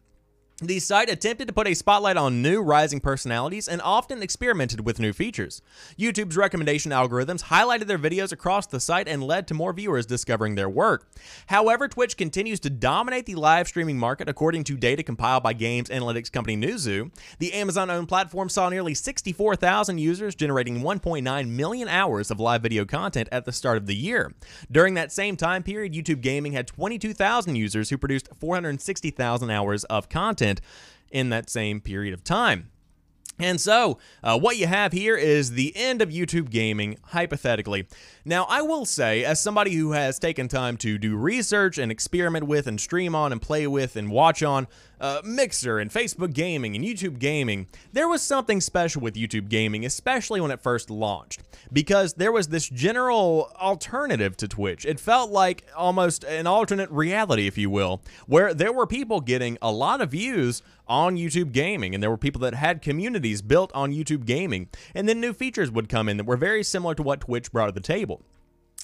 The 0.59 0.79
site 0.79 1.07
attempted 1.07 1.47
to 1.49 1.53
put 1.53 1.67
a 1.67 1.75
spotlight 1.75 2.17
on 2.17 2.41
new 2.41 2.63
rising 2.63 2.99
personalities 2.99 3.67
and 3.67 3.79
often 3.79 4.23
experimented 4.23 4.83
with 4.83 4.99
new 4.99 5.13
features. 5.13 5.61
YouTube's 5.99 6.35
recommendation 6.35 6.91
algorithms 6.91 7.43
highlighted 7.43 7.85
their 7.85 7.99
videos 7.99 8.31
across 8.31 8.65
the 8.65 8.79
site 8.79 9.07
and 9.07 9.23
led 9.23 9.47
to 9.47 9.53
more 9.53 9.71
viewers 9.71 10.07
discovering 10.07 10.55
their 10.55 10.67
work. 10.67 11.11
However, 11.45 11.87
Twitch 11.87 12.17
continues 12.17 12.59
to 12.61 12.71
dominate 12.71 13.27
the 13.27 13.35
live 13.35 13.67
streaming 13.67 13.99
market 13.99 14.27
according 14.27 14.63
to 14.63 14.77
data 14.77 15.03
compiled 15.03 15.43
by 15.43 15.53
games 15.53 15.89
analytics 15.89 16.31
company 16.31 16.57
Newzoo. 16.57 17.11
The 17.37 17.53
Amazon-owned 17.53 18.07
platform 18.07 18.49
saw 18.49 18.67
nearly 18.67 18.95
64,000 18.95 19.99
users 19.99 20.33
generating 20.33 20.79
1.9 20.81 21.49
million 21.49 21.87
hours 21.87 22.31
of 22.31 22.39
live 22.39 22.63
video 22.63 22.83
content 22.83 23.29
at 23.31 23.45
the 23.45 23.51
start 23.51 23.77
of 23.77 23.85
the 23.85 23.95
year. 23.95 24.33
During 24.71 24.95
that 24.95 25.11
same 25.11 25.37
time 25.37 25.61
period, 25.61 25.93
YouTube 25.93 26.21
Gaming 26.21 26.53
had 26.53 26.65
22,000 26.65 27.55
users 27.55 27.91
who 27.91 27.97
produced 27.99 28.29
460,000 28.39 29.51
hours 29.51 29.83
of 29.83 30.09
content 30.09 30.46
in 31.11 31.29
that 31.29 31.49
same 31.49 31.81
period 31.81 32.13
of 32.13 32.23
time. 32.23 32.69
And 33.39 33.61
so, 33.61 33.99
uh, 34.23 34.39
what 34.39 34.57
you 34.57 34.65
have 34.65 34.91
here 34.91 35.15
is 35.15 35.51
the 35.51 35.71
end 35.75 36.01
of 36.01 36.09
YouTube 36.09 36.49
gaming, 36.49 36.97
hypothetically. 37.03 37.87
Now, 38.25 38.45
I 38.49 38.63
will 38.63 38.83
say, 38.83 39.23
as 39.23 39.39
somebody 39.39 39.75
who 39.75 39.91
has 39.91 40.17
taken 40.17 40.47
time 40.47 40.75
to 40.77 40.97
do 40.97 41.15
research 41.15 41.77
and 41.77 41.91
experiment 41.91 42.47
with 42.47 42.65
and 42.65 42.81
stream 42.81 43.13
on 43.13 43.31
and 43.31 43.39
play 43.39 43.67
with 43.67 43.95
and 43.95 44.09
watch 44.09 44.41
on 44.41 44.67
uh, 44.99 45.21
Mixer 45.23 45.79
and 45.79 45.91
Facebook 45.91 46.33
gaming 46.33 46.75
and 46.75 46.83
YouTube 46.83 47.19
gaming, 47.19 47.67
there 47.93 48.07
was 48.07 48.21
something 48.21 48.61
special 48.61 49.01
with 49.01 49.15
YouTube 49.15 49.49
gaming, 49.49 49.85
especially 49.85 50.41
when 50.41 50.51
it 50.51 50.61
first 50.61 50.89
launched, 50.89 51.41
because 51.71 52.13
there 52.13 52.31
was 52.31 52.47
this 52.47 52.69
general 52.69 53.51
alternative 53.61 54.35
to 54.37 54.47
Twitch. 54.47 54.85
It 54.85 54.99
felt 54.99 55.31
like 55.31 55.65
almost 55.75 56.23
an 56.23 56.47
alternate 56.47 56.89
reality, 56.91 57.47
if 57.47 57.57
you 57.57 57.69
will, 57.69 58.01
where 58.25 58.53
there 58.53 58.73
were 58.73 58.87
people 58.87 59.21
getting 59.21 59.57
a 59.61 59.71
lot 59.71 60.01
of 60.01 60.11
views 60.11 60.61
on 60.87 61.17
YouTube 61.17 61.51
gaming, 61.51 61.93
and 61.93 62.01
there 62.01 62.09
were 62.09 62.17
people 62.17 62.39
that 62.41 62.53
had 62.53 62.81
communities 62.81 63.41
built 63.41 63.71
on 63.73 63.91
YouTube 63.91 64.25
gaming, 64.25 64.69
and 64.95 65.07
then 65.07 65.19
new 65.19 65.33
features 65.33 65.69
would 65.69 65.89
come 65.89 66.07
in 66.07 66.17
that 66.17 66.25
were 66.25 66.37
very 66.37 66.63
similar 66.63 66.95
to 66.95 67.03
what 67.03 67.21
Twitch 67.21 67.51
brought 67.51 67.67
to 67.67 67.71
the 67.71 67.79
table. 67.79 68.21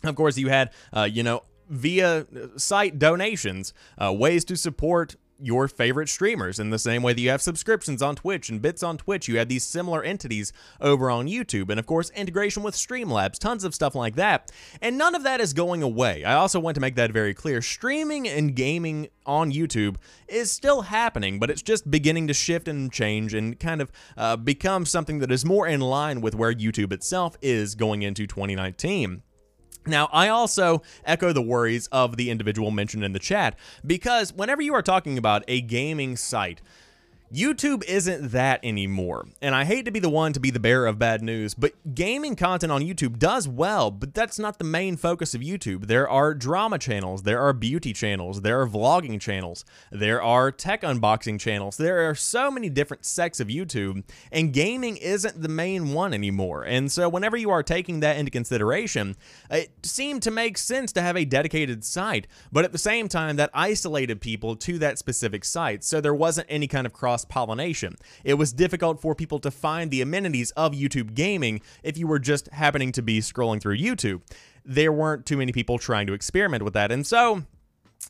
Of 0.04 0.16
course, 0.16 0.38
you 0.38 0.50
had, 0.50 0.72
uh, 0.92 1.04
you 1.04 1.24
know, 1.24 1.44
via 1.70 2.28
site 2.58 3.00
donations, 3.00 3.74
uh, 3.98 4.12
ways 4.12 4.44
to 4.46 4.58
support 4.58 5.16
your 5.40 5.68
favorite 5.68 6.10
streamers 6.10 6.60
in 6.60 6.70
the 6.70 6.80
same 6.80 7.04
way 7.04 7.14
that 7.14 7.22
you 7.22 7.30
have 7.30 7.42
subscriptions 7.42 8.02
on 8.02 8.16
Twitch 8.16 8.50
and 8.50 8.62
bits 8.62 8.84
on 8.84 8.98
Twitch. 8.98 9.28
You 9.28 9.38
have 9.38 9.50
these 9.50 9.64
similar 9.64 10.04
entities 10.04 10.54
over 10.80 11.10
on 11.10 11.28
YouTube. 11.28 11.70
And 11.70 11.80
of 11.80 11.86
course, 11.86 12.10
integration 12.12 12.64
with 12.64 12.76
Streamlabs, 12.76 13.40
tons 13.40 13.64
of 13.64 13.76
stuff 13.76 13.96
like 13.96 14.16
that. 14.16 14.52
And 14.82 14.98
none 14.98 15.16
of 15.16 15.24
that 15.24 15.42
is 15.42 15.54
going 15.54 15.84
away. 15.84 16.24
I 16.24 16.36
also 16.36 16.60
want 16.60 16.76
to 16.76 16.82
make 16.82 16.96
that 16.96 17.12
very 17.12 17.34
clear. 17.34 17.62
Streaming 17.62 18.28
and 18.28 18.56
gaming 18.56 19.08
on 19.26 19.52
YouTube 19.52 19.96
is 20.28 20.52
still 20.52 20.84
happening, 20.84 21.40
but 21.40 21.50
it's 21.50 21.62
just 21.62 21.90
beginning 21.90 22.28
to 22.28 22.34
shift 22.34 22.68
and 22.68 22.92
change 22.92 23.34
and 23.34 23.60
kind 23.60 23.82
of 23.82 23.92
uh, 24.18 24.36
become 24.36 24.86
something 24.86 25.20
that 25.20 25.32
is 25.32 25.46
more 25.46 25.68
in 25.68 25.82
line 25.82 26.22
with 26.22 26.36
where 26.36 26.54
YouTube 26.54 26.92
itself 26.92 27.38
is 27.42 27.76
going 27.76 28.02
into 28.02 28.28
2019. 28.28 29.24
Now, 29.86 30.10
I 30.12 30.30
also 30.30 30.82
echo 31.06 31.34
the 31.34 31.42
worries 31.42 31.88
of 31.88 32.18
the 32.18 32.30
individual 32.30 32.72
mentioned 32.72 33.04
in 33.04 33.14
the 33.14 33.20
chat 33.20 33.58
because 33.86 34.34
whenever 34.34 34.62
you 34.62 34.74
are 34.74 34.82
talking 34.82 35.18
about 35.18 35.44
a 35.48 35.62
gaming 35.62 36.16
site, 36.16 36.62
YouTube 37.34 37.84
isn't 37.86 38.32
that 38.32 38.60
anymore. 38.62 39.26
And 39.42 39.56
I 39.56 39.66
hate 39.66 39.86
to 39.86 39.92
be 39.92 40.00
the 40.00 40.10
one 40.10 40.34
to 40.34 40.40
be 40.40 40.52
the 40.52 40.60
bearer 40.60 40.86
of 40.86 41.00
bad 41.00 41.24
news, 41.24 41.56
but 41.56 41.74
gaming 41.96 42.36
content 42.36 42.72
on 42.72 42.84
YouTube 42.84 43.18
does 43.18 43.48
well, 43.48 43.90
but 43.90 44.14
that's 44.14 44.38
not 44.38 44.60
the 44.60 44.64
main 44.64 44.98
focus 44.98 45.34
of 45.34 45.42
YouTube. 45.42 45.88
There 45.88 46.08
are 46.08 46.36
drama 46.36 46.78
channels, 46.78 47.24
there 47.24 47.40
are 47.40 47.52
beauty 47.52 47.92
channels, 47.92 48.42
there 48.42 48.62
are 48.62 48.68
vlogging 48.68 49.20
channels, 49.20 49.66
there 49.92 50.22
are 50.22 50.52
tech 50.52 50.84
unboxing 50.84 51.40
channels. 51.40 51.76
There 51.78 52.08
are 52.08 52.14
so 52.14 52.52
many 52.52 52.70
different 52.70 53.04
sects 53.04 53.40
of 53.40 53.48
YouTube, 53.48 54.04
and 54.32 54.54
gaming 54.54 54.98
isn't 54.98 55.42
the 55.42 55.50
main 55.50 55.92
one 55.92 56.14
anymore. 56.14 56.64
And 56.64 56.92
so 56.92 57.10
whenever 57.10 57.36
you 57.36 57.50
are 57.50 57.64
taking 57.64 58.02
that 58.02 58.18
into 58.18 58.30
consideration, 58.30 59.16
it 59.50 59.72
seemed 59.82 60.22
to 60.22 60.30
make 60.30 60.60
sense 60.60 60.92
to 60.92 61.02
have 61.02 61.18
a 61.18 61.26
dedicated 61.26 61.84
site, 61.84 62.28
but 62.52 62.64
at 62.64 62.74
the 62.74 62.78
same 62.78 63.08
time 63.08 63.38
that 63.38 63.50
isolated 63.56 64.22
people 64.22 64.56
to 64.58 64.78
that 64.78 65.00
specific 65.00 65.44
site. 65.44 65.84
So 65.84 66.00
there 66.00 66.14
wasn't 66.14 66.46
any 66.48 66.68
kind 66.68 66.86
of 66.86 66.94
cross 66.94 67.23
cross 67.24 67.46
pollination. 67.46 67.96
It 68.24 68.36
was 68.36 68.54
difficult 68.54 69.02
for 69.02 69.16
people 69.16 69.40
to 69.40 69.52
find 69.52 69.92
the 69.92 70.02
amenities 70.02 70.52
of 70.52 70.74
YouTube 70.74 71.14
gaming 71.14 71.62
if 71.84 71.98
you 71.98 72.08
were 72.08 72.20
just 72.20 72.48
happening 72.50 72.92
to 72.94 73.02
be 73.02 73.20
scrolling 73.20 73.62
through 73.62 73.78
YouTube. 73.78 74.22
There 74.66 74.92
weren't 74.92 75.26
too 75.26 75.38
many 75.38 75.52
people 75.52 75.78
trying 75.78 76.08
to 76.08 76.14
experiment 76.14 76.64
with 76.64 76.74
that. 76.74 76.92
And 76.92 77.06
so, 77.06 77.44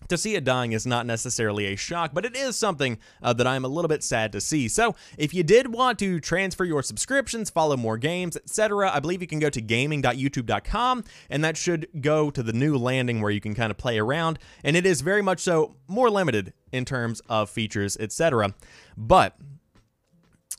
to 0.09 0.18
see 0.18 0.36
it 0.36 0.43
dying 0.43 0.72
is 0.72 0.86
not 0.86 1.05
necessarily 1.05 1.68
a 1.68 1.76
shock, 1.76 2.11
but 2.14 2.26
it 2.26 2.36
is 2.36 2.57
something 2.57 2.97
uh, 3.22 3.32
that 3.34 3.45
I'm 3.45 3.64
a 3.64 3.68
little 3.68 3.88
bit 3.88 4.03
sad 4.03 4.32
to 4.32 4.41
see. 4.41 4.68
So, 4.68 4.95
if 5.18 5.34
you 5.34 5.43
did 5.43 5.74
want 5.74 5.99
to 5.99 6.20
transfer 6.20 6.66
your 6.66 6.84
subscriptions, 6.84 7.49
follow 7.49 7.78
more 7.78 7.97
games, 7.97 8.36
etc., 8.36 8.91
I 8.91 8.99
believe 8.99 9.22
you 9.22 9.28
can 9.28 9.39
go 9.39 9.49
to 9.49 9.61
gaming.youtube.com, 9.61 11.03
and 11.30 11.43
that 11.43 11.57
should 11.57 11.88
go 12.01 12.30
to 12.32 12.43
the 12.43 12.53
new 12.53 12.78
landing 12.78 13.22
where 13.22 13.32
you 13.32 13.41
can 13.41 13.55
kind 13.55 13.72
of 13.72 13.78
play 13.78 13.97
around. 13.97 14.39
And 14.64 14.76
it 14.76 14.86
is 14.86 15.01
very 15.01 15.22
much 15.22 15.39
so 15.39 15.76
more 15.88 16.09
limited 16.09 16.53
in 16.74 16.84
terms 16.84 17.21
of 17.30 17.49
features, 17.49 17.95
etc. 17.97 18.53
But 18.97 19.38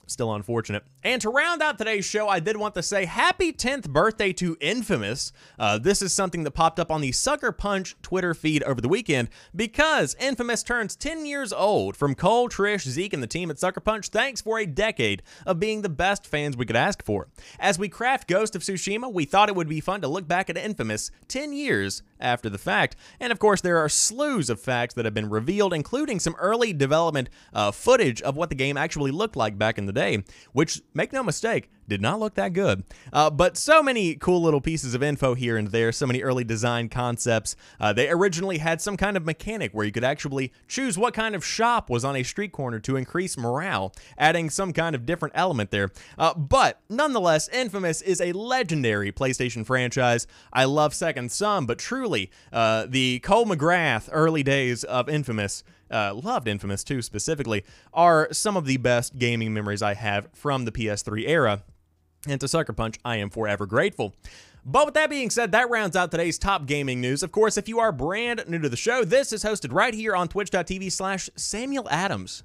Still 0.06 0.34
unfortunate. 0.34 0.84
And 1.02 1.20
to 1.22 1.30
round 1.30 1.62
out 1.62 1.78
today's 1.78 2.04
show, 2.04 2.28
I 2.28 2.40
did 2.40 2.56
want 2.56 2.74
to 2.74 2.82
say 2.82 3.04
happy 3.06 3.52
10th 3.52 3.88
birthday 3.88 4.32
to 4.34 4.56
Infamous. 4.60 5.32
Uh, 5.58 5.78
this 5.78 6.02
is 6.02 6.12
something 6.12 6.44
that 6.44 6.50
popped 6.50 6.78
up 6.78 6.90
on 6.90 7.00
the 7.00 7.12
Sucker 7.12 7.52
Punch 7.52 7.96
Twitter 8.02 8.34
feed 8.34 8.62
over 8.64 8.80
the 8.80 8.88
weekend 8.88 9.28
because 9.56 10.14
Infamous 10.20 10.62
turns 10.62 10.94
10 10.96 11.24
years 11.26 11.52
old. 11.52 11.96
From 11.96 12.14
Cole, 12.14 12.48
Trish, 12.48 12.86
Zeke, 12.86 13.14
and 13.14 13.22
the 13.22 13.26
team 13.26 13.50
at 13.50 13.58
Sucker 13.58 13.80
Punch, 13.80 14.08
thanks 14.08 14.40
for 14.40 14.58
a 14.58 14.66
decade 14.66 15.22
of 15.46 15.58
being 15.58 15.82
the 15.82 15.88
best 15.88 16.26
fans 16.26 16.56
we 16.56 16.66
could 16.66 16.76
ask 16.76 17.02
for. 17.04 17.28
As 17.58 17.78
we 17.78 17.88
craft 17.88 18.28
Ghost 18.28 18.54
of 18.54 18.62
Tsushima, 18.62 19.12
we 19.12 19.24
thought 19.24 19.48
it 19.48 19.56
would 19.56 19.68
be 19.68 19.80
fun 19.80 20.02
to 20.02 20.08
look 20.08 20.28
back 20.28 20.50
at 20.50 20.56
Infamous 20.56 21.10
10 21.28 21.52
years 21.52 22.02
after 22.24 22.48
the 22.48 22.58
fact. 22.58 22.96
And 23.20 23.30
of 23.30 23.38
course, 23.38 23.60
there 23.60 23.78
are 23.78 23.88
slews 23.88 24.50
of 24.50 24.60
facts 24.60 24.94
that 24.94 25.04
have 25.04 25.14
been 25.14 25.30
revealed, 25.30 25.72
including 25.72 26.18
some 26.18 26.34
early 26.38 26.72
development 26.72 27.28
uh, 27.52 27.70
footage 27.70 28.20
of 28.22 28.36
what 28.36 28.48
the 28.48 28.54
game 28.56 28.76
actually 28.76 29.10
looked 29.10 29.36
like 29.36 29.58
back 29.58 29.78
in 29.78 29.86
the 29.86 29.92
day, 29.92 30.24
which, 30.52 30.80
make 30.94 31.12
no 31.12 31.22
mistake, 31.22 31.70
did 31.88 32.00
not 32.00 32.20
look 32.20 32.34
that 32.34 32.52
good. 32.52 32.84
Uh, 33.12 33.30
but 33.30 33.56
so 33.56 33.82
many 33.82 34.14
cool 34.14 34.42
little 34.42 34.60
pieces 34.60 34.94
of 34.94 35.02
info 35.02 35.34
here 35.34 35.56
and 35.56 35.68
there, 35.68 35.92
so 35.92 36.06
many 36.06 36.22
early 36.22 36.44
design 36.44 36.88
concepts. 36.88 37.56
Uh, 37.80 37.92
they 37.92 38.08
originally 38.08 38.58
had 38.58 38.80
some 38.80 38.96
kind 38.96 39.16
of 39.16 39.24
mechanic 39.24 39.72
where 39.72 39.84
you 39.84 39.92
could 39.92 40.04
actually 40.04 40.52
choose 40.68 40.96
what 40.98 41.14
kind 41.14 41.34
of 41.34 41.44
shop 41.44 41.90
was 41.90 42.04
on 42.04 42.16
a 42.16 42.22
street 42.22 42.52
corner 42.52 42.78
to 42.80 42.96
increase 42.96 43.36
morale, 43.36 43.92
adding 44.18 44.50
some 44.50 44.72
kind 44.72 44.94
of 44.94 45.06
different 45.06 45.34
element 45.36 45.70
there. 45.70 45.90
Uh, 46.18 46.34
but 46.34 46.80
nonetheless, 46.88 47.48
Infamous 47.48 48.02
is 48.02 48.20
a 48.20 48.32
legendary 48.32 49.12
PlayStation 49.12 49.64
franchise. 49.64 50.26
I 50.52 50.64
love 50.64 50.94
Second 50.94 51.32
Son, 51.32 51.66
but 51.66 51.78
truly, 51.78 52.30
uh, 52.52 52.86
the 52.88 53.20
Cole 53.20 53.46
McGrath 53.46 54.08
early 54.12 54.42
days 54.42 54.84
of 54.84 55.08
Infamous 55.08 55.64
uh, 55.90 56.14
loved 56.14 56.48
Infamous 56.48 56.82
2 56.84 57.02
specifically, 57.02 57.64
are 57.92 58.28
some 58.32 58.56
of 58.56 58.66
the 58.66 58.76
best 58.78 59.18
gaming 59.18 59.54
memories 59.54 59.82
I 59.82 59.94
have 59.94 60.28
from 60.32 60.64
the 60.64 60.72
PS3 60.72 61.28
era. 61.28 61.62
And 62.26 62.40
to 62.40 62.48
Sucker 62.48 62.72
Punch, 62.72 62.98
I 63.04 63.16
am 63.16 63.30
forever 63.30 63.66
grateful. 63.66 64.14
But 64.64 64.86
with 64.86 64.94
that 64.94 65.10
being 65.10 65.28
said, 65.28 65.52
that 65.52 65.68
rounds 65.68 65.94
out 65.94 66.10
today's 66.10 66.38
top 66.38 66.64
gaming 66.64 67.00
news. 67.00 67.22
Of 67.22 67.32
course, 67.32 67.58
if 67.58 67.68
you 67.68 67.80
are 67.80 67.92
brand 67.92 68.44
new 68.48 68.58
to 68.60 68.68
the 68.68 68.76
show, 68.76 69.04
this 69.04 69.32
is 69.32 69.44
hosted 69.44 69.74
right 69.74 69.92
here 69.92 70.16
on 70.16 70.28
twitch.tv 70.28 70.90
slash 70.90 71.28
Samuel 71.36 71.86
Adams. 71.90 72.42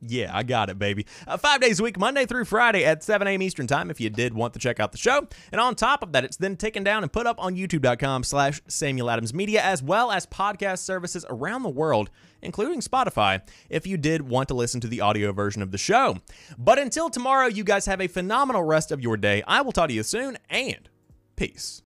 Yeah, 0.00 0.30
I 0.32 0.44
got 0.44 0.70
it, 0.70 0.78
baby. 0.78 1.06
Uh, 1.26 1.36
five 1.36 1.60
days 1.60 1.80
a 1.80 1.82
week, 1.82 1.98
Monday 1.98 2.24
through 2.24 2.44
Friday 2.44 2.84
at 2.84 3.02
7 3.02 3.26
a.m. 3.26 3.42
Eastern 3.42 3.66
Time 3.66 3.90
if 3.90 4.00
you 4.00 4.10
did 4.10 4.32
want 4.32 4.52
to 4.54 4.60
check 4.60 4.78
out 4.78 4.92
the 4.92 4.98
show. 4.98 5.26
And 5.50 5.60
on 5.60 5.74
top 5.74 6.02
of 6.04 6.12
that, 6.12 6.24
it's 6.24 6.36
then 6.36 6.56
taken 6.56 6.84
down 6.84 7.02
and 7.02 7.12
put 7.12 7.26
up 7.26 7.42
on 7.42 7.56
youtube.com 7.56 8.22
slash 8.22 8.60
Samuel 8.68 9.10
Adams 9.10 9.34
Media, 9.34 9.60
as 9.60 9.82
well 9.82 10.12
as 10.12 10.24
podcast 10.24 10.78
services 10.78 11.26
around 11.28 11.64
the 11.64 11.68
world, 11.68 12.10
including 12.42 12.80
Spotify, 12.80 13.42
if 13.68 13.88
you 13.88 13.96
did 13.96 14.22
want 14.22 14.46
to 14.48 14.54
listen 14.54 14.80
to 14.82 14.88
the 14.88 15.00
audio 15.00 15.32
version 15.32 15.62
of 15.62 15.72
the 15.72 15.78
show. 15.78 16.18
But 16.56 16.78
until 16.78 17.10
tomorrow, 17.10 17.46
you 17.46 17.64
guys 17.64 17.86
have 17.86 18.00
a 18.00 18.06
phenomenal 18.06 18.62
rest 18.62 18.92
of 18.92 19.00
your 19.00 19.16
day. 19.16 19.42
I 19.48 19.62
will 19.62 19.72
talk 19.72 19.88
to 19.88 19.94
you 19.94 20.04
soon, 20.04 20.38
and 20.48 20.88
peace. 21.34 21.74